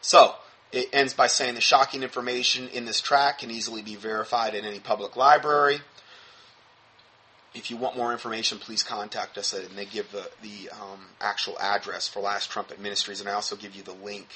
So, 0.00 0.36
it 0.70 0.88
ends 0.92 1.14
by 1.14 1.26
saying 1.26 1.56
the 1.56 1.60
shocking 1.60 2.04
information 2.04 2.68
in 2.68 2.84
this 2.84 3.00
tract 3.00 3.40
can 3.40 3.50
easily 3.50 3.82
be 3.82 3.96
verified 3.96 4.54
in 4.54 4.64
any 4.64 4.78
public 4.78 5.16
library. 5.16 5.80
If 7.52 7.70
you 7.70 7.76
want 7.76 7.96
more 7.96 8.12
information, 8.12 8.58
please 8.58 8.82
contact 8.82 9.36
us, 9.36 9.52
and 9.52 9.76
they 9.76 9.84
give 9.84 10.12
the, 10.12 10.30
the 10.40 10.70
um, 10.70 11.06
actual 11.20 11.58
address 11.58 12.06
for 12.06 12.20
Last 12.20 12.50
Trumpet 12.50 12.80
Ministries, 12.80 13.20
and 13.20 13.28
I 13.28 13.32
also 13.32 13.56
give 13.56 13.74
you 13.74 13.82
the 13.82 13.92
link 13.92 14.28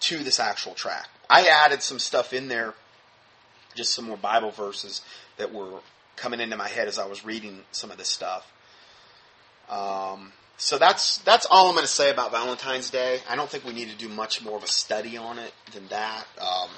to 0.00 0.18
this 0.18 0.40
actual 0.40 0.74
track. 0.74 1.08
I 1.28 1.46
added 1.46 1.82
some 1.82 1.98
stuff 1.98 2.32
in 2.32 2.48
there, 2.48 2.74
just 3.74 3.92
some 3.92 4.06
more 4.06 4.16
Bible 4.16 4.50
verses 4.50 5.02
that 5.36 5.52
were 5.52 5.80
coming 6.16 6.40
into 6.40 6.56
my 6.56 6.68
head 6.68 6.88
as 6.88 6.98
I 6.98 7.06
was 7.06 7.24
reading 7.24 7.60
some 7.72 7.90
of 7.90 7.98
this 7.98 8.08
stuff. 8.08 8.50
Um, 9.68 10.32
so 10.56 10.78
that's 10.78 11.18
that's 11.18 11.46
all 11.50 11.68
I'm 11.68 11.74
going 11.74 11.84
to 11.84 11.90
say 11.90 12.10
about 12.10 12.32
Valentine's 12.32 12.90
Day. 12.90 13.20
I 13.28 13.36
don't 13.36 13.48
think 13.48 13.64
we 13.64 13.72
need 13.72 13.90
to 13.90 13.96
do 13.96 14.08
much 14.08 14.42
more 14.42 14.56
of 14.56 14.64
a 14.64 14.68
study 14.68 15.16
on 15.16 15.38
it 15.38 15.52
than 15.72 15.86
that. 15.88 16.24
Um, 16.40 16.70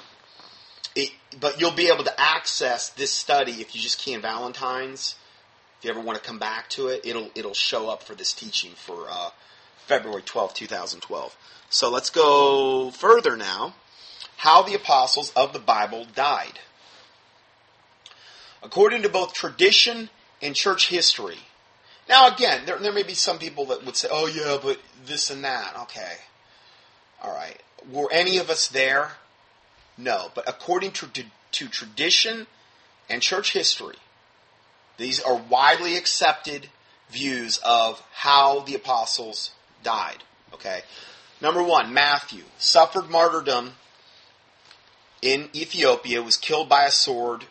it, 0.95 1.11
but 1.39 1.59
you'll 1.59 1.71
be 1.71 1.87
able 1.87 2.03
to 2.03 2.19
access 2.19 2.89
this 2.89 3.11
study 3.11 3.53
if 3.53 3.73
you 3.73 3.81
just 3.81 4.05
in 4.07 4.21
Valentine's. 4.21 5.15
If 5.81 5.85
you 5.85 5.91
ever 5.91 5.99
want 5.99 6.21
to 6.21 6.23
come 6.23 6.37
back 6.37 6.69
to 6.69 6.89
it, 6.89 7.01
it'll 7.03 7.31
it'll 7.33 7.55
show 7.55 7.89
up 7.89 8.03
for 8.03 8.13
this 8.13 8.33
teaching 8.33 8.73
for 8.75 9.07
uh, 9.09 9.31
February 9.87 10.21
12, 10.21 10.53
2012. 10.53 11.35
So 11.71 11.89
let's 11.89 12.11
go 12.11 12.91
further 12.91 13.35
now. 13.35 13.73
How 14.37 14.61
the 14.61 14.75
apostles 14.75 15.31
of 15.35 15.53
the 15.53 15.59
Bible 15.59 16.05
died. 16.13 16.59
According 18.61 19.01
to 19.01 19.09
both 19.09 19.33
tradition 19.33 20.11
and 20.39 20.55
church 20.55 20.89
history. 20.89 21.39
Now, 22.07 22.27
again, 22.27 22.61
there, 22.67 22.77
there 22.77 22.93
may 22.93 23.01
be 23.01 23.15
some 23.15 23.39
people 23.39 23.65
that 23.65 23.83
would 23.83 23.95
say, 23.95 24.07
oh, 24.11 24.27
yeah, 24.27 24.59
but 24.61 24.79
this 25.03 25.31
and 25.31 25.43
that. 25.43 25.75
Okay. 25.83 26.13
All 27.23 27.33
right. 27.33 27.59
Were 27.91 28.11
any 28.11 28.37
of 28.37 28.51
us 28.51 28.67
there? 28.67 29.13
No. 29.97 30.31
But 30.35 30.47
according 30.47 30.91
to, 30.91 31.07
to, 31.07 31.23
to 31.53 31.67
tradition 31.67 32.45
and 33.09 33.21
church 33.21 33.53
history, 33.53 33.95
these 35.01 35.19
are 35.19 35.35
widely 35.35 35.97
accepted 35.97 36.69
views 37.09 37.59
of 37.65 38.01
how 38.13 38.59
the 38.61 38.75
apostles 38.75 39.51
died. 39.83 40.23
Okay? 40.53 40.81
Number 41.41 41.63
one, 41.63 41.93
Matthew 41.93 42.43
suffered 42.57 43.09
martyrdom 43.09 43.73
in 45.21 45.49
Ethiopia, 45.55 46.21
was 46.21 46.37
killed 46.37 46.69
by 46.69 46.85
a 46.85 46.91
sword, 46.91 47.45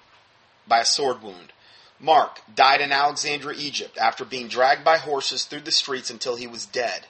by 0.66 0.80
a 0.80 0.84
sword 0.84 1.22
wound. 1.22 1.52
Mark 1.98 2.40
died 2.54 2.80
in 2.80 2.92
Alexandria, 2.92 3.58
Egypt, 3.58 3.98
after 3.98 4.24
being 4.24 4.48
dragged 4.48 4.84
by 4.84 4.96
horses 4.96 5.44
through 5.44 5.60
the 5.60 5.72
streets 5.72 6.10
until 6.10 6.36
he 6.36 6.46
was 6.46 6.66
dead. 6.66 7.06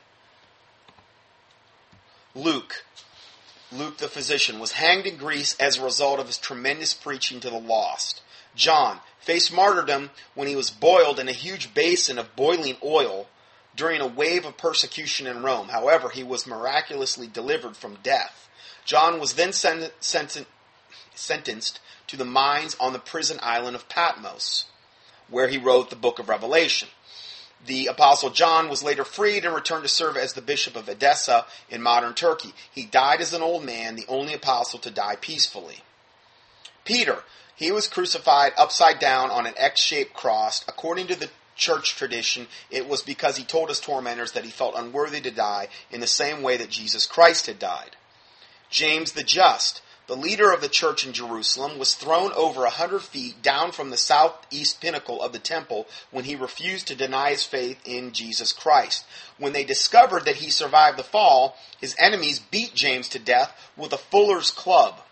Luke, 2.34 2.84
Luke 3.70 3.98
the 3.98 4.08
physician, 4.08 4.58
was 4.58 4.72
hanged 4.72 5.06
in 5.06 5.16
Greece 5.16 5.54
as 5.60 5.76
a 5.76 5.84
result 5.84 6.18
of 6.18 6.26
his 6.26 6.38
tremendous 6.38 6.94
preaching 6.94 7.40
to 7.40 7.50
the 7.50 7.58
lost. 7.58 8.22
John 8.54 9.00
faced 9.20 9.52
martyrdom 9.52 10.10
when 10.34 10.48
he 10.48 10.56
was 10.56 10.70
boiled 10.70 11.18
in 11.18 11.28
a 11.28 11.32
huge 11.32 11.74
basin 11.74 12.18
of 12.18 12.34
boiling 12.36 12.76
oil 12.84 13.28
during 13.76 14.00
a 14.00 14.06
wave 14.06 14.44
of 14.44 14.56
persecution 14.56 15.26
in 15.26 15.42
Rome. 15.42 15.68
However, 15.68 16.08
he 16.10 16.22
was 16.22 16.46
miraculously 16.46 17.26
delivered 17.26 17.76
from 17.76 17.98
death. 18.02 18.48
John 18.84 19.20
was 19.20 19.34
then 19.34 19.52
sen- 19.52 19.90
senten- 20.00 20.46
sentenced 21.14 21.80
to 22.08 22.16
the 22.16 22.24
mines 22.24 22.76
on 22.80 22.92
the 22.92 22.98
prison 22.98 23.38
island 23.42 23.76
of 23.76 23.88
Patmos, 23.88 24.64
where 25.28 25.48
he 25.48 25.58
wrote 25.58 25.90
the 25.90 25.96
book 25.96 26.18
of 26.18 26.28
Revelation. 26.28 26.88
The 27.64 27.86
Apostle 27.86 28.30
John 28.30 28.68
was 28.68 28.82
later 28.82 29.04
freed 29.04 29.44
and 29.44 29.54
returned 29.54 29.82
to 29.82 29.88
serve 29.88 30.16
as 30.16 30.32
the 30.32 30.42
Bishop 30.42 30.76
of 30.76 30.88
Edessa 30.88 31.46
in 31.68 31.82
modern 31.82 32.14
Turkey. 32.14 32.54
He 32.70 32.84
died 32.84 33.20
as 33.20 33.34
an 33.34 33.42
old 33.42 33.64
man, 33.64 33.96
the 33.96 34.06
only 34.08 34.32
apostle 34.32 34.78
to 34.80 34.90
die 34.90 35.16
peacefully. 35.20 35.84
Peter, 36.84 37.22
he 37.60 37.70
was 37.70 37.88
crucified 37.88 38.54
upside 38.56 38.98
down 38.98 39.30
on 39.30 39.44
an 39.44 39.52
X 39.58 39.82
shaped 39.82 40.14
cross. 40.14 40.64
According 40.66 41.08
to 41.08 41.14
the 41.14 41.28
church 41.56 41.94
tradition, 41.94 42.46
it 42.70 42.88
was 42.88 43.02
because 43.02 43.36
he 43.36 43.44
told 43.44 43.68
his 43.68 43.80
tormentors 43.80 44.32
that 44.32 44.46
he 44.46 44.50
felt 44.50 44.78
unworthy 44.78 45.20
to 45.20 45.30
die 45.30 45.68
in 45.90 46.00
the 46.00 46.06
same 46.06 46.40
way 46.42 46.56
that 46.56 46.70
Jesus 46.70 47.04
Christ 47.04 47.48
had 47.48 47.58
died. 47.58 47.96
James 48.70 49.12
the 49.12 49.22
Just, 49.22 49.82
the 50.06 50.16
leader 50.16 50.50
of 50.50 50.62
the 50.62 50.70
church 50.70 51.04
in 51.04 51.12
Jerusalem, 51.12 51.78
was 51.78 51.94
thrown 51.94 52.32
over 52.32 52.64
a 52.64 52.70
hundred 52.70 53.02
feet 53.02 53.42
down 53.42 53.72
from 53.72 53.90
the 53.90 53.98
southeast 53.98 54.80
pinnacle 54.80 55.20
of 55.20 55.34
the 55.34 55.38
temple 55.38 55.86
when 56.10 56.24
he 56.24 56.36
refused 56.36 56.86
to 56.86 56.94
deny 56.94 57.28
his 57.28 57.44
faith 57.44 57.78
in 57.84 58.12
Jesus 58.12 58.54
Christ. 58.54 59.04
When 59.36 59.52
they 59.52 59.64
discovered 59.64 60.24
that 60.24 60.36
he 60.36 60.50
survived 60.50 60.98
the 60.98 61.04
fall, 61.04 61.58
his 61.78 61.94
enemies 61.98 62.38
beat 62.38 62.72
James 62.72 63.06
to 63.10 63.18
death 63.18 63.52
with 63.76 63.92
a 63.92 63.98
fuller's 63.98 64.50
club. 64.50 65.02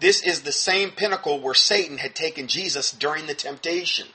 This 0.00 0.22
is 0.22 0.40
the 0.40 0.52
same 0.52 0.90
pinnacle 0.90 1.40
where 1.40 1.54
Satan 1.54 1.98
had 1.98 2.14
taken 2.14 2.48
Jesus 2.48 2.90
during 2.90 3.26
the 3.26 3.34
temptation. 3.34 4.08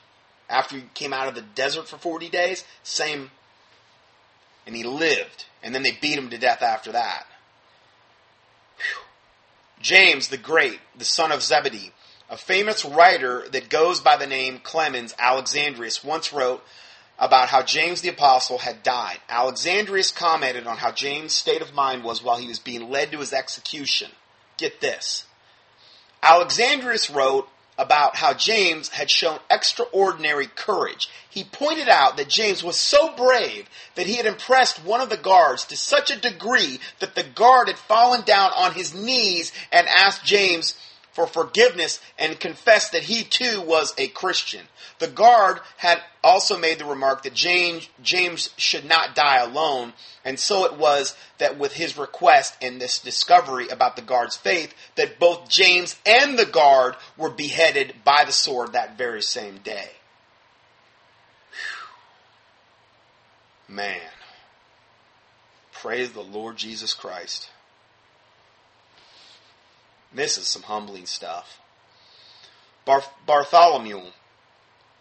After 0.48 0.76
he 0.76 0.84
came 0.94 1.12
out 1.12 1.28
of 1.28 1.34
the 1.34 1.42
desert 1.42 1.88
for 1.88 1.96
40 1.96 2.28
days, 2.28 2.64
same. 2.82 3.30
And 4.66 4.76
he 4.76 4.82
lived. 4.82 5.46
And 5.62 5.74
then 5.74 5.84
they 5.84 5.96
beat 6.00 6.18
him 6.18 6.30
to 6.30 6.38
death 6.38 6.62
after 6.62 6.92
that. 6.92 7.26
Whew. 8.78 9.02
James 9.80 10.28
the 10.28 10.36
Great, 10.36 10.80
the 10.96 11.04
son 11.04 11.30
of 11.30 11.42
Zebedee, 11.42 11.92
a 12.28 12.36
famous 12.36 12.84
writer 12.84 13.48
that 13.50 13.68
goes 13.68 14.00
by 14.00 14.16
the 14.16 14.26
name 14.26 14.58
Clemens 14.58 15.14
Alexandrinus, 15.18 16.02
once 16.02 16.32
wrote 16.32 16.64
about 17.18 17.48
how 17.48 17.62
James 17.62 18.00
the 18.00 18.08
Apostle 18.08 18.58
had 18.58 18.82
died. 18.82 19.18
Alexandrinus 19.28 20.10
commented 20.10 20.66
on 20.66 20.78
how 20.78 20.90
James' 20.90 21.34
state 21.34 21.62
of 21.62 21.74
mind 21.74 22.02
was 22.02 22.22
while 22.22 22.38
he 22.38 22.48
was 22.48 22.58
being 22.58 22.90
led 22.90 23.12
to 23.12 23.18
his 23.18 23.32
execution. 23.32 24.10
Get 24.56 24.80
this. 24.80 25.25
Alexandrinus 26.22 27.10
wrote 27.10 27.48
about 27.78 28.16
how 28.16 28.32
James 28.32 28.88
had 28.88 29.10
shown 29.10 29.38
extraordinary 29.50 30.46
courage. 30.46 31.10
He 31.28 31.44
pointed 31.44 31.88
out 31.88 32.16
that 32.16 32.28
James 32.28 32.64
was 32.64 32.76
so 32.76 33.14
brave 33.14 33.68
that 33.96 34.06
he 34.06 34.14
had 34.14 34.26
impressed 34.26 34.82
one 34.82 35.00
of 35.00 35.10
the 35.10 35.16
guards 35.18 35.66
to 35.66 35.76
such 35.76 36.10
a 36.10 36.20
degree 36.20 36.80
that 37.00 37.14
the 37.14 37.22
guard 37.22 37.68
had 37.68 37.76
fallen 37.76 38.22
down 38.22 38.50
on 38.56 38.72
his 38.72 38.94
knees 38.94 39.52
and 39.70 39.86
asked 39.88 40.24
James 40.24 40.74
for 41.16 41.26
forgiveness 41.26 41.98
and 42.18 42.38
confessed 42.38 42.92
that 42.92 43.04
he 43.04 43.24
too 43.24 43.62
was 43.62 43.94
a 43.96 44.06
Christian. 44.08 44.66
The 44.98 45.08
guard 45.08 45.60
had 45.78 46.02
also 46.22 46.58
made 46.58 46.78
the 46.78 46.84
remark 46.84 47.22
that 47.22 47.32
James, 47.32 47.88
James 48.02 48.50
should 48.58 48.84
not 48.84 49.14
die 49.14 49.38
alone, 49.38 49.94
and 50.26 50.38
so 50.38 50.66
it 50.66 50.74
was 50.74 51.16
that 51.38 51.58
with 51.58 51.72
his 51.72 51.96
request 51.96 52.54
and 52.60 52.78
this 52.78 52.98
discovery 52.98 53.68
about 53.68 53.96
the 53.96 54.02
guard's 54.02 54.36
faith, 54.36 54.74
that 54.96 55.18
both 55.18 55.48
James 55.48 55.96
and 56.04 56.38
the 56.38 56.44
guard 56.44 56.96
were 57.16 57.30
beheaded 57.30 57.94
by 58.04 58.24
the 58.26 58.32
sword 58.32 58.74
that 58.74 58.98
very 58.98 59.22
same 59.22 59.56
day. 59.64 59.88
Whew. 63.68 63.74
Man. 63.74 64.00
Praise 65.72 66.12
the 66.12 66.20
Lord 66.20 66.58
Jesus 66.58 66.92
Christ. 66.92 67.48
This 70.12 70.38
is 70.38 70.46
some 70.46 70.62
humbling 70.62 71.06
stuff. 71.06 71.60
Bar- 72.84 73.02
Bartholomew, 73.26 74.00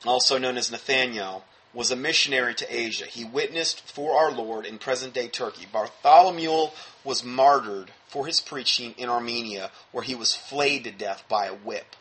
also 0.06 0.38
known 0.38 0.58
as 0.58 0.72
Nathaniel, 0.72 1.46
was 1.74 1.92
a 1.92 1.96
missionary 1.96 2.56
to 2.56 2.76
Asia. 2.76 3.06
He 3.06 3.26
witnessed 3.26 3.82
for 3.82 4.18
our 4.18 4.32
Lord 4.32 4.66
in 4.66 4.78
present 4.78 5.14
day 5.14 5.28
Turkey. 5.28 5.68
Bartholomew 5.72 6.70
was 7.04 7.24
martyred 7.24 7.92
for 8.08 8.26
his 8.26 8.40
preaching 8.40 8.96
in 8.98 9.10
Armenia, 9.10 9.72
where 9.92 10.04
he 10.04 10.16
was 10.16 10.34
flayed 10.34 10.86
to 10.86 10.92
death 10.92 11.24
by 11.28 11.48
a 11.48 11.54
whip. 11.54 11.96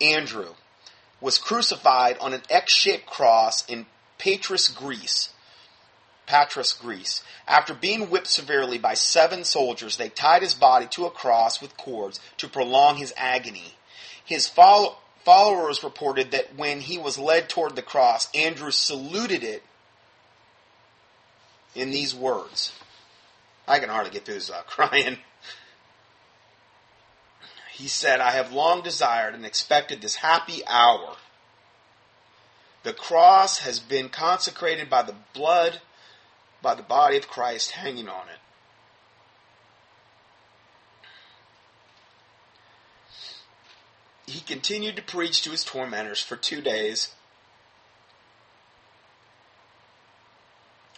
Andrew 0.00 0.54
was 1.20 1.38
crucified 1.38 2.18
on 2.18 2.34
an 2.34 2.42
X 2.50 2.74
shaped 2.74 3.06
cross 3.06 3.64
in 3.66 3.86
Patras, 4.18 4.68
Greece. 4.68 5.30
Patras, 6.30 6.72
Greece. 6.72 7.24
After 7.48 7.74
being 7.74 8.08
whipped 8.08 8.28
severely 8.28 8.78
by 8.78 8.94
seven 8.94 9.42
soldiers, 9.42 9.96
they 9.96 10.08
tied 10.08 10.42
his 10.42 10.54
body 10.54 10.86
to 10.92 11.04
a 11.04 11.10
cross 11.10 11.60
with 11.60 11.76
cords 11.76 12.20
to 12.36 12.46
prolong 12.46 12.98
his 12.98 13.12
agony. 13.16 13.74
His 14.24 14.46
follow- 14.46 14.98
followers 15.24 15.82
reported 15.82 16.30
that 16.30 16.54
when 16.54 16.82
he 16.82 16.98
was 16.98 17.18
led 17.18 17.48
toward 17.48 17.74
the 17.74 17.82
cross, 17.82 18.28
Andrew 18.32 18.70
saluted 18.70 19.42
it 19.42 19.64
in 21.74 21.90
these 21.90 22.14
words. 22.14 22.74
I 23.66 23.80
can 23.80 23.88
hardly 23.88 24.12
get 24.12 24.24
through 24.24 24.34
this 24.34 24.50
without 24.50 24.66
crying. 24.68 25.18
He 27.72 27.88
said, 27.88 28.20
I 28.20 28.30
have 28.30 28.52
long 28.52 28.82
desired 28.82 29.34
and 29.34 29.44
expected 29.44 30.00
this 30.00 30.14
happy 30.14 30.62
hour. 30.68 31.16
The 32.84 32.92
cross 32.92 33.58
has 33.58 33.80
been 33.80 34.10
consecrated 34.10 34.88
by 34.88 35.02
the 35.02 35.16
blood 35.34 35.80
by 36.62 36.74
the 36.74 36.82
body 36.82 37.16
of 37.16 37.28
Christ 37.28 37.72
hanging 37.72 38.08
on 38.08 38.28
it. 38.28 38.38
He 44.30 44.40
continued 44.40 44.96
to 44.96 45.02
preach 45.02 45.42
to 45.42 45.50
his 45.50 45.64
tormentors 45.64 46.20
for 46.20 46.36
two 46.36 46.60
days 46.60 47.12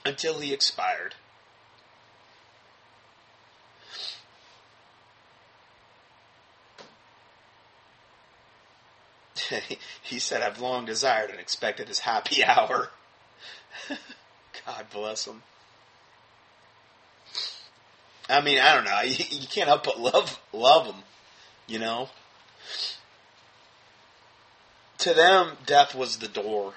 until 0.04 0.38
he 0.40 0.52
expired. 0.52 1.14
he 10.02 10.18
said, 10.18 10.42
I've 10.42 10.60
long 10.60 10.84
desired 10.84 11.30
and 11.30 11.40
expected 11.40 11.88
his 11.88 12.00
happy 12.00 12.44
hour. 12.44 12.90
God 14.66 14.86
bless 14.92 15.26
him. 15.26 15.42
I 18.28 18.40
mean, 18.40 18.58
I 18.58 18.74
don't 18.74 18.84
know. 18.84 19.00
You, 19.00 19.24
you 19.40 19.46
can't 19.46 19.68
help 19.68 19.84
but 19.84 20.00
love 20.00 20.40
love 20.52 20.86
them, 20.86 21.02
you 21.66 21.78
know. 21.78 22.08
To 24.98 25.14
them, 25.14 25.56
death 25.66 25.94
was 25.94 26.18
the 26.18 26.28
door. 26.28 26.74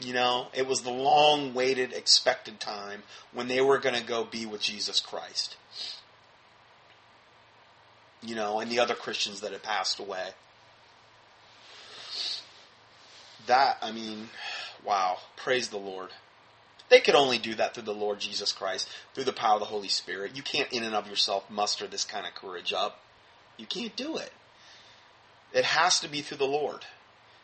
You 0.00 0.14
know, 0.14 0.46
it 0.54 0.66
was 0.66 0.80
the 0.80 0.90
long-waited, 0.90 1.92
expected 1.92 2.58
time 2.58 3.02
when 3.34 3.48
they 3.48 3.60
were 3.60 3.76
going 3.76 3.94
to 3.94 4.02
go 4.02 4.24
be 4.24 4.46
with 4.46 4.62
Jesus 4.62 4.98
Christ. 4.98 5.56
You 8.22 8.34
know, 8.34 8.60
and 8.60 8.70
the 8.70 8.78
other 8.78 8.94
Christians 8.94 9.42
that 9.42 9.52
had 9.52 9.62
passed 9.62 9.98
away. 9.98 10.30
That, 13.46 13.76
I 13.82 13.92
mean, 13.92 14.30
wow. 14.84 15.18
Praise 15.36 15.68
the 15.68 15.76
Lord. 15.76 16.08
They 16.90 17.00
could 17.00 17.14
only 17.14 17.38
do 17.38 17.54
that 17.54 17.72
through 17.72 17.84
the 17.84 17.94
Lord 17.94 18.18
Jesus 18.18 18.52
Christ, 18.52 18.88
through 19.14 19.24
the 19.24 19.32
power 19.32 19.54
of 19.54 19.60
the 19.60 19.66
Holy 19.66 19.88
Spirit. 19.88 20.36
You 20.36 20.42
can't, 20.42 20.70
in 20.72 20.82
and 20.82 20.94
of 20.94 21.08
yourself, 21.08 21.48
muster 21.48 21.86
this 21.86 22.04
kind 22.04 22.26
of 22.26 22.34
courage 22.34 22.72
up. 22.72 23.00
You 23.56 23.66
can't 23.66 23.94
do 23.94 24.16
it. 24.16 24.32
It 25.52 25.64
has 25.64 26.00
to 26.00 26.08
be 26.08 26.20
through 26.20 26.38
the 26.38 26.46
Lord. 26.46 26.84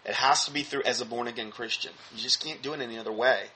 It 0.04 0.14
has 0.14 0.44
to 0.44 0.52
be 0.52 0.62
through 0.62 0.82
as 0.82 1.00
a 1.00 1.04
born 1.04 1.28
again 1.28 1.52
Christian. 1.52 1.92
You 2.14 2.22
just 2.22 2.44
can't 2.44 2.60
do 2.60 2.72
it 2.72 2.80
any 2.80 2.98
other 2.98 3.12
way. 3.12 3.46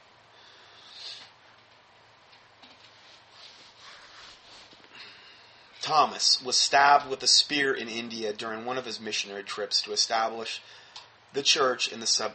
Thomas 5.82 6.40
was 6.44 6.56
stabbed 6.56 7.08
with 7.08 7.22
a 7.22 7.26
spear 7.26 7.74
in 7.74 7.88
India 7.88 8.32
during 8.32 8.64
one 8.64 8.78
of 8.78 8.84
his 8.84 9.00
missionary 9.00 9.42
trips 9.42 9.82
to 9.82 9.92
establish 9.92 10.62
the 11.32 11.42
church 11.42 11.90
in 11.90 12.00
the 12.00 12.06
sub 12.06 12.34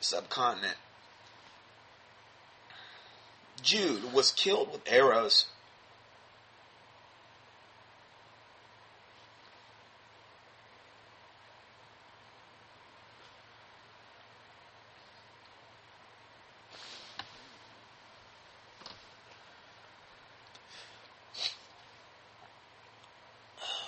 subcontinent. 0.00 0.76
Jude 3.62 4.12
was 4.12 4.32
killed 4.32 4.72
with 4.72 4.82
arrows. 4.86 5.46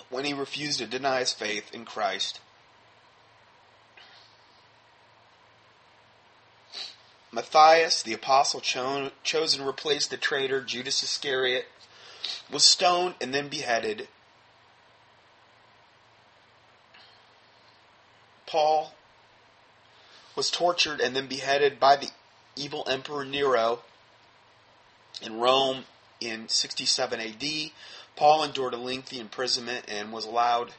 When 0.09 0.25
he 0.25 0.33
refused 0.33 0.79
to 0.79 0.87
deny 0.87 1.19
his 1.19 1.33
faith 1.33 1.75
in 1.75 1.85
Christ 1.85 2.39
Matthias, 7.55 8.03
the 8.03 8.13
apostle 8.13 8.61
cho- 8.61 9.13
chosen 9.23 9.63
to 9.63 9.69
replace 9.69 10.09
the 10.09 10.17
traitor 10.17 10.61
Judas 10.61 11.05
Iscariot, 11.05 11.67
was 12.51 12.65
stoned 12.65 13.15
and 13.21 13.33
then 13.33 13.49
beheaded. 13.49 14.09
Paul 18.47 18.95
was 20.35 20.51
tortured 20.51 21.01
and 21.01 21.15
then 21.15 21.29
beheaded 21.29 21.79
by 21.79 21.95
the 21.97 22.11
evil 22.57 22.85
Emperor 22.89 23.25
Nero 23.25 23.83
in 25.23 25.39
Rome 25.39 25.85
in 26.21 26.49
67 26.49 27.21
AD. 27.21 27.71
Paul 28.17 28.43
endured 28.43 28.75
a 28.75 28.79
lengthy 28.79 29.21
imprisonment 29.21 29.85
and 29.87 30.13
was 30.13 30.25
allowed, 30.25 30.73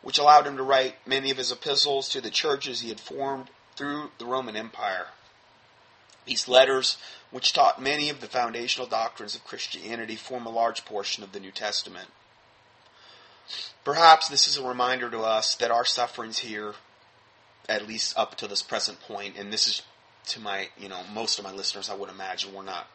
which 0.00 0.18
allowed 0.18 0.46
him 0.46 0.56
to 0.56 0.62
write 0.62 1.06
many 1.06 1.30
of 1.30 1.36
his 1.36 1.52
epistles 1.52 2.08
to 2.08 2.22
the 2.22 2.30
churches 2.30 2.80
he 2.80 2.88
had 2.88 3.00
formed 3.00 3.50
through 3.76 4.10
the 4.18 4.24
Roman 4.24 4.56
Empire. 4.56 5.08
These 6.24 6.48
letters, 6.48 6.96
which 7.30 7.52
taught 7.52 7.82
many 7.82 8.08
of 8.08 8.20
the 8.20 8.28
foundational 8.28 8.86
doctrines 8.86 9.34
of 9.34 9.44
Christianity, 9.44 10.16
form 10.16 10.46
a 10.46 10.50
large 10.50 10.84
portion 10.84 11.24
of 11.24 11.32
the 11.32 11.40
New 11.40 11.50
Testament. 11.50 12.08
Perhaps 13.84 14.28
this 14.28 14.46
is 14.46 14.56
a 14.56 14.66
reminder 14.66 15.10
to 15.10 15.20
us 15.20 15.56
that 15.56 15.70
our 15.70 15.84
sufferings 15.84 16.38
here, 16.38 16.74
at 17.68 17.88
least 17.88 18.16
up 18.16 18.36
to 18.36 18.46
this 18.46 18.62
present 18.62 19.00
point, 19.00 19.36
and 19.36 19.52
this 19.52 19.66
is 19.66 19.82
to 20.28 20.40
my, 20.40 20.68
you 20.78 20.88
know, 20.88 21.00
most 21.12 21.38
of 21.38 21.44
my 21.44 21.52
listeners, 21.52 21.90
I 21.90 21.94
would 21.94 22.08
imagine, 22.08 22.54
we're 22.54 22.62
not 22.62 22.86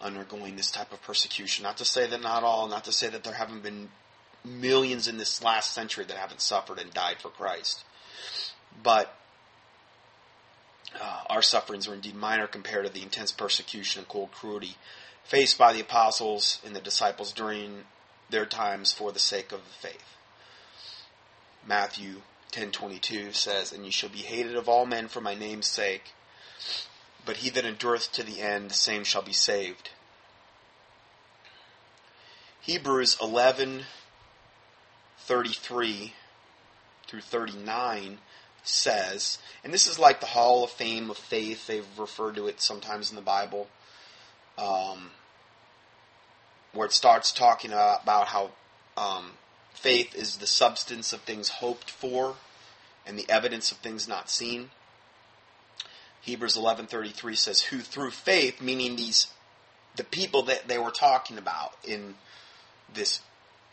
undergoing 0.00 0.54
this 0.54 0.70
type 0.70 0.92
of 0.92 1.02
persecution. 1.02 1.64
Not 1.64 1.78
to 1.78 1.84
say 1.84 2.06
that 2.06 2.22
not 2.22 2.44
all, 2.44 2.68
not 2.68 2.84
to 2.84 2.92
say 2.92 3.08
that 3.08 3.24
there 3.24 3.34
haven't 3.34 3.64
been 3.64 3.88
millions 4.44 5.08
in 5.08 5.18
this 5.18 5.42
last 5.42 5.74
century 5.74 6.04
that 6.04 6.16
haven't 6.16 6.40
suffered 6.40 6.78
and 6.78 6.92
died 6.94 7.16
for 7.20 7.28
Christ. 7.28 7.84
But 8.82 9.12
uh, 11.00 11.22
our 11.28 11.42
sufferings 11.42 11.88
are 11.88 11.94
indeed 11.94 12.14
minor 12.14 12.46
compared 12.46 12.86
to 12.86 12.92
the 12.92 13.02
intense 13.02 13.32
persecution 13.32 14.00
and 14.00 14.08
cold 14.08 14.32
cruelty 14.32 14.76
faced 15.24 15.58
by 15.58 15.72
the 15.72 15.80
apostles 15.80 16.60
and 16.64 16.74
the 16.74 16.80
disciples 16.80 17.32
during 17.32 17.84
their 18.30 18.46
times 18.46 18.92
for 18.92 19.12
the 19.12 19.18
sake 19.18 19.52
of 19.52 19.60
the 19.64 19.88
faith. 19.88 20.16
Matthew 21.66 22.22
10:22 22.50 23.34
says, 23.34 23.72
"And 23.72 23.84
you 23.84 23.92
shall 23.92 24.08
be 24.08 24.22
hated 24.22 24.56
of 24.56 24.68
all 24.68 24.86
men 24.86 25.08
for 25.08 25.20
my 25.20 25.34
name's 25.34 25.68
sake, 25.68 26.14
but 27.24 27.38
he 27.38 27.50
that 27.50 27.66
endureth 27.66 28.12
to 28.12 28.22
the 28.22 28.40
end, 28.40 28.70
the 28.70 28.74
same 28.74 29.02
shall 29.04 29.22
be 29.22 29.34
saved." 29.34 29.90
Hebrews 32.60 33.16
11:33 33.20 36.14
through 37.06 37.20
39 37.20 38.20
says, 38.68 39.38
and 39.64 39.72
this 39.72 39.86
is 39.86 39.98
like 39.98 40.20
the 40.20 40.26
Hall 40.26 40.64
of 40.64 40.70
Fame 40.70 41.10
of 41.10 41.18
faith. 41.18 41.66
They've 41.66 41.86
referred 41.98 42.36
to 42.36 42.46
it 42.46 42.60
sometimes 42.60 43.10
in 43.10 43.16
the 43.16 43.22
Bible, 43.22 43.68
um, 44.56 45.10
where 46.72 46.86
it 46.86 46.92
starts 46.92 47.32
talking 47.32 47.72
about 47.72 48.28
how 48.28 48.50
um, 48.96 49.32
faith 49.74 50.14
is 50.14 50.38
the 50.38 50.46
substance 50.46 51.12
of 51.12 51.20
things 51.22 51.48
hoped 51.48 51.90
for 51.90 52.36
and 53.06 53.18
the 53.18 53.28
evidence 53.28 53.72
of 53.72 53.78
things 53.78 54.06
not 54.06 54.28
seen. 54.30 54.70
Hebrews 56.20 56.56
11:33 56.56 57.36
says, 57.36 57.62
"Who 57.62 57.80
through 57.80 58.10
faith, 58.10 58.60
meaning 58.60 58.96
these 58.96 59.28
the 59.96 60.04
people 60.04 60.42
that 60.42 60.68
they 60.68 60.78
were 60.78 60.90
talking 60.90 61.38
about 61.38 61.74
in 61.82 62.16
this 62.92 63.20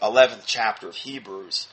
11th 0.02 0.44
chapter 0.46 0.88
of 0.88 0.96
Hebrews, 0.96 1.68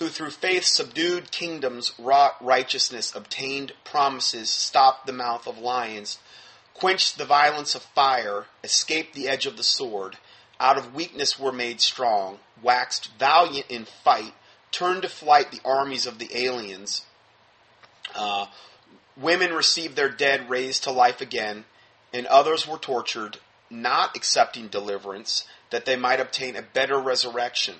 who 0.00 0.08
through 0.08 0.30
faith 0.30 0.64
subdued 0.64 1.30
kingdoms, 1.30 1.92
wrought 1.98 2.34
righteousness, 2.42 3.14
obtained 3.14 3.70
promises, 3.84 4.48
stopped 4.48 5.06
the 5.06 5.12
mouth 5.12 5.46
of 5.46 5.58
lions, 5.58 6.18
quenched 6.72 7.18
the 7.18 7.24
violence 7.24 7.74
of 7.74 7.82
fire, 7.82 8.46
escaped 8.64 9.14
the 9.14 9.28
edge 9.28 9.44
of 9.44 9.58
the 9.58 9.62
sword, 9.62 10.16
out 10.58 10.78
of 10.78 10.94
weakness 10.94 11.38
were 11.38 11.52
made 11.52 11.82
strong, 11.82 12.38
waxed 12.62 13.10
valiant 13.18 13.66
in 13.68 13.84
fight, 13.84 14.32
turned 14.72 15.02
to 15.02 15.08
flight 15.08 15.52
the 15.52 15.60
armies 15.66 16.06
of 16.06 16.18
the 16.18 16.30
aliens. 16.34 17.04
Uh, 18.14 18.46
women 19.18 19.52
received 19.52 19.96
their 19.96 20.08
dead 20.08 20.48
raised 20.48 20.82
to 20.82 20.90
life 20.90 21.20
again, 21.20 21.66
and 22.10 22.26
others 22.26 22.66
were 22.66 22.78
tortured, 22.78 23.36
not 23.68 24.16
accepting 24.16 24.68
deliverance, 24.68 25.46
that 25.68 25.84
they 25.84 25.96
might 25.96 26.20
obtain 26.20 26.56
a 26.56 26.62
better 26.62 26.98
resurrection 26.98 27.74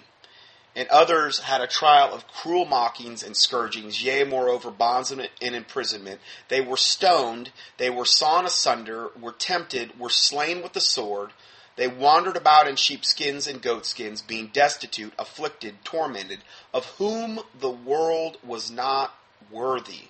and 0.77 0.89
others 0.89 1.41
had 1.41 1.61
a 1.61 1.66
trial 1.66 2.14
of 2.14 2.29
cruel 2.29 2.64
mockings 2.64 3.23
and 3.23 3.37
scourgings, 3.37 4.05
yea, 4.05 4.25
moreover, 4.25 4.71
bonds 4.71 5.11
and 5.11 5.29
imprisonment. 5.41 6.21
They 6.49 6.61
were 6.61 6.77
stoned, 6.77 7.51
they 7.77 7.91
were 7.91 8.05
sawn 8.05 8.47
asunder, 8.47 9.11
were 9.21 9.33
tempted, 9.33 9.99
were 9.99 10.11
slain 10.11 10.62
with 10.62 10.73
the 10.73 10.81
sword. 10.81 11.31
They 11.77 11.89
wandered 11.89 12.37
about 12.37 12.68
in 12.68 12.77
sheepskins 12.77 13.47
and 13.47 13.62
goatskins, 13.62 14.23
being 14.23 14.49
destitute, 14.49 15.12
afflicted, 15.18 15.85
tormented, 15.85 16.41
of 16.73 16.85
whom 16.85 17.41
the 17.59 17.71
world 17.71 18.37
was 18.45 18.71
not 18.71 19.14
worthy. 19.51 20.09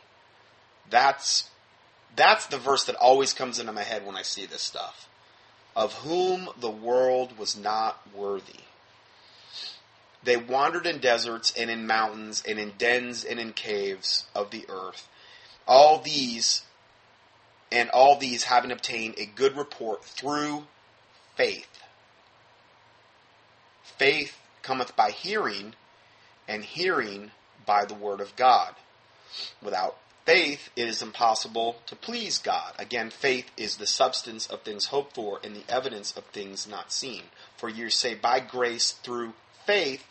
That's 0.88 1.48
that's 2.16 2.46
the 2.46 2.58
verse 2.58 2.84
that 2.84 2.96
always 2.96 3.32
comes 3.32 3.60
into 3.60 3.72
my 3.72 3.84
head 3.84 4.04
when 4.04 4.16
I 4.16 4.22
see 4.22 4.46
this 4.46 4.62
stuff. 4.62 5.08
Of 5.76 5.94
whom 5.94 6.48
the 6.58 6.70
world 6.70 7.38
was 7.38 7.56
not 7.56 8.00
worthy. 8.12 8.60
They 10.22 10.36
wandered 10.36 10.86
in 10.86 10.98
deserts 10.98 11.52
and 11.56 11.70
in 11.70 11.86
mountains 11.86 12.42
and 12.46 12.58
in 12.58 12.72
dens 12.76 13.24
and 13.24 13.40
in 13.40 13.52
caves 13.52 14.26
of 14.34 14.50
the 14.50 14.66
earth. 14.68 15.08
All 15.66 15.98
these, 15.98 16.62
and 17.72 17.88
all 17.90 18.16
these 18.18 18.44
having 18.44 18.70
obtained 18.70 19.14
a 19.16 19.24
good 19.24 19.56
report 19.56 20.04
through 20.04 20.66
faith. 21.36 21.78
Faith 23.82 24.36
cometh 24.62 24.94
by 24.94 25.10
hearing, 25.10 25.74
and 26.46 26.64
hearing 26.64 27.30
by 27.64 27.84
the 27.84 27.94
word 27.94 28.20
of 28.20 28.36
God. 28.36 28.74
Without 29.62 29.96
faith, 30.26 30.70
it 30.76 30.88
is 30.88 31.02
impossible 31.02 31.76
to 31.86 31.96
please 31.96 32.38
God. 32.38 32.74
Again, 32.78 33.10
faith 33.10 33.50
is 33.56 33.76
the 33.76 33.86
substance 33.86 34.46
of 34.46 34.62
things 34.62 34.86
hoped 34.86 35.14
for 35.14 35.40
and 35.42 35.54
the 35.54 35.64
evidence 35.68 36.16
of 36.16 36.24
things 36.26 36.66
not 36.68 36.92
seen. 36.92 37.24
For 37.56 37.68
you 37.68 37.90
say, 37.90 38.14
by 38.14 38.40
grace 38.40 38.92
through 38.92 39.34
faith, 39.66 40.04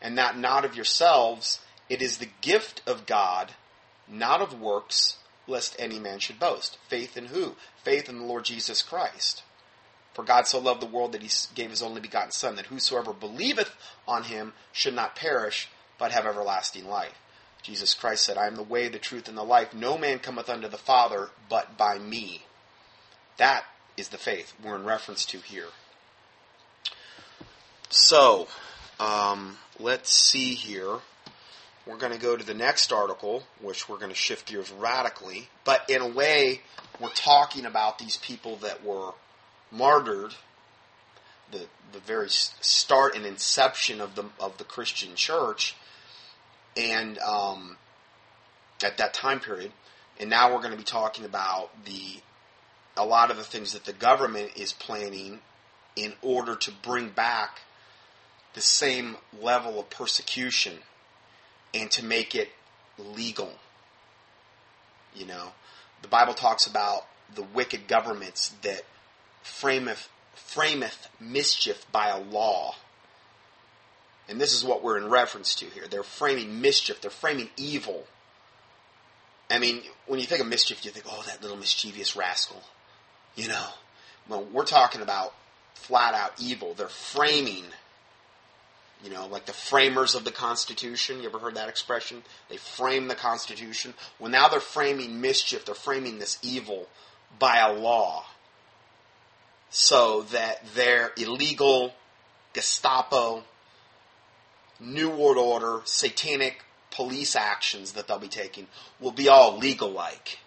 and 0.00 0.16
that 0.18 0.38
not 0.38 0.64
of 0.64 0.76
yourselves. 0.76 1.60
It 1.88 2.02
is 2.02 2.18
the 2.18 2.28
gift 2.40 2.82
of 2.86 3.06
God, 3.06 3.52
not 4.06 4.42
of 4.42 4.60
works, 4.60 5.16
lest 5.46 5.76
any 5.78 5.98
man 5.98 6.18
should 6.18 6.38
boast. 6.38 6.78
Faith 6.88 7.16
in 7.16 7.26
who? 7.26 7.56
Faith 7.82 8.08
in 8.08 8.18
the 8.18 8.24
Lord 8.24 8.44
Jesus 8.44 8.82
Christ. 8.82 9.42
For 10.14 10.24
God 10.24 10.46
so 10.46 10.58
loved 10.58 10.82
the 10.82 10.86
world 10.86 11.12
that 11.12 11.22
he 11.22 11.30
gave 11.54 11.70
his 11.70 11.82
only 11.82 12.00
begotten 12.00 12.32
Son, 12.32 12.56
that 12.56 12.66
whosoever 12.66 13.12
believeth 13.12 13.74
on 14.06 14.24
him 14.24 14.52
should 14.72 14.94
not 14.94 15.16
perish, 15.16 15.68
but 15.98 16.12
have 16.12 16.26
everlasting 16.26 16.88
life. 16.88 17.14
Jesus 17.62 17.94
Christ 17.94 18.24
said, 18.24 18.36
I 18.36 18.46
am 18.46 18.56
the 18.56 18.62
way, 18.62 18.88
the 18.88 18.98
truth, 18.98 19.28
and 19.28 19.36
the 19.36 19.42
life. 19.42 19.74
No 19.74 19.98
man 19.98 20.18
cometh 20.18 20.48
unto 20.48 20.68
the 20.68 20.78
Father 20.78 21.30
but 21.48 21.76
by 21.76 21.98
me. 21.98 22.44
That 23.36 23.64
is 23.96 24.08
the 24.08 24.18
faith 24.18 24.54
we're 24.62 24.76
in 24.76 24.84
reference 24.84 25.24
to 25.26 25.38
here. 25.38 25.68
So, 27.90 28.48
um, 29.00 29.58
let's 29.78 30.12
see 30.12 30.54
here. 30.54 30.98
We're 31.86 31.96
going 31.96 32.12
to 32.12 32.18
go 32.18 32.36
to 32.36 32.44
the 32.44 32.54
next 32.54 32.92
article, 32.92 33.44
which 33.62 33.88
we're 33.88 33.96
going 33.96 34.10
to 34.10 34.16
shift 34.16 34.48
gears 34.48 34.70
radically. 34.70 35.48
But 35.64 35.88
in 35.88 36.02
a 36.02 36.08
way, 36.08 36.60
we're 37.00 37.08
talking 37.10 37.64
about 37.64 37.98
these 37.98 38.18
people 38.18 38.56
that 38.56 38.84
were 38.84 39.12
martyred, 39.70 40.34
the 41.50 41.66
the 41.92 42.00
very 42.00 42.28
start 42.28 43.16
and 43.16 43.24
inception 43.24 44.00
of 44.00 44.14
the 44.14 44.24
of 44.38 44.58
the 44.58 44.64
Christian 44.64 45.14
Church, 45.14 45.74
and 46.76 47.18
um, 47.20 47.78
at 48.82 48.98
that 48.98 49.14
time 49.14 49.40
period. 49.40 49.72
And 50.20 50.28
now 50.28 50.52
we're 50.52 50.60
going 50.60 50.72
to 50.72 50.76
be 50.76 50.82
talking 50.82 51.24
about 51.24 51.70
the 51.84 52.20
a 52.96 53.06
lot 53.06 53.30
of 53.30 53.36
the 53.36 53.44
things 53.44 53.72
that 53.72 53.84
the 53.84 53.92
government 53.92 54.50
is 54.56 54.72
planning 54.72 55.40
in 55.94 56.12
order 56.20 56.56
to 56.56 56.70
bring 56.82 57.08
back 57.10 57.60
the 58.58 58.62
same 58.62 59.16
level 59.40 59.78
of 59.78 59.88
persecution 59.88 60.72
and 61.72 61.88
to 61.92 62.04
make 62.04 62.34
it 62.34 62.48
legal. 62.98 63.52
You 65.14 65.26
know, 65.26 65.52
the 66.02 66.08
Bible 66.08 66.34
talks 66.34 66.66
about 66.66 67.06
the 67.32 67.44
wicked 67.44 67.86
governments 67.86 68.52
that 68.62 68.82
frameth, 69.44 70.08
frameth 70.34 71.06
mischief 71.20 71.86
by 71.92 72.08
a 72.08 72.18
law. 72.18 72.74
And 74.28 74.40
this 74.40 74.52
is 74.52 74.64
what 74.64 74.82
we're 74.82 74.98
in 74.98 75.08
reference 75.08 75.54
to 75.54 75.66
here. 75.66 75.86
They're 75.88 76.02
framing 76.02 76.60
mischief, 76.60 77.00
they're 77.00 77.12
framing 77.12 77.50
evil. 77.56 78.08
I 79.48 79.60
mean, 79.60 79.82
when 80.06 80.18
you 80.18 80.26
think 80.26 80.40
of 80.40 80.48
mischief, 80.48 80.84
you 80.84 80.90
think, 80.90 81.06
oh, 81.08 81.22
that 81.28 81.42
little 81.42 81.56
mischievous 81.56 82.16
rascal. 82.16 82.60
You 83.36 83.46
know, 83.46 83.66
well, 84.28 84.44
we're 84.52 84.64
talking 84.64 85.00
about 85.00 85.32
flat 85.74 86.14
out 86.14 86.32
evil. 86.40 86.74
They're 86.74 86.88
framing 86.88 87.62
you 89.04 89.10
know, 89.10 89.26
like 89.26 89.46
the 89.46 89.52
framers 89.52 90.14
of 90.14 90.24
the 90.24 90.32
Constitution. 90.32 91.20
You 91.20 91.28
ever 91.28 91.38
heard 91.38 91.54
that 91.54 91.68
expression? 91.68 92.22
They 92.48 92.56
frame 92.56 93.08
the 93.08 93.14
Constitution. 93.14 93.94
Well, 94.18 94.30
now 94.30 94.48
they're 94.48 94.60
framing 94.60 95.20
mischief. 95.20 95.64
They're 95.64 95.74
framing 95.74 96.18
this 96.18 96.38
evil 96.42 96.88
by 97.38 97.58
a 97.58 97.72
law 97.72 98.24
so 99.70 100.22
that 100.22 100.66
their 100.74 101.12
illegal 101.16 101.94
Gestapo, 102.54 103.44
New 104.80 105.10
World 105.10 105.36
Order, 105.36 105.82
satanic 105.84 106.64
police 106.90 107.36
actions 107.36 107.92
that 107.92 108.08
they'll 108.08 108.18
be 108.18 108.28
taking 108.28 108.66
will 108.98 109.12
be 109.12 109.28
all 109.28 109.58
legal 109.58 109.90
like, 109.90 110.38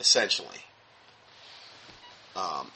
essentially. 0.00 0.64
Um, 2.34 2.70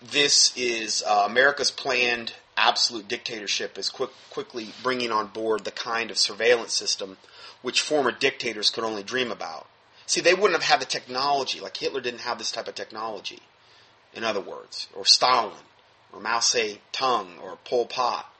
this 0.00 0.56
is 0.56 1.02
uh, 1.06 1.24
America's 1.26 1.70
planned 1.70 2.32
absolute 2.56 3.08
dictatorship 3.08 3.78
is 3.78 3.90
quick, 3.90 4.10
quickly 4.30 4.68
bringing 4.82 5.12
on 5.12 5.28
board 5.28 5.64
the 5.64 5.70
kind 5.70 6.10
of 6.10 6.18
surveillance 6.18 6.72
system 6.72 7.16
which 7.62 7.80
former 7.80 8.12
dictators 8.12 8.70
could 8.70 8.84
only 8.84 9.02
dream 9.02 9.30
about. 9.30 9.66
See, 10.06 10.20
they 10.20 10.34
wouldn't 10.34 10.60
have 10.60 10.70
had 10.70 10.80
the 10.80 10.86
technology, 10.86 11.60
like 11.60 11.76
Hitler 11.76 12.00
didn't 12.00 12.20
have 12.20 12.38
this 12.38 12.52
type 12.52 12.68
of 12.68 12.74
technology, 12.74 13.40
in 14.14 14.22
other 14.22 14.40
words, 14.40 14.88
or 14.94 15.04
Stalin, 15.04 15.64
or 16.12 16.20
Mao 16.20 16.38
Zedong, 16.38 17.42
or 17.42 17.58
Pol 17.64 17.86
Pot. 17.86 18.32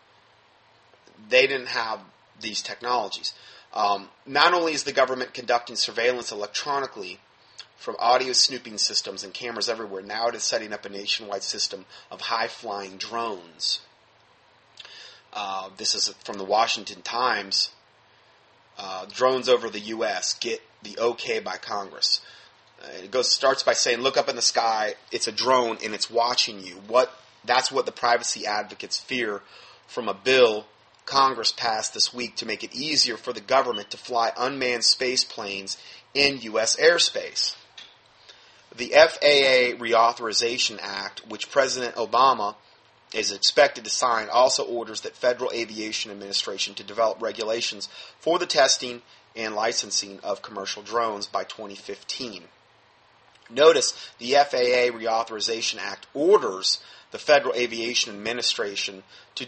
They 1.29 1.47
didn't 1.47 1.69
have 1.69 2.01
these 2.41 2.63
technologies. 2.63 3.35
Um, 3.73 4.09
not 4.25 4.55
only 4.55 4.73
is 4.73 4.85
the 4.85 4.93
government 4.93 5.35
conducting 5.35 5.77
surveillance 5.77 6.31
electronically 6.31 7.19
from 7.77 7.97
audio 7.99 8.33
snooping 8.33 8.79
systems 8.79 9.25
and 9.25 9.35
cameras 9.35 9.69
everywhere, 9.69 10.03
now 10.03 10.29
it 10.29 10.35
is 10.35 10.45
setting 10.45 10.73
up 10.73 10.85
a 10.85 10.89
nationwide 10.89 11.43
system 11.43 11.85
of 12.11 12.23
high 12.23 12.49
flying 12.49 12.97
drones. 12.97 13.81
Uh, 15.37 15.69
this 15.77 15.95
is 15.95 16.09
from 16.25 16.39
the 16.39 16.45
Washington 16.45 17.03
Times. 17.03 17.71
Uh, 18.79 19.05
drones 19.13 19.51
over 19.51 19.69
the 19.69 19.81
U.S. 19.81 20.35
get 20.35 20.63
the 20.83 20.99
okay 20.99 21.41
by 21.41 21.59
Congress. 21.59 22.23
Uh, 22.83 23.05
it 23.05 23.11
goes 23.11 23.31
starts 23.31 23.63
by 23.63 23.75
saying, 23.75 24.01
"Look 24.01 24.17
up 24.17 24.31
in 24.31 24.37
the 24.37 24.43
sky. 24.43 24.95
It's 25.13 25.29
a 25.29 25.33
drone 25.33 25.77
and 25.85 25.95
it's 25.95 26.11
watching 26.11 26.65
you." 26.65 26.77
What? 26.89 27.13
That's 27.45 27.71
what 27.71 27.85
the 27.85 27.93
privacy 27.93 28.47
advocates 28.47 28.99
fear 28.99 29.43
from 29.87 30.09
a 30.09 30.15
bill 30.15 30.67
Congress 31.05 31.53
passed 31.53 31.93
this 31.93 32.15
week 32.15 32.37
to 32.37 32.47
make 32.47 32.65
it 32.65 32.75
easier 32.75 33.19
for 33.19 33.33
the 33.35 33.41
government 33.41 33.91
to 33.91 33.99
fly 33.99 34.33
unmanned 34.39 34.85
space 34.85 35.23
planes 35.23 35.77
in 36.15 36.41
U.S. 36.41 36.77
airspace. 36.77 37.55
The 38.75 38.89
FAA 38.89 39.79
Reauthorization 39.79 40.79
Act, 40.83 41.27
which 41.29 41.51
President 41.51 41.95
Obama 41.95 42.57
is 43.17 43.33
expected 43.33 43.85
to 43.85 43.91
sign, 43.91 44.29
also 44.31 44.65
orders 44.65 45.01
that 45.01 45.17
Federal 45.17 45.51
Aviation 45.53 46.11
Administration 46.11 46.75
to 46.75 46.85
develop 46.85 47.21
regulations 47.21 47.89
for 48.21 48.39
the 48.39 48.47
testing 48.47 49.03
and 49.35 49.55
licensing 49.55 50.21
of 50.23 50.43
commercial 50.43 50.83
drones 50.83 51.27
by 51.27 51.45
2015. 51.45 52.45
Notice 53.49 54.11
the 54.19 54.33
FAA 54.33 54.97
Reauthorization 54.97 55.79
Act 55.79 56.07
orders 56.13 56.81
the 57.11 57.19
Federal 57.19 57.55
Aviation 57.55 58.15
Administration 58.15 59.03
to 59.37 59.47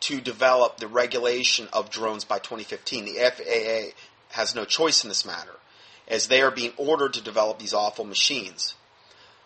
to 0.00 0.20
develop 0.20 0.78
the 0.78 0.88
regulation 0.88 1.68
of 1.72 1.90
drones 1.90 2.24
by 2.24 2.38
2015. 2.38 3.04
The 3.04 3.30
FAA 3.30 3.94
has 4.30 4.54
no 4.54 4.64
choice 4.64 5.04
in 5.04 5.08
this 5.08 5.26
matter, 5.26 5.56
as 6.08 6.26
they 6.26 6.40
are 6.40 6.50
being 6.50 6.72
ordered 6.76 7.12
to 7.14 7.22
develop 7.22 7.58
these 7.58 7.74
awful 7.74 8.04
machines. 8.04 8.74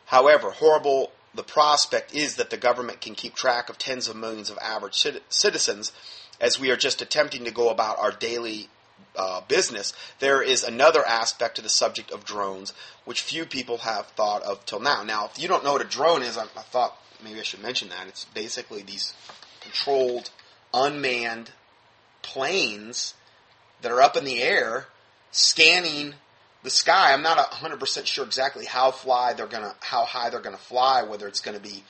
However, 0.06 0.50
horrible 0.50 1.12
the 1.35 1.43
prospect 1.43 2.14
is 2.14 2.37
that 2.37 2.51
the 2.51 2.57
government 2.57 3.01
can 3.01 3.14
keep 3.14 3.35
track 3.35 3.68
of 3.68 3.78
tens 3.78 4.09
of 4.09 4.16
millions 4.16 4.51
of 4.51 4.59
average 4.59 5.07
citizens 5.28 5.93
as 6.41 6.59
we 6.59 6.70
are 6.70 6.76
just 6.76 7.03
attempting 7.03 7.45
to 7.45 7.51
go 7.51 7.70
about 7.70 7.99
our 7.99 8.12
daily 8.12 8.68
uh, 9.16 9.41
business, 9.49 9.93
there 10.18 10.43
is 10.43 10.64
another 10.64 11.05
aspect 11.07 11.57
to 11.57 11.62
the 11.62 11.68
subject 11.68 12.11
of 12.11 12.24
drones 12.24 12.72
which 13.05 13.22
few 13.22 13.45
people 13.45 13.78
have 13.78 14.07
thought 14.09 14.43
of 14.43 14.64
till 14.66 14.80
now. 14.80 15.03
Now, 15.03 15.26
if 15.26 15.41
you 15.41 15.49
don't 15.49 15.64
know 15.64 15.72
what 15.72 15.82
a 15.82 15.89
drone 15.89 16.22
is, 16.22 16.37
I, 16.37 16.43
I 16.43 16.62
thought 16.62 16.99
maybe 17.22 17.41
I 17.41 17.45
should 17.45 17.62
mention 17.62 17.89
that. 17.91 18.09
It's 18.09 18.24
basically 18.26 18.82
these 18.82 19.14
controlled 19.61 20.30
unmanned 20.72 21.53
planes 22.22 23.14
that 23.82 23.93
are 23.93 24.03
up 24.03 24.16
in 24.16 24.24
the 24.24 24.43
air 24.43 24.87
scanning 25.30 26.14
the 26.64 26.70
sky. 26.70 27.12
I'm 27.12 27.22
not 27.22 27.38
100% 27.38 28.06
sure 28.06 28.24
exactly 28.24 28.64
how 28.64 28.90
fly 28.90 29.34
they're 29.34 29.46
gonna, 29.46 29.76
how 29.80 30.04
high 30.04 30.30
they're 30.30 30.40
gonna 30.40 30.56
fly, 30.56 31.04
whether 31.04 31.28
it's 31.28 31.40
gonna 31.40 31.60
be 31.60 31.84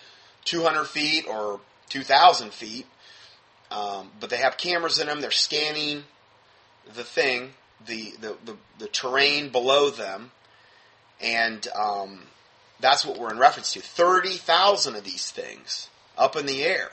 200 0.45 0.85
feet 0.85 1.27
or 1.27 1.61
2,000 1.89 2.53
feet. 2.53 2.87
Um, 3.70 4.11
but 4.20 4.29
they 4.29 4.37
have 4.37 4.59
cameras 4.59 4.99
in 4.99 5.07
them. 5.07 5.20
They're 5.20 5.31
scanning 5.31 6.05
the 6.93 7.05
thing, 7.05 7.55
the 7.87 8.12
the, 8.20 8.37
the, 8.45 8.57
the 8.79 8.89
terrain 8.89 9.51
below 9.51 9.91
them, 9.91 10.31
and 11.20 11.66
um, 11.75 12.20
that's 12.81 13.05
what 13.07 13.18
we're 13.18 13.33
in 13.33 13.39
reference 13.39 13.72
to. 13.72 13.81
Thirty 13.81 14.35
thousand 14.35 14.97
of 14.97 15.05
these 15.05 15.31
things 15.31 15.89
up 16.16 16.37
in 16.37 16.47
the 16.47 16.62
air. 16.62 16.91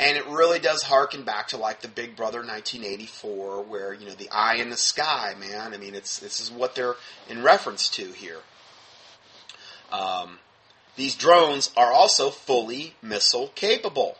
And 0.00 0.16
it 0.16 0.26
really 0.26 0.58
does 0.58 0.82
harken 0.82 1.22
back 1.22 1.48
to 1.48 1.56
like 1.56 1.80
the 1.80 1.88
Big 1.88 2.16
Brother 2.16 2.38
1984, 2.38 3.62
where 3.62 3.94
you 3.94 4.06
know 4.06 4.14
the 4.14 4.30
eye 4.30 4.56
in 4.56 4.70
the 4.70 4.76
sky, 4.76 5.34
man. 5.38 5.74
I 5.74 5.76
mean, 5.76 5.94
it's 5.94 6.18
this 6.18 6.40
is 6.40 6.50
what 6.50 6.74
they're 6.74 6.96
in 7.28 7.42
reference 7.42 7.88
to 7.90 8.06
here. 8.12 8.40
Um, 9.92 10.38
these 10.96 11.14
drones 11.14 11.70
are 11.76 11.92
also 11.92 12.30
fully 12.30 12.94
missile 13.02 13.48
capable. 13.54 14.18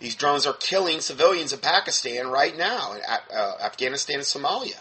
These 0.00 0.14
drones 0.14 0.46
are 0.46 0.52
killing 0.52 1.00
civilians 1.00 1.52
in 1.52 1.58
Pakistan 1.58 2.28
right 2.28 2.56
now, 2.56 2.92
in 2.92 3.00
uh, 3.34 3.54
Afghanistan 3.60 4.16
and 4.16 4.24
Somalia. 4.24 4.78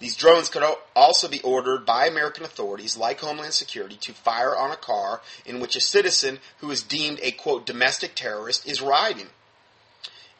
These 0.00 0.16
drones 0.16 0.48
could 0.48 0.64
also 0.96 1.28
be 1.28 1.40
ordered 1.42 1.86
by 1.86 2.06
American 2.06 2.44
authorities, 2.44 2.96
like 2.96 3.20
Homeland 3.20 3.54
Security, 3.54 3.96
to 3.96 4.12
fire 4.12 4.56
on 4.56 4.70
a 4.70 4.76
car 4.76 5.22
in 5.46 5.60
which 5.60 5.76
a 5.76 5.80
citizen 5.80 6.40
who 6.58 6.70
is 6.70 6.82
deemed 6.82 7.20
a 7.22 7.30
quote 7.30 7.64
domestic 7.64 8.14
terrorist 8.14 8.66
is 8.66 8.82
riding. 8.82 9.28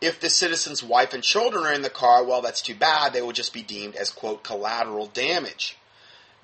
If 0.01 0.21
the 0.21 0.29
citizen's 0.29 0.83
wife 0.83 1.15
and 1.15 1.23
children 1.23 1.65
are 1.65 1.73
in 1.73 1.83
the 1.83 1.89
car, 1.89 2.25
well, 2.25 2.43
that's 2.43 2.61
too 2.61 2.75
bad. 2.75 3.13
They 3.13 3.23
will 3.23 3.33
just 3.33 3.55
be 3.55 3.63
deemed 3.63 3.97
as 3.97 4.11
quote 4.11 4.43
collateral 4.43 5.07
damage. 5.07 5.79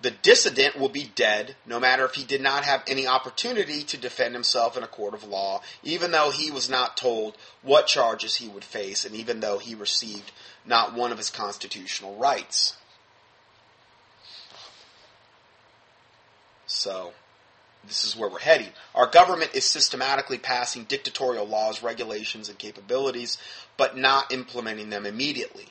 The 0.02 0.12
dissident 0.12 0.78
will 0.78 0.88
be 0.88 1.10
dead 1.14 1.56
no 1.66 1.78
matter 1.78 2.06
if 2.06 2.14
he 2.14 2.24
did 2.24 2.40
not 2.40 2.64
have 2.64 2.82
any 2.86 3.06
opportunity 3.06 3.82
to 3.82 3.98
defend 3.98 4.34
himself 4.34 4.78
in 4.78 4.82
a 4.82 4.86
court 4.86 5.12
of 5.12 5.24
law, 5.24 5.60
even 5.82 6.10
though 6.10 6.30
he 6.30 6.50
was 6.50 6.70
not 6.70 6.96
told 6.96 7.36
what 7.60 7.86
charges 7.86 8.36
he 8.36 8.48
would 8.48 8.64
face, 8.64 9.04
and 9.04 9.14
even 9.14 9.40
though 9.40 9.58
he 9.58 9.74
received 9.74 10.32
not 10.64 10.94
one 10.94 11.12
of 11.12 11.18
his 11.18 11.28
constitutional 11.28 12.16
rights. 12.16 12.78
So, 16.70 17.12
this 17.84 18.04
is 18.04 18.16
where 18.16 18.30
we're 18.30 18.38
heading. 18.38 18.68
Our 18.94 19.08
government 19.08 19.50
is 19.54 19.64
systematically 19.64 20.38
passing 20.38 20.84
dictatorial 20.84 21.44
laws, 21.44 21.82
regulations, 21.82 22.48
and 22.48 22.56
capabilities, 22.56 23.38
but 23.76 23.96
not 23.96 24.32
implementing 24.32 24.88
them 24.88 25.04
immediately. 25.04 25.66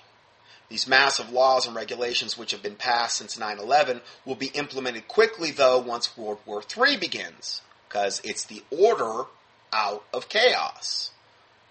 These 0.68 0.90
massive 0.90 1.32
laws 1.32 1.66
and 1.66 1.76
regulations, 1.76 2.38
which 2.38 2.52
have 2.52 2.62
been 2.62 2.76
passed 2.76 3.18
since 3.18 3.40
9 3.40 3.60
11, 3.60 4.02
will 4.26 4.36
be 4.36 4.48
implemented 4.48 5.08
quickly, 5.08 5.52
though, 5.52 5.80
once 5.80 6.18
World 6.18 6.40
War 6.46 6.62
III 6.62 6.98
begins, 6.98 7.62
because 7.88 8.20
it's 8.26 8.44
the 8.44 8.62
order 8.70 9.24
out 9.72 10.04
of 10.14 10.28
chaos. 10.28 11.12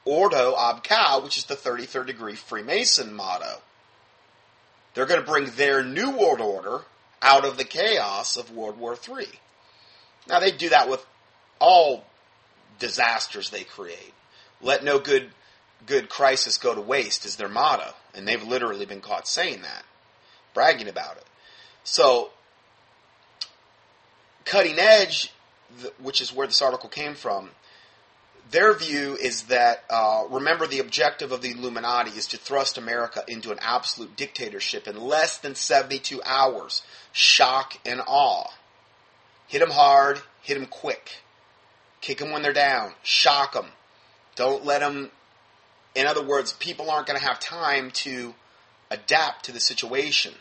Ordo 0.07 0.57
ab 0.59 0.83
chao, 0.83 1.21
which 1.21 1.37
is 1.37 1.45
the 1.45 1.55
33rd 1.55 2.07
degree 2.07 2.35
Freemason 2.35 3.13
motto. 3.13 3.61
They're 4.95 5.07
going 5.07 5.21
to 5.21 5.27
bring 5.27 5.51
their 5.51 5.85
new 5.85 6.11
world 6.11 6.41
order 6.41 6.85
out 7.23 7.45
of 7.45 7.57
the 7.57 7.65
chaos 7.65 8.37
of 8.37 8.51
World 8.51 8.79
War 8.79 8.97
III. 9.09 9.27
Now, 10.29 10.41
they 10.41 10.51
do 10.51 10.69
that 10.71 10.89
with 10.89 11.05
all 11.59 12.05
disasters 12.79 13.51
they 13.51 13.65
create. 13.65 14.15
Let 14.61 14.85
no 14.85 14.99
good 14.99 15.31
good 15.87 16.09
crisis 16.09 16.59
go 16.59 16.75
to 16.75 16.81
waste 16.81 17.25
is 17.25 17.37
their 17.37 17.49
motto, 17.49 17.95
and 18.15 18.27
they've 18.27 18.43
literally 18.43 18.85
been 18.85 19.01
caught 19.01 19.29
saying 19.29 19.63
that, 19.63 19.85
bragging 20.53 20.89
about 20.89 21.17
it. 21.17 21.25
So, 21.85 22.31
cutting 24.45 24.79
edge, 24.79 25.33
which 25.99 26.21
is 26.21 26.33
where 26.33 26.47
this 26.47 26.61
article 26.61 26.89
came 26.89 27.15
from, 27.15 27.51
their 28.51 28.73
view 28.73 29.17
is 29.17 29.43
that 29.45 29.85
uh, 29.91 30.25
remember 30.31 30.67
the 30.67 30.79
objective 30.79 31.33
of 31.33 31.43
the 31.43 31.51
Illuminati 31.51 32.11
is 32.13 32.29
to 32.29 32.37
thrust 32.37 32.79
America 32.79 33.23
into 33.29 33.51
an 33.51 33.59
absolute 33.61 34.17
dictatorship 34.17 34.87
in 34.87 34.99
less 35.01 35.39
than 35.39 35.55
72 35.55 36.23
hours. 36.25 36.83
Shock 37.13 37.75
and 37.85 38.01
awe. 38.07 38.51
Hit 39.49 39.61
them 39.61 39.71
hard, 39.71 40.21
hit 40.43 40.55
them 40.55 40.67
quick. 40.67 41.23
Kick 42.01 42.19
them 42.19 42.31
when 42.31 42.43
they're 42.43 42.53
down. 42.53 42.93
Shock 43.03 43.55
them. 43.55 43.67
Don't 44.37 44.65
let 44.65 44.81
them. 44.81 45.11
In 45.95 46.07
other 46.07 46.23
words, 46.23 46.53
people 46.53 46.91
aren't 46.91 47.07
going 47.07 47.19
to 47.19 47.27
have 47.27 47.41
time 47.41 47.91
to 47.91 48.35
adapt 48.91 49.47
to 49.47 49.53
the 49.53 49.61
situation. 49.61 50.33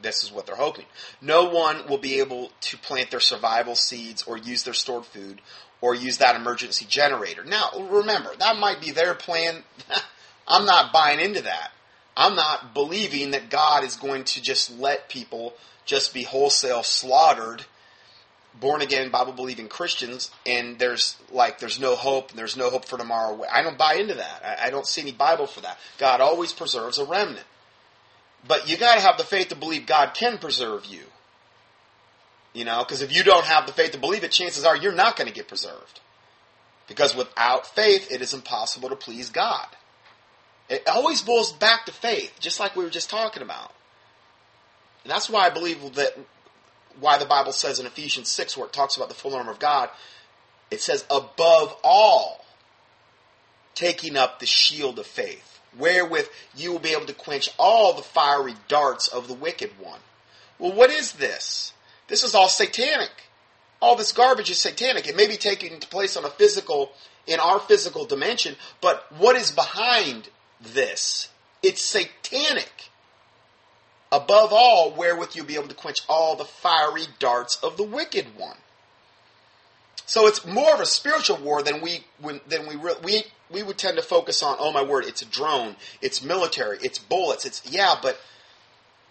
This 0.00 0.22
is 0.24 0.32
what 0.32 0.46
they're 0.46 0.56
hoping. 0.56 0.86
No 1.20 1.48
one 1.48 1.86
will 1.88 1.98
be 1.98 2.20
able 2.20 2.50
to 2.62 2.78
plant 2.78 3.10
their 3.10 3.20
survival 3.20 3.74
seeds 3.74 4.22
or 4.22 4.36
use 4.36 4.62
their 4.62 4.74
stored 4.74 5.04
food 5.06 5.40
or 5.82 5.94
use 5.94 6.18
that 6.18 6.36
emergency 6.36 6.86
generator. 6.88 7.44
Now, 7.44 7.68
remember, 7.90 8.30
that 8.38 8.58
might 8.58 8.80
be 8.80 8.92
their 8.92 9.12
plan. 9.12 9.62
I'm 10.48 10.64
not 10.64 10.92
buying 10.92 11.20
into 11.20 11.42
that. 11.42 11.72
I'm 12.16 12.34
not 12.34 12.72
believing 12.72 13.32
that 13.32 13.50
God 13.50 13.84
is 13.84 13.96
going 13.96 14.24
to 14.24 14.42
just 14.42 14.78
let 14.78 15.10
people 15.10 15.54
just 15.84 16.14
be 16.14 16.22
wholesale 16.22 16.82
slaughtered 16.82 17.66
born 18.60 18.82
again, 18.82 19.10
Bible 19.10 19.32
believing 19.32 19.68
Christians, 19.68 20.30
and 20.46 20.78
there's 20.78 21.16
like 21.30 21.58
there's 21.58 21.80
no 21.80 21.96
hope, 21.96 22.30
and 22.30 22.38
there's 22.38 22.56
no 22.56 22.70
hope 22.70 22.84
for 22.84 22.98
tomorrow. 22.98 23.44
I 23.50 23.62
don't 23.62 23.78
buy 23.78 23.94
into 23.94 24.14
that. 24.14 24.42
I, 24.44 24.66
I 24.66 24.70
don't 24.70 24.86
see 24.86 25.02
any 25.02 25.12
Bible 25.12 25.46
for 25.46 25.60
that. 25.60 25.78
God 25.98 26.20
always 26.20 26.52
preserves 26.52 26.98
a 26.98 27.04
remnant, 27.04 27.46
but 28.46 28.68
you 28.68 28.76
got 28.76 28.96
to 28.96 29.00
have 29.00 29.16
the 29.18 29.24
faith 29.24 29.48
to 29.48 29.56
believe 29.56 29.86
God 29.86 30.14
can 30.14 30.38
preserve 30.38 30.86
you. 30.86 31.02
You 32.52 32.64
know, 32.64 32.84
because 32.84 33.00
if 33.00 33.14
you 33.14 33.24
don't 33.24 33.46
have 33.46 33.66
the 33.66 33.72
faith 33.72 33.92
to 33.92 33.98
believe 33.98 34.24
it, 34.24 34.30
chances 34.30 34.64
are 34.64 34.76
you're 34.76 34.92
not 34.92 35.16
going 35.16 35.28
to 35.28 35.34
get 35.34 35.48
preserved. 35.48 36.00
Because 36.86 37.16
without 37.16 37.66
faith, 37.66 38.10
it 38.10 38.20
is 38.20 38.34
impossible 38.34 38.90
to 38.90 38.96
please 38.96 39.30
God. 39.30 39.66
It 40.68 40.86
always 40.86 41.22
boils 41.22 41.52
back 41.52 41.86
to 41.86 41.92
faith, 41.92 42.32
just 42.40 42.60
like 42.60 42.76
we 42.76 42.84
were 42.84 42.90
just 42.90 43.10
talking 43.10 43.42
about. 43.42 43.72
And 45.04 45.10
that's 45.10 45.30
why 45.30 45.46
I 45.46 45.50
believe 45.50 45.94
that 45.94 46.16
why 47.00 47.18
the 47.18 47.26
Bible 47.26 47.52
says 47.52 47.80
in 47.80 47.86
Ephesians 47.86 48.28
6, 48.28 48.56
where 48.56 48.66
it 48.66 48.72
talks 48.72 48.96
about 48.96 49.08
the 49.08 49.14
full 49.14 49.34
armor 49.34 49.50
of 49.50 49.58
God, 49.58 49.88
it 50.70 50.80
says, 50.80 51.04
above 51.10 51.76
all, 51.82 52.44
taking 53.74 54.16
up 54.16 54.38
the 54.38 54.46
shield 54.46 54.98
of 54.98 55.06
faith, 55.06 55.60
wherewith 55.78 56.28
you 56.54 56.72
will 56.72 56.78
be 56.78 56.92
able 56.92 57.06
to 57.06 57.14
quench 57.14 57.50
all 57.58 57.94
the 57.94 58.02
fiery 58.02 58.54
darts 58.68 59.08
of 59.08 59.28
the 59.28 59.34
wicked 59.34 59.70
one. 59.78 60.00
Well, 60.58 60.72
what 60.72 60.90
is 60.90 61.12
this? 61.12 61.71
This 62.12 62.24
is 62.24 62.34
all 62.34 62.50
satanic. 62.50 63.08
All 63.80 63.96
this 63.96 64.12
garbage 64.12 64.50
is 64.50 64.58
satanic. 64.58 65.08
It 65.08 65.16
may 65.16 65.26
be 65.26 65.38
taking 65.38 65.80
place 65.80 66.14
on 66.14 66.26
a 66.26 66.28
physical, 66.28 66.92
in 67.26 67.40
our 67.40 67.58
physical 67.58 68.04
dimension, 68.04 68.56
but 68.82 69.10
what 69.16 69.34
is 69.34 69.50
behind 69.50 70.28
this? 70.60 71.30
It's 71.62 71.80
satanic. 71.80 72.90
Above 74.12 74.52
all, 74.52 74.92
wherewith 74.92 75.30
you'll 75.34 75.46
be 75.46 75.54
able 75.54 75.68
to 75.68 75.74
quench 75.74 76.02
all 76.06 76.36
the 76.36 76.44
fiery 76.44 77.04
darts 77.18 77.56
of 77.62 77.78
the 77.78 77.82
wicked 77.82 78.36
one. 78.36 78.58
So 80.04 80.26
it's 80.26 80.44
more 80.44 80.74
of 80.74 80.80
a 80.80 80.86
spiritual 80.86 81.38
war 81.38 81.62
than 81.62 81.80
we 81.80 82.04
than 82.46 82.68
we 82.68 82.76
we 83.02 83.22
we 83.50 83.62
would 83.62 83.78
tend 83.78 83.96
to 83.96 84.02
focus 84.02 84.42
on. 84.42 84.58
Oh 84.58 84.70
my 84.70 84.82
word, 84.82 85.06
it's 85.06 85.22
a 85.22 85.26
drone, 85.26 85.76
it's 86.02 86.22
military, 86.22 86.76
it's 86.82 86.98
bullets, 86.98 87.46
it's 87.46 87.62
yeah, 87.72 87.94
but 88.02 88.20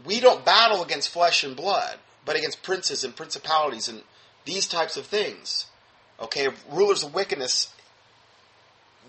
we 0.06 0.20
don't 0.20 0.46
battle 0.46 0.84
against 0.84 1.10
flesh 1.10 1.44
and 1.44 1.56
blood, 1.56 1.98
but 2.32 2.38
against 2.38 2.64
princes 2.64 3.04
and 3.04 3.14
principalities 3.14 3.90
and 3.90 4.04
these 4.46 4.66
types 4.66 4.96
of 4.96 5.06
things. 5.06 5.66
Okay, 6.18 6.48
rulers 6.72 7.04
of 7.04 7.14
wickedness. 7.14 7.74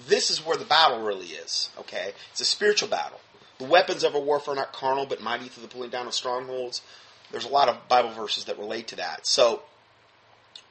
This 0.08 0.28
is 0.28 0.44
where 0.44 0.56
the 0.56 0.64
battle 0.64 1.04
really 1.04 1.26
is. 1.26 1.70
Okay, 1.78 2.14
it's 2.32 2.40
a 2.40 2.44
spiritual 2.44 2.88
battle. 2.88 3.20
The 3.58 3.64
weapons 3.64 4.02
of 4.02 4.16
our 4.16 4.20
warfare 4.20 4.54
are 4.54 4.56
not 4.56 4.72
carnal, 4.72 5.06
but 5.06 5.20
mighty 5.20 5.44
through 5.44 5.62
the 5.62 5.68
pulling 5.68 5.90
down 5.90 6.08
of 6.08 6.14
strongholds. 6.14 6.82
There's 7.30 7.44
a 7.44 7.48
lot 7.48 7.68
of 7.68 7.86
Bible 7.86 8.10
verses 8.10 8.46
that 8.46 8.58
relate 8.58 8.88
to 8.88 8.96
that. 8.96 9.24
So 9.24 9.62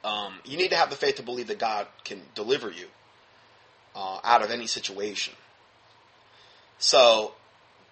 um, 0.04 0.34
you 0.44 0.58
need 0.58 0.72
to 0.72 0.76
have 0.76 0.90
the 0.90 0.96
faith 0.96 1.16
to 1.16 1.22
believe 1.22 1.46
that 1.46 1.58
God 1.58 1.86
can 2.04 2.20
deliver 2.34 2.70
you 2.70 2.88
uh, 3.96 4.20
out 4.22 4.42
of 4.42 4.50
any 4.50 4.66
situation. 4.66 5.32
So 6.76 7.32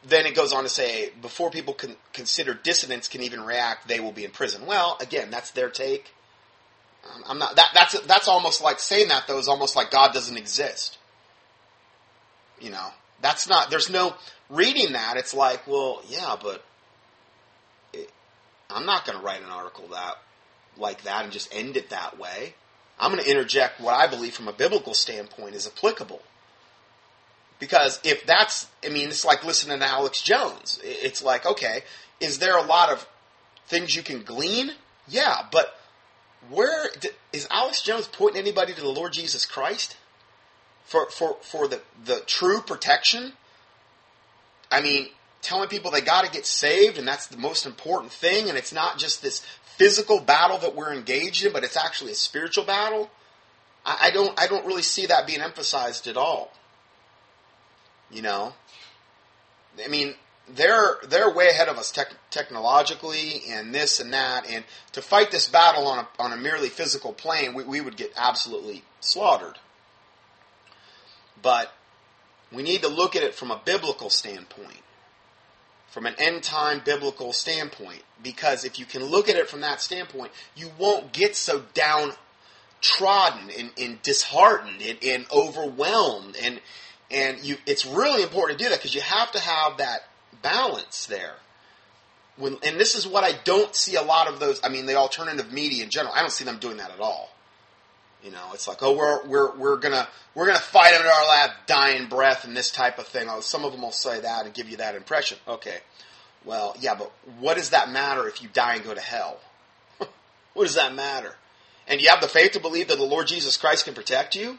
then 0.09 0.26
it 0.26 0.34
goes 0.34 0.53
on 0.53 0.62
to 0.62 0.68
say, 0.68 1.11
before 1.20 1.51
people 1.51 1.74
can 1.74 1.96
consider 2.12 2.55
dissidents 2.55 3.09
can 3.09 3.22
even 3.22 3.42
react, 3.42 3.86
they 3.86 4.01
will 4.01 4.12
be 4.12 4.24
in 4.24 4.30
prison. 4.30 4.66
Well, 4.66 4.96
again, 5.01 5.30
that's 5.30 5.51
their 5.51 5.68
take. 5.68 6.12
I'm 7.26 7.38
not. 7.38 7.57
That, 7.57 7.70
that's 7.74 7.98
that's 8.01 8.28
almost 8.28 8.62
like 8.62 8.78
saying 8.78 9.09
that 9.09 9.26
though 9.26 9.38
is 9.38 9.48
almost 9.48 9.74
like 9.74 9.90
God 9.90 10.12
doesn't 10.12 10.36
exist. 10.36 10.98
You 12.61 12.70
know, 12.70 12.88
that's 13.22 13.48
not. 13.48 13.70
There's 13.70 13.88
no 13.88 14.14
reading 14.51 14.92
that, 14.92 15.16
it's 15.16 15.32
like, 15.32 15.66
well, 15.66 16.03
yeah, 16.09 16.36
but 16.40 16.64
it, 17.92 18.11
I'm 18.68 18.84
not 18.84 19.07
going 19.07 19.18
to 19.18 19.24
write 19.24 19.42
an 19.42 19.48
article 19.48 19.88
that 19.92 20.16
like 20.76 21.03
that 21.05 21.24
and 21.24 21.32
just 21.32 21.55
end 21.55 21.76
it 21.76 21.90
that 21.90 22.18
way. 22.18 22.55
I'm 22.98 23.12
going 23.12 23.22
to 23.22 23.30
interject 23.30 23.80
what 23.80 23.94
I 23.94 24.07
believe 24.07 24.34
from 24.34 24.48
a 24.48 24.53
biblical 24.53 24.92
standpoint 24.92 25.55
is 25.55 25.66
applicable. 25.66 26.20
Because 27.61 28.00
if 28.02 28.26
that's, 28.26 28.66
I 28.84 28.88
mean, 28.88 29.08
it's 29.08 29.24
like 29.24 29.44
listening 29.44 29.78
to 29.78 29.86
Alex 29.86 30.20
Jones. 30.20 30.80
It's 30.82 31.22
like, 31.22 31.46
okay, 31.46 31.82
is 32.18 32.38
there 32.38 32.56
a 32.56 32.62
lot 32.62 32.90
of 32.90 33.06
things 33.68 33.94
you 33.94 34.02
can 34.02 34.22
glean? 34.22 34.72
Yeah, 35.06 35.46
but 35.52 35.78
where 36.48 36.88
is 37.32 37.46
Alex 37.50 37.82
Jones 37.82 38.08
pointing 38.08 38.40
anybody 38.40 38.72
to 38.72 38.80
the 38.80 38.88
Lord 38.88 39.12
Jesus 39.12 39.44
Christ 39.44 39.96
for 40.84 41.08
for 41.11 41.36
for 41.42 41.68
the 41.68 41.80
the 42.04 42.20
true 42.26 42.61
protection 42.61 43.34
I 44.70 44.80
mean, 44.80 45.08
telling 45.42 45.68
people 45.68 45.90
they 45.90 46.00
got 46.00 46.24
to 46.24 46.30
get 46.30 46.46
saved 46.46 46.98
and 46.98 47.06
that's 47.06 47.26
the 47.26 47.36
most 47.36 47.66
important 47.66 48.12
thing, 48.12 48.48
and 48.48 48.56
it's 48.56 48.72
not 48.72 48.98
just 48.98 49.22
this 49.22 49.44
physical 49.76 50.20
battle 50.20 50.58
that 50.58 50.76
we're 50.76 50.92
engaged 50.92 51.44
in, 51.44 51.52
but 51.52 51.64
it's 51.64 51.76
actually 51.76 52.12
a 52.12 52.16
spiritual 52.16 52.64
battle. 52.64 53.11
I, 53.84 54.08
I 54.08 54.11
don't, 54.11 54.38
I 54.40 54.46
don't 54.46 54.66
really 54.66 54.82
see 54.82 55.06
that 55.06 55.26
being 55.26 55.40
emphasized 55.40 56.06
at 56.06 56.16
all. 56.16 56.52
You 58.12 58.22
know, 58.22 58.54
I 59.82 59.88
mean, 59.88 60.14
they're 60.48 60.96
they're 61.08 61.30
way 61.32 61.48
ahead 61.48 61.68
of 61.68 61.78
us 61.78 61.90
tech, 61.90 62.08
technologically 62.30 63.42
and 63.48 63.74
this 63.74 64.00
and 64.00 64.12
that, 64.12 64.48
and 64.50 64.64
to 64.92 65.02
fight 65.02 65.30
this 65.30 65.48
battle 65.48 65.86
on 65.86 66.00
a 66.00 66.08
on 66.18 66.32
a 66.32 66.36
merely 66.36 66.68
physical 66.68 67.12
plane, 67.12 67.54
we, 67.54 67.64
we 67.64 67.80
would 67.80 67.96
get 67.96 68.12
absolutely 68.16 68.82
slaughtered. 69.00 69.58
But 71.42 71.72
we 72.52 72.62
need 72.62 72.82
to 72.82 72.88
look 72.88 73.14
at 73.14 73.22
it 73.22 73.34
from 73.34 73.50
a 73.50 73.61
biblical 73.64 74.11
standpoint, 74.11 74.82
from 75.88 76.06
an 76.06 76.14
end 76.18 76.42
time 76.42 76.82
biblical 76.84 77.32
standpoint, 77.32 78.02
because 78.22 78.64
if 78.64 78.78
you 78.78 78.84
can 78.84 79.04
look 79.04 79.28
at 79.28 79.36
it 79.36 79.48
from 79.48 79.61
that 79.61 79.80
standpoint, 79.80 80.32
you 80.56 80.70
won't 80.78 81.12
get 81.12 81.36
so 81.36 81.62
downtrodden 81.74 83.50
and, 83.56 83.70
and 83.78 84.02
disheartened 84.02 84.82
and, 84.82 84.98
and 85.02 85.26
overwhelmed. 85.32 86.36
And, 86.42 86.61
and 87.11 87.42
you, 87.44 87.56
it's 87.66 87.84
really 87.84 88.22
important 88.22 88.58
to 88.58 88.64
do 88.64 88.70
that 88.70 88.78
because 88.78 88.94
you 88.94 89.00
have 89.00 89.32
to 89.32 89.40
have 89.40 89.78
that 89.78 90.02
balance 90.42 91.06
there. 91.06 91.34
When, 92.36 92.56
and 92.62 92.78
this 92.78 92.94
is 92.94 93.06
what 93.06 93.24
I 93.24 93.32
don't 93.44 93.74
see 93.74 93.96
a 93.96 94.02
lot 94.02 94.28
of 94.28 94.40
those. 94.40 94.61
I 94.64 94.68
mean, 94.68 94.86
the 94.86 94.94
alternative 94.94 95.52
media 95.52 95.84
in 95.84 95.90
general. 95.90 96.14
I 96.14 96.20
don't 96.20 96.32
see 96.32 96.44
them 96.44 96.58
doing 96.58 96.78
that 96.78 96.90
at 96.90 97.00
all. 97.00 97.30
You 98.22 98.30
know, 98.30 98.50
it's 98.52 98.68
like, 98.68 98.82
oh, 98.82 98.96
we're 98.96 99.26
we're 99.26 99.56
we're 99.56 99.76
gonna 99.76 100.06
we're 100.34 100.46
gonna 100.46 100.58
fight 100.58 100.94
under 100.94 101.08
our 101.08 101.26
last 101.26 101.52
dying 101.66 102.08
breath 102.08 102.44
and 102.44 102.56
this 102.56 102.70
type 102.70 102.98
of 102.98 103.06
thing. 103.06 103.28
Oh, 103.30 103.40
some 103.40 103.64
of 103.64 103.72
them 103.72 103.82
will 103.82 103.92
say 103.92 104.20
that 104.20 104.44
and 104.44 104.54
give 104.54 104.68
you 104.68 104.76
that 104.78 104.94
impression. 104.94 105.38
Okay, 105.48 105.78
well, 106.44 106.76
yeah, 106.80 106.94
but 106.94 107.11
what 107.38 107.56
does 107.56 107.70
that 107.70 107.90
matter 107.90 108.28
if 108.28 108.42
you 108.42 108.48
die 108.52 108.74
and 108.74 108.84
go 108.84 108.94
to 108.94 109.00
hell? 109.00 109.38
what 110.54 110.64
does 110.64 110.74
that 110.74 110.94
matter? 110.94 111.34
And 111.88 112.00
you 112.00 112.08
have 112.11 112.20
the 112.20 112.28
faith 112.28 112.52
to 112.52 112.61
believe 112.61 112.88
that 112.88 112.98
the 112.98 113.04
Lord 113.04 113.26
Jesus 113.26 113.56
Christ 113.56 113.86
can 113.86 113.94
protect 113.94 114.36
you. 114.36 114.58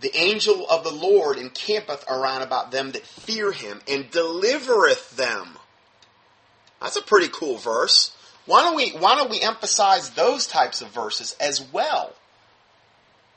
The 0.00 0.16
angel 0.16 0.68
of 0.68 0.84
the 0.84 0.90
Lord 0.90 1.38
encampeth 1.38 2.04
around 2.08 2.42
about 2.42 2.70
them 2.70 2.92
that 2.92 3.06
fear 3.06 3.52
him 3.52 3.80
and 3.88 4.10
delivereth 4.10 5.16
them. 5.16 5.58
That's 6.80 6.96
a 6.96 7.02
pretty 7.02 7.28
cool 7.28 7.56
verse. 7.56 8.14
Why 8.44 8.62
don't 8.62 8.76
we 8.76 8.90
why 8.90 9.16
don't 9.16 9.30
we 9.30 9.40
emphasize 9.40 10.10
those 10.10 10.46
types 10.46 10.80
of 10.80 10.88
verses 10.88 11.34
as 11.40 11.60
well? 11.72 12.14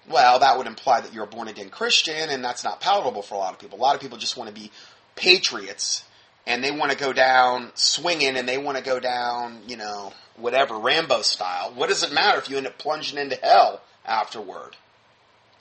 Well, 0.07 0.39
that 0.39 0.57
would 0.57 0.67
imply 0.67 1.01
that 1.01 1.13
you're 1.13 1.25
a 1.25 1.27
born 1.27 1.47
again 1.47 1.69
Christian, 1.69 2.29
and 2.29 2.43
that's 2.43 2.63
not 2.63 2.81
palatable 2.81 3.21
for 3.21 3.35
a 3.35 3.37
lot 3.37 3.53
of 3.53 3.59
people. 3.59 3.77
A 3.77 3.81
lot 3.81 3.95
of 3.95 4.01
people 4.01 4.17
just 4.17 4.37
want 4.37 4.53
to 4.53 4.53
be 4.53 4.71
patriots, 5.15 6.03
and 6.47 6.63
they 6.63 6.71
want 6.71 6.91
to 6.91 6.97
go 6.97 7.13
down 7.13 7.71
swinging, 7.75 8.35
and 8.35 8.49
they 8.49 8.57
want 8.57 8.77
to 8.77 8.83
go 8.83 8.99
down, 8.99 9.61
you 9.67 9.77
know, 9.77 10.13
whatever 10.35 10.77
Rambo 10.77 11.21
style. 11.21 11.71
What 11.75 11.89
does 11.89 12.03
it 12.03 12.11
matter 12.11 12.39
if 12.39 12.49
you 12.49 12.57
end 12.57 12.67
up 12.67 12.77
plunging 12.79 13.19
into 13.19 13.35
hell 13.35 13.81
afterward? 14.05 14.75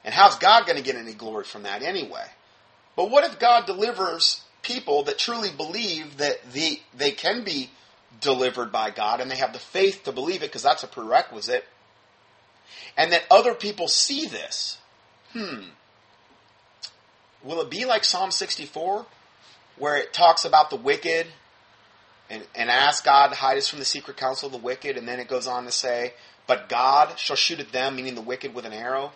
And 0.05 0.15
how's 0.15 0.37
God 0.37 0.67
going 0.67 0.77
to 0.77 0.85
get 0.85 0.97
any 0.97 1.13
glory 1.13 1.45
from 1.45 1.65
that 1.65 1.83
anyway? 1.83 2.27
But 2.97 3.11
what 3.11 3.25
if 3.25 3.39
God 3.39 3.67
delivers 3.67 4.43
people 4.63 5.05
that 5.05 5.19
truly 5.19 5.51
believe 5.51 6.19
that 6.19 6.53
the, 6.53 6.81
they 6.97 7.11
can 7.11 7.45
be 7.45 7.71
delivered 8.21 8.73
by 8.73 8.91
God 8.91 9.21
and 9.21 9.31
they 9.31 9.37
have 9.37 9.53
the 9.53 9.59
faith 9.59 10.05
to 10.05 10.13
believe 10.13 10.43
it 10.43 10.47
because 10.47 10.63
that's 10.63 10.83
a 10.83 10.89
prerequisite. 10.89 11.65
And 12.97 13.13
that 13.13 13.25
other 13.31 13.55
people 13.55 13.89
see 13.89 14.27
this. 14.27 14.79
Hmm. 15.33 15.69
Will 17.43 17.61
it 17.61 17.71
be 17.71 17.85
like 17.85 18.05
Psalm 18.05 18.31
64 18.31 19.07
where 19.77 19.97
it 19.97 20.13
talks 20.13 20.45
about 20.45 20.71
the 20.71 20.77
wicked 20.77 21.27
and, 22.29 22.43
and 22.55 22.69
ask 22.69 23.05
God 23.05 23.29
to 23.29 23.37
hide 23.37 23.57
us 23.57 23.69
from 23.69 23.79
the 23.79 23.85
secret 23.85 24.17
counsel 24.17 24.47
of 24.47 24.53
the 24.53 24.59
wicked 24.59 24.97
and 24.97 25.07
then 25.07 25.21
it 25.21 25.29
goes 25.29 25.47
on 25.47 25.65
to 25.65 25.71
say, 25.71 26.15
but 26.47 26.69
God 26.69 27.19
shall 27.19 27.37
shoot 27.37 27.61
at 27.61 27.73
them, 27.73 27.97
meaning 27.97 28.15
the 28.15 28.21
wicked, 28.23 28.55
with 28.55 28.65
an 28.65 28.73
arrow. 28.73 29.13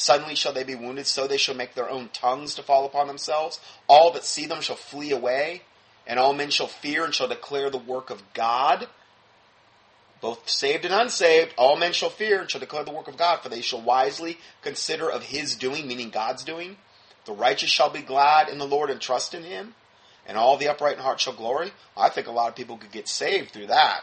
Suddenly 0.00 0.34
shall 0.34 0.52
they 0.52 0.64
be 0.64 0.74
wounded, 0.74 1.06
so 1.06 1.26
they 1.26 1.36
shall 1.36 1.54
make 1.54 1.74
their 1.74 1.90
own 1.90 2.08
tongues 2.12 2.54
to 2.54 2.62
fall 2.62 2.86
upon 2.86 3.06
themselves. 3.06 3.60
All 3.86 4.12
that 4.12 4.24
see 4.24 4.46
them 4.46 4.62
shall 4.62 4.76
flee 4.76 5.10
away 5.10 5.62
and 6.06 6.18
all 6.18 6.32
men 6.32 6.50
shall 6.50 6.66
fear 6.66 7.04
and 7.04 7.14
shall 7.14 7.28
declare 7.28 7.70
the 7.70 7.78
work 7.78 8.10
of 8.10 8.20
God. 8.34 8.88
Both 10.20 10.48
saved 10.50 10.84
and 10.84 10.92
unsaved, 10.92 11.54
all 11.56 11.76
men 11.76 11.92
shall 11.92 12.10
fear 12.10 12.40
and 12.40 12.50
shall 12.50 12.60
declare 12.60 12.84
the 12.84 12.90
work 12.90 13.08
of 13.08 13.16
God, 13.16 13.40
for 13.40 13.48
they 13.48 13.60
shall 13.60 13.80
wisely 13.80 14.38
consider 14.60 15.08
of 15.08 15.22
his 15.22 15.54
doing, 15.54 15.86
meaning 15.86 16.10
God's 16.10 16.44
doing. 16.44 16.76
The 17.26 17.32
righteous 17.32 17.70
shall 17.70 17.90
be 17.90 18.02
glad 18.02 18.48
in 18.48 18.58
the 18.58 18.66
Lord 18.66 18.90
and 18.90 19.00
trust 19.00 19.34
in 19.34 19.44
him, 19.44 19.74
and 20.26 20.36
all 20.36 20.56
the 20.56 20.68
upright 20.68 20.96
in 20.96 21.02
heart 21.02 21.20
shall 21.20 21.32
glory. 21.32 21.70
I 21.96 22.08
think 22.08 22.26
a 22.26 22.32
lot 22.32 22.48
of 22.48 22.56
people 22.56 22.76
could 22.76 22.90
get 22.92 23.08
saved 23.08 23.52
through 23.52 23.68
that. 23.68 24.00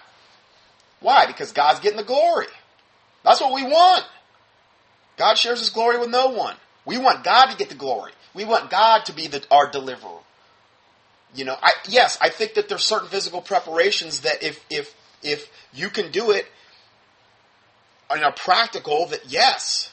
Why? 1.01 1.25
Because 1.27 1.51
God's 1.51 1.81
getting 1.81 1.97
the 1.97 2.03
glory. 2.03 2.47
That's 3.23 3.41
what 3.41 3.53
we 3.53 3.63
want. 3.63 4.05
God 5.17 5.37
shares 5.37 5.59
his 5.59 5.69
glory 5.69 5.97
with 5.97 6.09
no 6.09 6.27
one. 6.29 6.55
We 6.85 6.97
want 6.97 7.23
God 7.23 7.47
to 7.47 7.57
get 7.57 7.69
the 7.69 7.75
glory. 7.75 8.13
We 8.33 8.45
want 8.45 8.69
God 8.69 9.05
to 9.05 9.13
be 9.13 9.27
the, 9.27 9.43
our 9.51 9.69
deliverer. 9.69 10.19
You 11.35 11.45
know, 11.45 11.57
I, 11.61 11.73
yes, 11.89 12.17
I 12.21 12.29
think 12.29 12.53
that 12.53 12.69
there's 12.69 12.83
certain 12.83 13.09
physical 13.09 13.41
preparations 13.41 14.21
that 14.21 14.41
if 14.41 14.63
if 14.69 14.95
if 15.21 15.49
you 15.73 15.89
can 15.89 16.11
do 16.11 16.31
it 16.31 16.47
and 18.09 18.23
are 18.23 18.31
practical, 18.31 19.07
that 19.07 19.25
yes, 19.27 19.91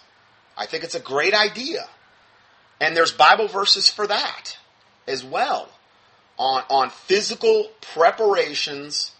I 0.57 0.67
think 0.67 0.85
it's 0.85 0.95
a 0.95 1.01
great 1.01 1.35
idea. 1.35 1.89
And 2.81 2.97
there's 2.97 3.13
Bible 3.13 3.49
verses 3.49 3.89
for 3.89 4.07
that 4.07 4.59
as 5.09 5.25
well 5.25 5.71
on 6.39 6.63
on 6.71 6.91
physical 6.91 7.71
preparations 7.81 9.13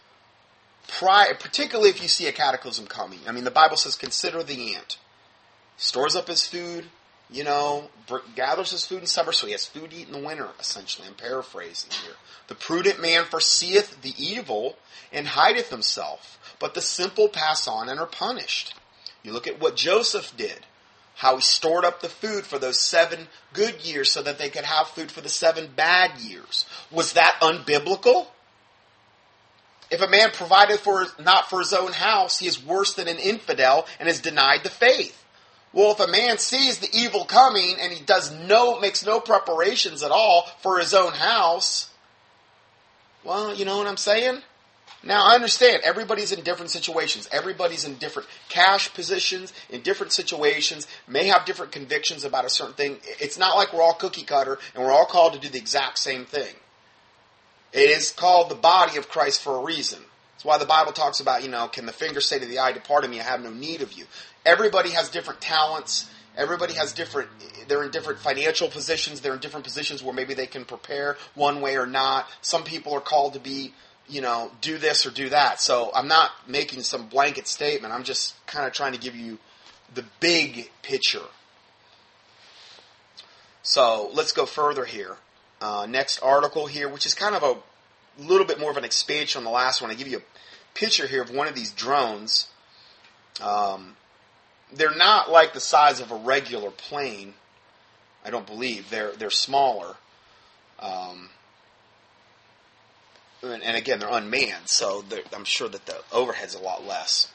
prior, 0.87 1.35
particularly 1.35 1.91
if 1.91 2.01
you 2.01 2.09
see 2.09 2.27
a 2.27 2.33
cataclysm 2.33 2.87
coming. 2.87 3.21
I 3.27 3.33
mean, 3.33 3.45
the 3.45 3.51
Bible 3.51 3.77
says, 3.77 3.97
"Consider 3.97 4.43
the 4.43 4.77
ant." 4.77 4.99
Stores 5.77 6.17
up 6.17 6.29
his 6.29 6.47
food, 6.47 6.85
you 7.31 7.45
know, 7.45 7.91
gathers 8.37 8.71
his 8.71 8.87
food 8.87 9.01
in 9.01 9.07
summer, 9.07 9.33
so 9.33 9.47
he 9.47 9.53
has 9.53 9.67
food 9.67 9.91
to 9.91 9.97
eat 9.97 10.07
in 10.07 10.13
the 10.13 10.27
winter, 10.27 10.49
essentially. 10.61 11.09
I'm 11.09 11.15
paraphrasing 11.15 11.91
here. 12.05 12.15
The 12.49 12.55
prudent 12.55 13.01
man 13.01 13.25
foreseeth 13.25 14.03
the 14.03 14.15
evil 14.19 14.77
and 15.13 15.27
hideth 15.27 15.71
himself, 15.71 16.39
but 16.61 16.75
the 16.75 16.81
simple 16.81 17.29
pass 17.29 17.67
on 17.67 17.89
and 17.89 17.99
are 17.99 18.07
punished. 18.07 18.75
You 19.23 19.33
look 19.33 19.47
at 19.47 19.61
what 19.61 19.77
Joseph 19.77 20.37
did, 20.37 20.67
how 21.17 21.37
he 21.37 21.43
stored 21.43 21.85
up 21.85 22.01
the 22.01 22.09
food 22.09 22.45
for 22.45 22.59
those 22.59 22.81
seven 22.81 23.29
good 23.53 23.85
years 23.85 24.13
so 24.13 24.23
that 24.23 24.39
they 24.39 24.51
could 24.51 24.65
have 24.65 24.89
food 24.89 25.11
for 25.11 25.23
the 25.23 25.29
seven 25.29 25.71
bad 25.75 26.19
years. 26.19 26.67
Was 26.91 27.15
that 27.15 27.39
unbiblical? 27.41 28.27
If 29.91 30.03
a 30.03 30.09
man 30.09 30.31
provided 30.31 30.81
for 30.81 31.07
not 31.19 31.49
for 31.49 31.61
his 31.61 31.73
own 31.73 31.93
house, 31.93 32.39
he 32.39 32.47
is 32.47 32.63
worse 32.63 32.95
than 32.95 33.09
an 33.09 33.19
infidel 33.19 33.87
and 33.99 34.09
is 34.09 34.21
denied 34.21 34.63
the 34.63 34.71
faith. 34.71 35.24
Well, 35.75 35.91
if 35.91 35.99
a 35.99 36.07
man 36.07 36.39
sees 36.39 36.79
the 36.79 36.89
evil 36.93 37.25
coming 37.25 37.77
and 37.81 37.93
he 37.93 38.03
does 38.03 38.33
no, 38.33 38.79
makes 38.79 39.05
no 39.05 39.19
preparations 39.19 40.05
at 40.05 40.13
all 40.13 40.49
for 40.63 40.79
his 40.79 40.95
own 40.95 41.13
house, 41.13 41.91
well, 43.25 43.53
you 43.53 43.65
know 43.65 43.79
what 43.79 43.89
I'm 43.89 43.97
saying? 43.97 44.43
Now, 45.03 45.27
I 45.27 45.35
understand 45.35 45.83
everybody's 45.85 46.31
in 46.31 46.45
different 46.45 46.71
situations. 46.71 47.29
Everybody's 47.33 47.85
in 47.85 47.97
different 47.97 48.29
cash 48.49 48.95
positions, 48.95 49.53
in 49.69 49.83
different 49.83 50.13
situations, 50.13 50.87
may 51.09 51.27
have 51.27 51.45
different 51.45 51.73
convictions 51.73 52.25
about 52.25 52.45
a 52.45 52.51
certain 52.51 52.75
thing. 52.75 52.99
It's 53.21 53.37
not 53.37 53.57
like 53.57 53.73
we're 53.73 53.83
all 53.83 53.95
cookie 53.95 54.23
cutter 54.23 54.59
and 54.75 54.85
we're 54.85 54.93
all 54.93 55.07
called 55.07 55.33
to 55.33 55.41
do 55.41 55.49
the 55.49 55.59
exact 55.59 55.99
same 55.99 56.25
thing. 56.25 56.55
It 57.73 57.91
is 57.91 58.13
called 58.13 58.49
the 58.49 58.55
body 58.55 58.97
of 58.97 59.09
Christ 59.09 59.43
for 59.43 59.57
a 59.57 59.65
reason. 59.65 59.99
That's 60.35 60.45
why 60.45 60.59
the 60.59 60.67
Bible 60.67 60.93
talks 60.93 61.19
about, 61.19 61.43
you 61.43 61.51
know, 61.51 61.67
can 61.67 61.87
the 61.87 61.93
finger 61.93 62.21
say 62.21 62.39
to 62.39 62.47
the 62.47 62.61
eye, 62.61 62.73
depart 62.73 63.05
of 63.05 63.11
me, 63.11 63.21
I 63.21 63.25
have 63.25 63.43
no 63.43 63.51
need 63.51 63.83
of 63.83 63.93
you 63.93 64.07
everybody 64.45 64.91
has 64.91 65.09
different 65.09 65.41
talents. 65.41 66.11
Everybody 66.37 66.75
has 66.75 66.93
different, 66.93 67.29
they're 67.69 67.85
in 67.85 67.91
different 67.91 68.19
financial 68.19 68.69
positions. 68.69 69.21
They're 69.21 69.35
in 69.35 69.41
different 69.41 69.65
positions 69.65 70.03
where 70.03 70.15
maybe 70.15 70.35
they 70.35 70.47
can 70.47 70.65
prepare 70.65 71.17
one 71.35 71.61
way 71.61 71.77
or 71.77 71.87
not. 71.87 72.27
Some 72.43 72.65
people 72.65 72.93
are 72.93 73.01
called 73.01 73.35
to 73.35 73.41
be, 73.41 73.73
you 74.09 74.21
know, 74.21 74.51
do 74.61 74.77
this 74.79 75.07
or 75.07 75.11
do 75.11 75.29
that. 75.29 75.61
So 75.61 75.91
I'm 75.95 76.09
not 76.09 76.33
making 76.49 76.83
some 76.83 77.07
blanket 77.07 77.47
statement. 77.47 77.95
I'm 77.95 78.03
just 78.03 78.35
kind 78.47 78.67
of 78.67 78.73
trying 78.73 78.93
to 78.93 78.99
give 78.99 79.15
you 79.15 79.39
the 79.95 80.05
big 80.21 80.71
picture. 80.83 81.23
So 83.63 84.11
let's 84.13 84.33
go 84.33 84.45
further 84.45 84.85
here. 84.85 85.17
Uh, 85.61 85.87
next 85.89 86.19
article 86.19 86.67
here, 86.67 86.89
which 86.89 87.07
is 87.07 87.15
kind 87.15 87.35
of 87.35 87.43
a 87.43 87.57
little 88.23 88.47
bit 88.47 88.61
more 88.61 88.71
of 88.71 88.77
an 88.77 88.85
expansion 88.85 89.39
on 89.39 89.45
the 89.45 89.51
last 89.51 89.81
one. 89.81 89.91
I 89.91 89.95
give 89.95 90.09
you 90.09 90.19
a 90.19 90.23
picture 90.75 91.07
here 91.07 91.23
of 91.23 91.31
one 91.31 91.49
of 91.49 91.55
these 91.55 91.71
drones. 91.71 92.49
Um, 93.41 93.97
they're 94.73 94.95
not 94.95 95.31
like 95.31 95.53
the 95.53 95.61
size 95.61 96.01
of 96.01 96.11
a 96.11 96.17
regular 96.17 96.71
plane. 96.71 97.35
I 98.25 98.31
don't 98.31 98.47
believe 98.47 98.91
they're 98.91 99.13
they're 99.13 99.31
smaller. 99.31 99.97
Um, 100.81 101.31
and, 103.43 103.63
and, 103.63 103.77
again, 103.77 103.99
they're 103.99 104.11
unmanned, 104.11 104.69
so 104.69 105.03
they're, 105.03 105.23
I'm 105.35 105.45
sure 105.45 105.69
that 105.69 105.87
the 105.87 105.97
overhead's 106.13 106.55
a 106.55 106.59
lot 106.59 106.87
less. 106.87 107.31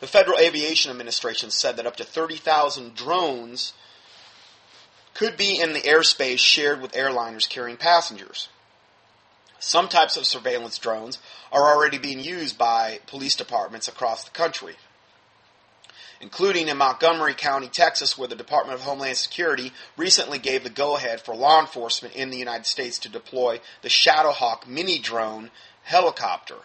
The 0.00 0.06
Federal 0.06 0.38
Aviation 0.38 0.90
Administration 0.90 1.50
said 1.50 1.76
that 1.76 1.86
up 1.86 1.96
to 1.96 2.04
30,000 2.04 2.94
drones 2.94 3.74
could 5.12 5.36
be 5.36 5.60
in 5.60 5.72
the 5.72 5.80
airspace 5.80 6.38
shared 6.38 6.80
with 6.80 6.92
airliners 6.92 7.48
carrying 7.48 7.76
passengers. 7.76 8.48
Some 9.58 9.88
types 9.88 10.16
of 10.16 10.26
surveillance 10.26 10.78
drones 10.78 11.18
are 11.52 11.74
already 11.74 11.98
being 11.98 12.20
used 12.20 12.58
by 12.58 13.00
police 13.06 13.36
departments 13.36 13.88
across 13.88 14.24
the 14.24 14.30
country 14.30 14.76
including 16.24 16.68
in 16.68 16.78
Montgomery 16.78 17.34
County, 17.34 17.68
Texas, 17.68 18.16
where 18.16 18.26
the 18.26 18.34
Department 18.34 18.78
of 18.78 18.86
Homeland 18.86 19.18
Security 19.18 19.72
recently 19.94 20.38
gave 20.38 20.64
the 20.64 20.70
go 20.70 20.96
ahead 20.96 21.20
for 21.20 21.36
law 21.36 21.60
enforcement 21.60 22.14
in 22.14 22.30
the 22.30 22.38
United 22.38 22.64
States 22.64 22.98
to 23.00 23.10
deploy 23.10 23.60
the 23.82 23.90
Shadowhawk 23.90 24.66
mini 24.66 24.98
drone 24.98 25.50
helicopter 25.82 26.56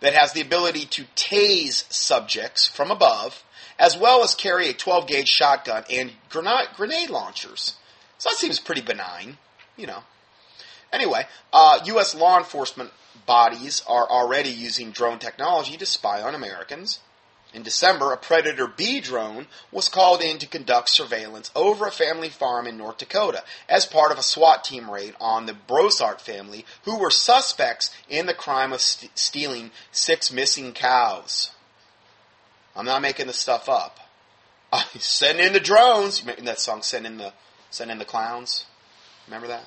that 0.00 0.12
has 0.12 0.34
the 0.34 0.42
ability 0.42 0.84
to 0.84 1.04
tase 1.16 1.90
subjects 1.90 2.66
from 2.66 2.90
above, 2.90 3.42
as 3.78 3.96
well 3.96 4.22
as 4.22 4.34
carry 4.34 4.68
a 4.68 4.74
12 4.74 5.06
gauge 5.06 5.28
shotgun 5.28 5.84
and 5.90 6.12
grenade 6.28 7.08
launchers. 7.08 7.76
So 8.18 8.28
that 8.28 8.36
seems 8.36 8.60
pretty 8.60 8.82
benign, 8.82 9.38
you 9.78 9.86
know. 9.86 10.02
Anyway, 10.92 11.26
uh, 11.50 11.80
U.S. 11.86 12.14
law 12.14 12.36
enforcement 12.36 12.90
bodies 13.24 13.82
are 13.88 14.06
already 14.06 14.50
using 14.50 14.90
drone 14.90 15.18
technology 15.18 15.78
to 15.78 15.86
spy 15.86 16.20
on 16.20 16.34
Americans 16.34 17.00
in 17.52 17.62
December, 17.62 18.12
a 18.12 18.16
Predator 18.16 18.66
B 18.66 19.00
drone 19.00 19.46
was 19.72 19.88
called 19.88 20.22
in 20.22 20.38
to 20.38 20.46
conduct 20.46 20.88
surveillance 20.88 21.50
over 21.54 21.86
a 21.86 21.90
family 21.90 22.28
farm 22.28 22.66
in 22.66 22.76
North 22.76 22.98
Dakota 22.98 23.42
as 23.68 23.86
part 23.86 24.12
of 24.12 24.18
a 24.18 24.22
SWAT 24.22 24.62
team 24.62 24.90
raid 24.90 25.14
on 25.20 25.46
the 25.46 25.56
Brossart 25.68 26.20
family, 26.20 26.64
who 26.84 26.98
were 26.98 27.10
suspects 27.10 27.94
in 28.08 28.26
the 28.26 28.34
crime 28.34 28.72
of 28.72 28.80
st- 28.80 29.18
stealing 29.18 29.72
six 29.90 30.32
missing 30.32 30.72
cows. 30.72 31.50
I'm 32.76 32.86
not 32.86 33.02
making 33.02 33.26
this 33.26 33.38
stuff 33.38 33.68
up. 33.68 33.98
Uh, 34.72 34.84
send 35.00 35.40
in 35.40 35.52
the 35.52 35.58
drones. 35.58 36.24
You 36.24 36.32
that 36.44 36.60
song, 36.60 36.82
"Send 36.82 37.04
in 37.04 37.16
the 37.16 37.32
Send 37.70 37.90
in 37.90 37.98
the 37.98 38.04
Clowns." 38.04 38.66
Remember 39.26 39.48
that? 39.48 39.64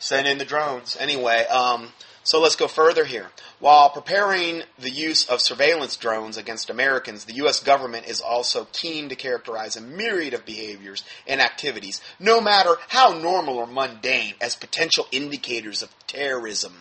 Send 0.00 0.26
in 0.26 0.38
the 0.38 0.44
drones. 0.44 0.96
Anyway, 0.98 1.44
um, 1.46 1.92
so 2.24 2.40
let's 2.40 2.56
go 2.56 2.68
further 2.68 3.04
here. 3.04 3.26
While 3.60 3.90
preparing 3.90 4.62
the 4.78 4.90
use 4.90 5.28
of 5.28 5.42
surveillance 5.42 5.98
drones 5.98 6.38
against 6.38 6.70
Americans, 6.70 7.26
the 7.26 7.34
U.S. 7.34 7.60
government 7.60 8.06
is 8.06 8.22
also 8.22 8.66
keen 8.72 9.10
to 9.10 9.14
characterize 9.14 9.76
a 9.76 9.82
myriad 9.82 10.32
of 10.32 10.46
behaviors 10.46 11.04
and 11.26 11.42
activities, 11.42 12.00
no 12.18 12.40
matter 12.40 12.76
how 12.88 13.12
normal 13.12 13.58
or 13.58 13.66
mundane, 13.66 14.34
as 14.40 14.56
potential 14.56 15.06
indicators 15.12 15.82
of 15.82 15.94
terrorism. 16.06 16.72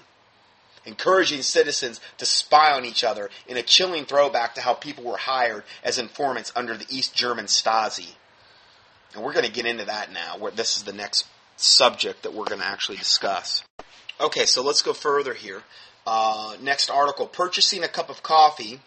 Encouraging 0.86 1.42
citizens 1.42 2.00
to 2.18 2.26
spy 2.26 2.72
on 2.72 2.86
each 2.86 3.04
other 3.04 3.30
in 3.46 3.58
a 3.58 3.64
chilling 3.64 4.06
throwback 4.06 4.56
to 4.56 4.62
how 4.62 4.74
people 4.74 5.04
were 5.04 5.18
hired 5.18 5.64
as 5.84 5.98
informants 5.98 6.54
under 6.56 6.78
the 6.78 6.88
East 6.90 7.14
German 7.14 7.46
Stasi. 7.46 8.14
And 9.14 9.22
we're 9.22 9.34
going 9.34 9.46
to 9.46 9.52
get 9.52 9.66
into 9.66 9.86
that 9.86 10.12
now, 10.12 10.38
where 10.38 10.52
this 10.52 10.78
is 10.78 10.84
the 10.84 10.94
next 10.94 11.26
subject 11.58 12.24
that 12.24 12.34
we're 12.34 12.46
going 12.46 12.62
to 12.62 12.66
actually 12.66 12.98
discuss. 12.98 13.64
Okay, 14.20 14.46
so 14.46 14.62
let's 14.62 14.82
go 14.82 14.94
further 14.94 15.34
here. 15.34 15.64
Uh, 16.06 16.56
next 16.62 16.90
article 16.90 17.28
purchasing 17.28 17.84
a 17.84 17.88
cup 17.88 18.10
of 18.10 18.22
coffee 18.24 18.80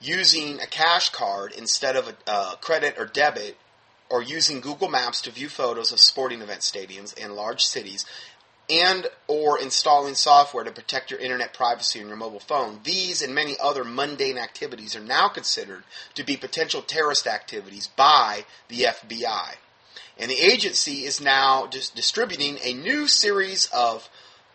using 0.00 0.60
a 0.60 0.66
cash 0.66 1.10
card 1.10 1.52
instead 1.56 1.96
of 1.96 2.08
a 2.08 2.14
uh, 2.26 2.54
credit 2.56 2.94
or 2.98 3.06
debit, 3.06 3.56
or 4.08 4.22
using 4.22 4.60
Google 4.60 4.88
Maps 4.88 5.20
to 5.22 5.30
view 5.30 5.48
photos 5.48 5.92
of 5.92 6.00
sporting 6.00 6.42
event 6.42 6.60
stadiums 6.60 7.16
in 7.16 7.34
large 7.34 7.64
cities 7.64 8.04
and 8.68 9.08
or 9.26 9.60
installing 9.60 10.14
software 10.14 10.64
to 10.64 10.70
protect 10.70 11.10
your 11.10 11.20
internet 11.20 11.52
privacy 11.52 12.00
on 12.00 12.08
your 12.08 12.16
mobile 12.16 12.40
phone. 12.40 12.80
These 12.84 13.22
and 13.22 13.34
many 13.34 13.56
other 13.60 13.84
mundane 13.84 14.38
activities 14.38 14.94
are 14.94 15.00
now 15.00 15.28
considered 15.28 15.82
to 16.14 16.24
be 16.24 16.36
potential 16.36 16.82
terrorist 16.82 17.26
activities 17.26 17.88
by 17.88 18.44
the 18.68 18.82
FBI. 18.82 19.56
And 20.18 20.30
the 20.30 20.40
agency 20.40 21.04
is 21.04 21.20
now 21.20 21.66
dis- 21.66 21.90
distributing 21.90 22.58
a 22.62 22.74
new 22.74 23.08
series 23.08 23.68
of 23.72 24.08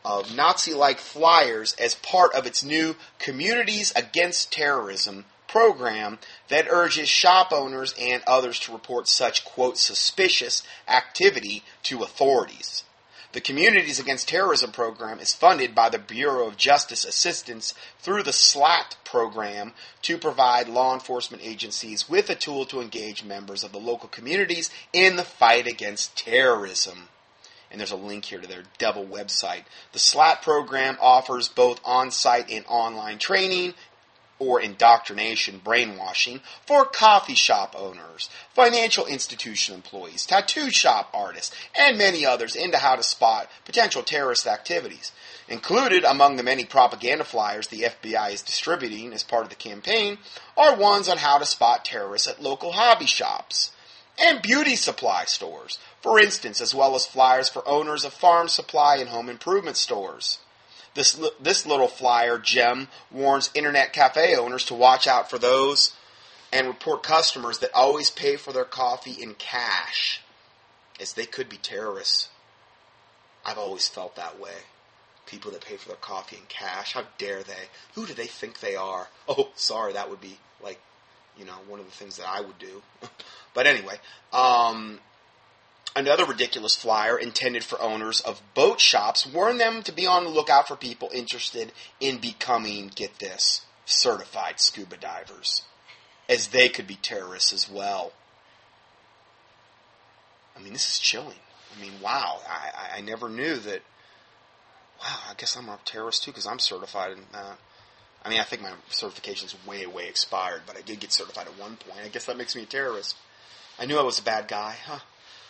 of 0.05 0.35
Nazi-like 0.35 0.99
flyers 0.99 1.73
as 1.73 1.95
part 1.95 2.33
of 2.35 2.45
its 2.45 2.63
new 2.63 2.95
Communities 3.17 3.91
Against 3.95 4.53
Terrorism 4.53 5.25
program 5.47 6.19
that 6.49 6.67
urges 6.69 7.09
shop 7.09 7.51
owners 7.51 7.95
and 7.99 8.21
others 8.27 8.59
to 8.59 8.71
report 8.71 9.07
such 9.07 9.43
quote 9.43 9.77
suspicious 9.77 10.61
activity 10.87 11.63
to 11.83 12.03
authorities. 12.03 12.83
The 13.31 13.41
Communities 13.41 13.99
Against 13.99 14.29
Terrorism 14.29 14.71
program 14.71 15.19
is 15.19 15.33
funded 15.33 15.75
by 15.75 15.89
the 15.89 15.99
Bureau 15.99 16.47
of 16.47 16.55
Justice 16.55 17.03
Assistance 17.03 17.73
through 17.99 18.23
the 18.23 18.31
SLATT 18.31 18.95
program 19.03 19.73
to 20.03 20.17
provide 20.17 20.69
law 20.69 20.93
enforcement 20.93 21.43
agencies 21.43 22.07
with 22.07 22.29
a 22.29 22.35
tool 22.35 22.65
to 22.67 22.79
engage 22.79 23.25
members 23.25 23.63
of 23.63 23.73
the 23.73 23.79
local 23.79 24.07
communities 24.07 24.69
in 24.93 25.17
the 25.17 25.23
fight 25.23 25.67
against 25.67 26.15
terrorism. 26.15 27.09
And 27.75 27.81
there's 27.81 27.91
a 27.91 27.97
link 27.97 28.23
here 28.23 28.39
to 28.39 28.47
their 28.47 28.63
devil 28.77 29.05
website. 29.05 29.65
The 29.91 29.99
SLATT 29.99 30.41
program 30.41 30.97
offers 31.01 31.49
both 31.49 31.81
on 31.83 32.09
site 32.09 32.49
and 32.49 32.63
online 32.69 33.17
training 33.17 33.73
or 34.39 34.61
indoctrination 34.61 35.59
brainwashing 35.61 36.39
for 36.65 36.85
coffee 36.85 37.35
shop 37.35 37.75
owners, 37.77 38.29
financial 38.53 39.05
institution 39.05 39.75
employees, 39.75 40.25
tattoo 40.25 40.69
shop 40.69 41.09
artists, 41.13 41.53
and 41.77 41.97
many 41.97 42.25
others 42.25 42.55
into 42.55 42.77
how 42.77 42.95
to 42.95 43.03
spot 43.03 43.49
potential 43.65 44.03
terrorist 44.03 44.47
activities. 44.47 45.11
Included 45.49 46.05
among 46.05 46.37
the 46.37 46.43
many 46.43 46.63
propaganda 46.63 47.25
flyers 47.25 47.67
the 47.67 47.81
FBI 47.81 48.31
is 48.31 48.41
distributing 48.41 49.11
as 49.11 49.21
part 49.21 49.43
of 49.43 49.49
the 49.49 49.55
campaign 49.55 50.17
are 50.55 50.77
ones 50.77 51.09
on 51.09 51.17
how 51.17 51.39
to 51.39 51.45
spot 51.45 51.83
terrorists 51.83 52.29
at 52.29 52.41
local 52.41 52.71
hobby 52.71 53.05
shops 53.05 53.73
and 54.19 54.41
beauty 54.41 54.75
supply 54.75 55.25
stores, 55.25 55.79
for 56.01 56.19
instance, 56.19 56.61
as 56.61 56.73
well 56.73 56.95
as 56.95 57.05
flyers 57.05 57.49
for 57.49 57.67
owners 57.67 58.05
of 58.05 58.13
farm 58.13 58.47
supply 58.47 58.97
and 58.97 59.09
home 59.09 59.29
improvement 59.29 59.77
stores. 59.77 60.39
This, 60.93 61.19
this 61.39 61.65
little 61.65 61.89
flyer 61.89 62.37
gem 62.37 62.87
warns 63.11 63.51
internet 63.53 63.91
cafe 63.91 64.35
owners 64.35 64.63
to 64.65 64.73
watch 64.73 65.07
out 65.07 65.29
for 65.29 65.37
those 65.37 65.93
and 66.53 66.67
report 66.67 67.03
customers 67.03 67.59
that 67.59 67.73
always 67.73 68.09
pay 68.09 68.37
for 68.37 68.53
their 68.53 68.63
coffee 68.63 69.21
in 69.21 69.33
cash, 69.33 70.21
as 71.01 71.13
they 71.13 71.25
could 71.25 71.49
be 71.49 71.57
terrorists. 71.57 72.29
I've 73.45 73.57
always 73.57 73.89
felt 73.89 74.15
that 74.15 74.39
way. 74.39 74.63
People 75.25 75.51
that 75.51 75.65
pay 75.65 75.75
for 75.75 75.89
their 75.89 75.97
coffee 75.97 76.37
in 76.37 76.43
cash, 76.47 76.93
how 76.93 77.03
dare 77.17 77.43
they? 77.43 77.69
Who 77.95 78.05
do 78.05 78.13
they 78.13 78.27
think 78.27 78.59
they 78.59 78.75
are? 78.75 79.09
Oh, 79.27 79.49
sorry, 79.55 79.93
that 79.93 80.09
would 80.09 80.21
be 80.21 80.37
like, 80.63 80.79
you 81.37 81.45
know, 81.45 81.53
one 81.67 81.79
of 81.79 81.85
the 81.85 81.91
things 81.91 82.17
that 82.17 82.27
I 82.27 82.41
would 82.41 82.57
do. 82.59 82.81
but 83.53 83.67
anyway, 83.67 83.95
um, 84.33 84.99
Another 85.95 86.25
ridiculous 86.25 86.75
flyer 86.75 87.17
intended 87.17 87.63
for 87.63 87.81
owners 87.81 88.19
of 88.19 88.41
boat 88.53 88.81
shops 88.81 89.25
warned 89.25 89.61
them 89.61 89.81
to 89.83 89.93
be 89.93 90.05
on 90.05 90.25
the 90.25 90.29
lookout 90.29 90.67
for 90.67 90.75
people 90.75 91.09
interested 91.13 91.71
in 92.01 92.17
becoming, 92.17 92.91
get 92.93 93.19
this, 93.19 93.61
certified 93.85 94.59
scuba 94.59 94.97
divers, 94.97 95.61
as 96.27 96.49
they 96.49 96.67
could 96.67 96.85
be 96.85 96.95
terrorists 96.95 97.53
as 97.53 97.69
well. 97.69 98.11
I 100.57 100.59
mean, 100.59 100.73
this 100.73 100.89
is 100.89 100.99
chilling. 100.99 101.39
I 101.77 101.81
mean, 101.81 101.93
wow, 102.01 102.41
I, 102.45 102.97
I 102.97 103.01
never 103.01 103.29
knew 103.29 103.55
that. 103.55 103.81
Wow, 104.99 105.17
I 105.29 105.33
guess 105.37 105.55
I'm 105.55 105.69
a 105.69 105.79
terrorist 105.85 106.23
too 106.23 106.31
because 106.31 106.47
I'm 106.47 106.59
certified. 106.59 107.11
And 107.11 107.25
uh, 107.33 107.55
I 108.25 108.29
mean, 108.29 108.39
I 108.39 108.43
think 108.43 108.63
my 108.63 108.71
certification's 108.89 109.55
way, 109.67 109.85
way 109.85 110.07
expired, 110.07 110.61
but 110.65 110.75
I 110.75 110.81
did 110.81 110.99
get 110.99 111.13
certified 111.13 111.47
at 111.47 111.59
one 111.59 111.75
point. 111.75 111.99
I 112.03 112.07
guess 112.07 112.25
that 112.25 112.37
makes 112.37 112.55
me 112.55 112.63
a 112.63 112.65
terrorist. 112.65 113.15
I 113.77 113.85
knew 113.85 113.99
I 113.99 114.03
was 114.03 114.17
a 114.17 114.23
bad 114.23 114.47
guy, 114.47 114.75
huh? 114.85 114.99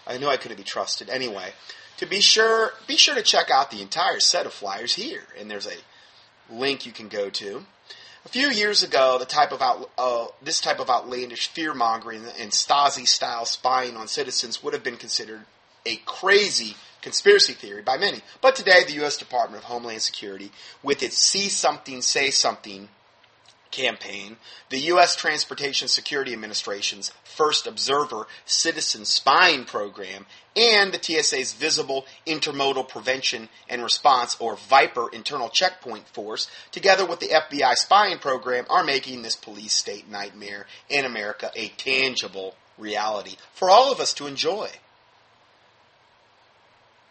I 0.05 0.17
knew 0.17 0.27
I 0.27 0.37
couldn't 0.37 0.57
be 0.57 0.63
trusted. 0.63 1.09
Anyway, 1.09 1.53
to 1.97 2.05
be 2.05 2.19
sure, 2.19 2.73
be 2.85 2.97
sure 2.97 3.15
to 3.15 3.21
check 3.21 3.49
out 3.49 3.71
the 3.71 3.81
entire 3.81 4.19
set 4.19 4.45
of 4.45 4.53
flyers 4.53 4.95
here, 4.95 5.23
and 5.39 5.49
there's 5.49 5.67
a 5.67 6.53
link 6.53 6.85
you 6.85 6.91
can 6.91 7.07
go 7.07 7.29
to. 7.29 7.65
A 8.25 8.29
few 8.29 8.49
years 8.49 8.83
ago, 8.83 9.17
the 9.19 9.25
type 9.25 9.51
of 9.51 9.61
out, 9.61 9.89
uh, 9.97 10.25
this 10.41 10.59
type 10.59 10.79
of 10.79 10.89
outlandish 10.89 11.47
fear 11.47 11.73
mongering 11.73 12.23
and 12.39 12.51
Stasi 12.51 13.07
style 13.07 13.45
spying 13.45 13.95
on 13.95 14.07
citizens 14.07 14.63
would 14.63 14.73
have 14.73 14.83
been 14.83 14.97
considered 14.97 15.45
a 15.85 15.97
crazy 16.05 16.75
conspiracy 17.05 17.53
theory 17.53 17.83
by 17.83 17.97
many. 17.97 18.19
But 18.41 18.55
today, 18.55 18.83
the 18.83 18.93
U.S. 18.93 19.15
Department 19.15 19.61
of 19.63 19.69
Homeland 19.69 20.01
Security, 20.01 20.51
with 20.81 21.03
its 21.03 21.17
See 21.17 21.49
Something, 21.49 22.01
Say 22.01 22.31
Something 22.31 22.89
campaign, 23.69 24.37
the 24.71 24.79
U.S. 24.79 25.15
Transportation 25.15 25.87
Security 25.87 26.33
Administration's 26.33 27.11
First 27.23 27.67
Observer 27.67 28.25
Citizen 28.47 29.05
Spying 29.05 29.65
Program, 29.65 30.25
and 30.55 30.91
the 30.91 30.99
TSA's 30.99 31.53
Visible 31.53 32.07
Intermodal 32.25 32.89
Prevention 32.89 33.49
and 33.69 33.83
Response, 33.83 34.35
or 34.39 34.55
VIPER, 34.55 35.09
Internal 35.13 35.49
Checkpoint 35.49 36.07
Force, 36.07 36.49
together 36.71 37.05
with 37.05 37.19
the 37.19 37.27
FBI 37.27 37.75
spying 37.75 38.17
program, 38.17 38.65
are 38.67 38.83
making 38.83 39.21
this 39.21 39.35
police 39.35 39.73
state 39.73 40.09
nightmare 40.09 40.65
in 40.89 41.05
America 41.05 41.51
a 41.55 41.67
tangible 41.77 42.55
reality 42.79 43.35
for 43.53 43.69
all 43.69 43.91
of 43.91 43.99
us 43.99 44.11
to 44.15 44.25
enjoy. 44.25 44.71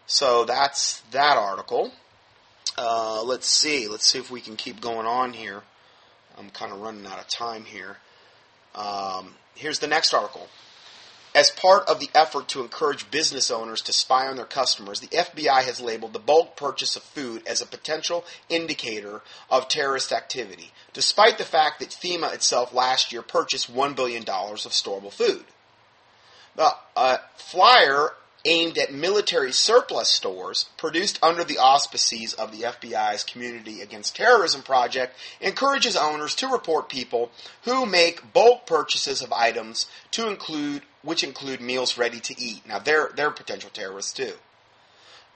So 0.07 0.45
that's 0.45 1.01
that 1.11 1.37
article. 1.37 1.91
Uh, 2.77 3.23
let's 3.23 3.47
see. 3.47 3.87
Let's 3.87 4.05
see 4.05 4.19
if 4.19 4.29
we 4.29 4.41
can 4.41 4.55
keep 4.55 4.81
going 4.81 5.07
on 5.07 5.33
here. 5.33 5.63
I'm 6.37 6.49
kind 6.49 6.71
of 6.71 6.81
running 6.81 7.05
out 7.05 7.19
of 7.19 7.27
time 7.27 7.65
here. 7.65 7.97
Um, 8.75 9.35
here's 9.55 9.79
the 9.79 9.87
next 9.87 10.13
article. 10.13 10.47
As 11.33 11.49
part 11.49 11.89
of 11.89 11.99
the 11.99 12.09
effort 12.15 12.47
to 12.49 12.61
encourage 12.61 13.11
business 13.11 13.51
owners 13.51 13.81
to 13.83 13.93
spy 13.93 14.27
on 14.27 14.37
their 14.37 14.45
customers, 14.45 15.01
the 15.01 15.07
FBI 15.07 15.63
has 15.63 15.81
labeled 15.81 16.13
the 16.13 16.19
bulk 16.19 16.55
purchase 16.55 16.95
of 16.95 17.03
food 17.03 17.43
as 17.45 17.61
a 17.61 17.65
potential 17.65 18.23
indicator 18.47 19.21
of 19.49 19.67
terrorist 19.67 20.13
activity, 20.13 20.71
despite 20.93 21.37
the 21.37 21.43
fact 21.43 21.79
that 21.79 21.89
FEMA 21.89 22.33
itself 22.33 22.73
last 22.73 23.11
year 23.11 23.21
purchased 23.21 23.73
$1 23.73 23.95
billion 23.97 24.23
of 24.23 24.71
storable 24.71 25.11
food. 25.11 25.43
The 26.55 26.71
uh, 26.95 27.17
flyer 27.35 28.11
aimed 28.45 28.77
at 28.77 28.93
military 28.93 29.51
surplus 29.51 30.09
stores 30.09 30.69
produced 30.77 31.19
under 31.21 31.43
the 31.43 31.57
auspices 31.57 32.33
of 32.35 32.51
the 32.51 32.63
FBI's 32.63 33.23
Community 33.23 33.81
Against 33.81 34.15
Terrorism 34.15 34.61
project 34.61 35.17
encourages 35.41 35.95
owners 35.95 36.35
to 36.35 36.47
report 36.47 36.87
people 36.87 37.31
who 37.63 37.85
make 37.85 38.31
bulk 38.33 38.65
purchases 38.65 39.21
of 39.21 39.33
items 39.33 39.87
to 40.11 40.29
include 40.29 40.83
which 41.01 41.23
include 41.23 41.61
meals 41.61 41.97
ready 41.97 42.19
to 42.19 42.39
eat. 42.39 42.65
Now 42.67 42.79
they're 42.79 43.11
they're 43.15 43.31
potential 43.31 43.69
terrorists 43.71 44.13
too. 44.13 44.33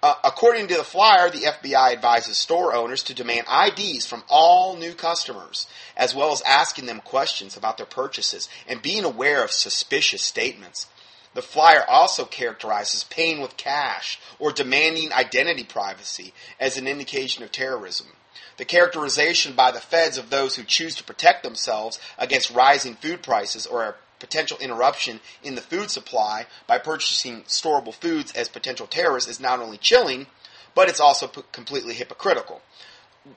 Uh, 0.01 0.15
according 0.23 0.67
to 0.67 0.77
the 0.77 0.83
flyer, 0.83 1.29
the 1.29 1.39
FBI 1.39 1.91
advises 1.91 2.37
store 2.37 2.73
owners 2.73 3.03
to 3.03 3.13
demand 3.13 3.45
IDs 3.51 4.05
from 4.05 4.23
all 4.29 4.77
new 4.77 4.93
customers, 4.93 5.67
as 5.97 6.15
well 6.15 6.31
as 6.31 6.41
asking 6.43 6.85
them 6.85 7.01
questions 7.01 7.57
about 7.57 7.75
their 7.75 7.85
purchases 7.85 8.47
and 8.65 8.81
being 8.81 9.03
aware 9.03 9.43
of 9.43 9.51
suspicious 9.51 10.21
statements. 10.21 10.87
The 11.39 11.43
flyer 11.43 11.85
also 11.87 12.25
characterizes 12.25 13.05
paying 13.05 13.39
with 13.39 13.55
cash 13.55 14.19
or 14.39 14.51
demanding 14.51 15.13
identity 15.13 15.63
privacy 15.63 16.33
as 16.59 16.75
an 16.75 16.85
indication 16.85 17.45
of 17.45 17.51
terrorism. 17.53 18.07
The 18.57 18.65
characterization 18.65 19.53
by 19.53 19.71
the 19.71 19.79
feds 19.79 20.17
of 20.17 20.29
those 20.29 20.57
who 20.57 20.65
choose 20.65 20.95
to 20.95 21.03
protect 21.05 21.43
themselves 21.43 21.97
against 22.17 22.51
rising 22.51 22.95
food 22.95 23.23
prices 23.23 23.65
or 23.65 23.85
a 23.85 23.95
potential 24.19 24.57
interruption 24.57 25.21
in 25.41 25.55
the 25.55 25.61
food 25.61 25.89
supply 25.89 26.45
by 26.67 26.77
purchasing 26.77 27.43
storable 27.43 27.93
foods 27.93 28.33
as 28.33 28.49
potential 28.49 28.85
terrorists 28.85 29.29
is 29.29 29.39
not 29.39 29.61
only 29.61 29.77
chilling, 29.77 30.27
but 30.75 30.89
it's 30.89 30.99
also 30.99 31.25
p- 31.25 31.43
completely 31.53 31.93
hypocritical. 31.93 32.61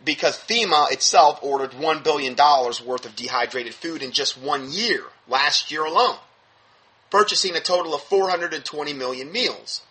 Because 0.04 0.36
FEMA 0.36 0.90
itself 0.90 1.38
ordered 1.40 1.70
$1 1.70 2.02
billion 2.02 2.34
worth 2.34 3.06
of 3.06 3.14
dehydrated 3.14 3.74
food 3.74 4.02
in 4.02 4.10
just 4.10 4.36
one 4.36 4.72
year, 4.72 5.04
last 5.28 5.70
year 5.70 5.84
alone 5.84 6.18
purchasing 7.12 7.54
a 7.54 7.60
total 7.60 7.94
of 7.94 8.02
420 8.04 8.94
million 8.94 9.30
meals. 9.30 9.82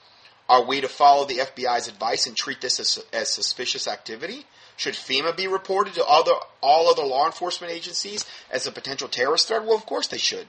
Are 0.50 0.66
we 0.66 0.82
to 0.82 0.88
follow 0.88 1.24
the 1.24 1.38
FBI's 1.38 1.88
advice 1.88 2.26
and 2.26 2.36
treat 2.36 2.60
this 2.60 2.80
as, 2.80 3.00
as 3.14 3.30
suspicious 3.30 3.88
activity? 3.88 4.46
Should 4.76 4.96
FEMA 4.96 5.38
be 5.38 5.46
reported 5.46 5.94
to 5.94 6.06
other, 6.06 6.32
all 6.62 6.90
other 6.90 7.04
law 7.04 7.28
enforcement 7.28 7.72
agencies 7.72 8.26
as 8.50 8.66
a 8.66 8.72
potential 8.72 9.08
terrorist 9.08 9.48
threat? 9.48 9.64
Well, 9.64 9.76
of 9.76 9.86
course 9.86 10.08
they 10.08 10.18
should, 10.18 10.48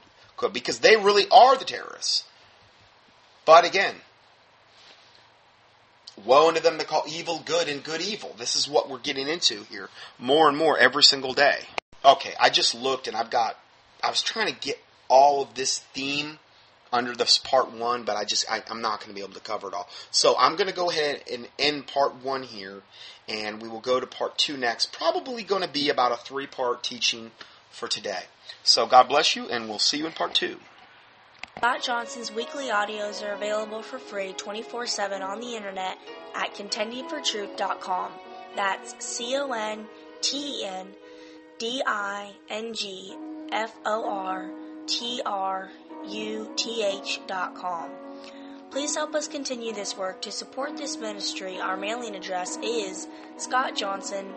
because 0.51 0.79
they 0.79 0.97
really 0.97 1.27
are 1.31 1.55
the 1.55 1.63
terrorists. 1.63 2.23
But 3.45 3.65
again, 3.65 3.93
woe 6.25 6.47
unto 6.47 6.59
them 6.59 6.79
that 6.79 6.87
call 6.87 7.03
evil 7.07 7.39
good 7.45 7.69
and 7.69 7.83
good 7.83 8.01
evil. 8.01 8.35
This 8.35 8.55
is 8.55 8.67
what 8.67 8.89
we're 8.89 8.97
getting 8.97 9.27
into 9.27 9.63
here 9.69 9.89
more 10.17 10.49
and 10.49 10.57
more 10.57 10.75
every 10.79 11.03
single 11.03 11.35
day. 11.35 11.59
Okay, 12.03 12.33
I 12.39 12.49
just 12.49 12.73
looked 12.73 13.07
and 13.07 13.15
I've 13.15 13.29
got, 13.29 13.59
I 14.03 14.09
was 14.09 14.23
trying 14.23 14.47
to 14.47 14.59
get 14.59 14.79
all 15.07 15.43
of 15.43 15.53
this 15.53 15.77
theme 15.77 16.39
under 16.93 17.15
this 17.15 17.37
part 17.39 17.71
one, 17.71 18.03
but 18.03 18.15
I 18.15 18.23
just 18.23 18.49
I, 18.49 18.63
am 18.69 18.81
not 18.81 18.99
going 18.99 19.09
to 19.09 19.15
be 19.15 19.21
able 19.21 19.33
to 19.33 19.41
cover 19.41 19.67
it 19.67 19.73
all. 19.73 19.89
So 20.11 20.35
I'm 20.37 20.55
going 20.55 20.69
to 20.69 20.75
go 20.75 20.89
ahead 20.89 21.23
and 21.31 21.49
end 21.57 21.87
part 21.87 22.23
one 22.23 22.43
here, 22.43 22.83
and 23.27 23.61
we 23.61 23.67
will 23.67 23.81
go 23.81 23.99
to 23.99 24.05
part 24.05 24.37
two 24.37 24.55
next. 24.55 24.93
Probably 24.93 25.43
going 25.43 25.63
to 25.63 25.67
be 25.67 25.89
about 25.89 26.11
a 26.11 26.17
three 26.17 26.47
part 26.47 26.83
teaching 26.83 27.31
for 27.71 27.87
today. 27.87 28.23
So 28.63 28.85
God 28.85 29.09
bless 29.09 29.35
you, 29.35 29.49
and 29.49 29.67
we'll 29.67 29.79
see 29.79 29.97
you 29.97 30.05
in 30.05 30.13
part 30.13 30.35
two. 30.35 30.57
Scott 31.57 31.83
Johnson's 31.83 32.31
weekly 32.31 32.67
audios 32.67 33.23
are 33.23 33.33
available 33.33 33.81
for 33.81 33.97
free 33.97 34.33
24 34.33 34.85
7 34.85 35.21
on 35.21 35.39
the 35.39 35.55
internet 35.55 35.97
at 36.35 36.53
contendingfortruth.com. 36.53 38.11
That's 38.55 38.95
C 39.03 39.35
O 39.37 39.51
N 39.51 39.85
T 40.21 40.61
E 40.61 40.65
N 40.65 40.87
D 41.57 41.81
I 41.85 42.33
N 42.49 42.73
G 42.73 43.15
F 43.51 43.73
O 43.85 44.09
R 44.09 44.49
T 44.87 45.21
R 45.25 45.69
uth.com. 46.05 47.89
Please 48.71 48.95
help 48.95 49.13
us 49.13 49.27
continue 49.27 49.71
this 49.73 49.95
work. 49.95 50.21
To 50.23 50.31
support 50.31 50.77
this 50.77 50.97
ministry, 50.97 51.59
our 51.59 51.77
mailing 51.77 52.15
address 52.15 52.57
is 52.63 53.07
Scott 53.37 53.75
Johnson, 53.75 54.33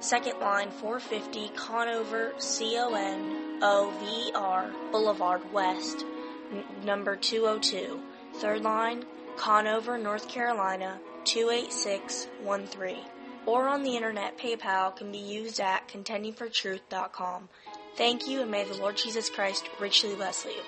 second 0.00 0.38
line 0.38 0.70
450 0.70 1.48
Conover, 1.56 2.34
C 2.36 2.76
O 2.78 2.92
N 2.94 3.60
O 3.62 3.90
V 4.00 4.28
E 4.28 4.32
R 4.34 4.70
Boulevard 4.92 5.50
West, 5.52 6.04
n- 6.52 6.64
number 6.84 7.16
202. 7.16 8.00
Third 8.34 8.62
line, 8.62 9.04
Conover, 9.36 9.96
North 9.96 10.28
Carolina 10.28 11.00
28613. 11.24 12.98
or 13.46 13.66
on 13.68 13.82
the 13.82 13.96
internet, 13.96 14.36
PayPal 14.38 14.94
can 14.94 15.10
be 15.10 15.18
used 15.18 15.58
at 15.60 15.88
contendingfortruth.com. 15.88 17.48
Thank 17.96 18.26
you, 18.28 18.42
and 18.42 18.50
may 18.50 18.64
the 18.64 18.74
Lord 18.76 18.96
Jesus 18.96 19.30
Christ 19.30 19.68
richly 19.80 20.14
bless 20.14 20.44
you. 20.44 20.60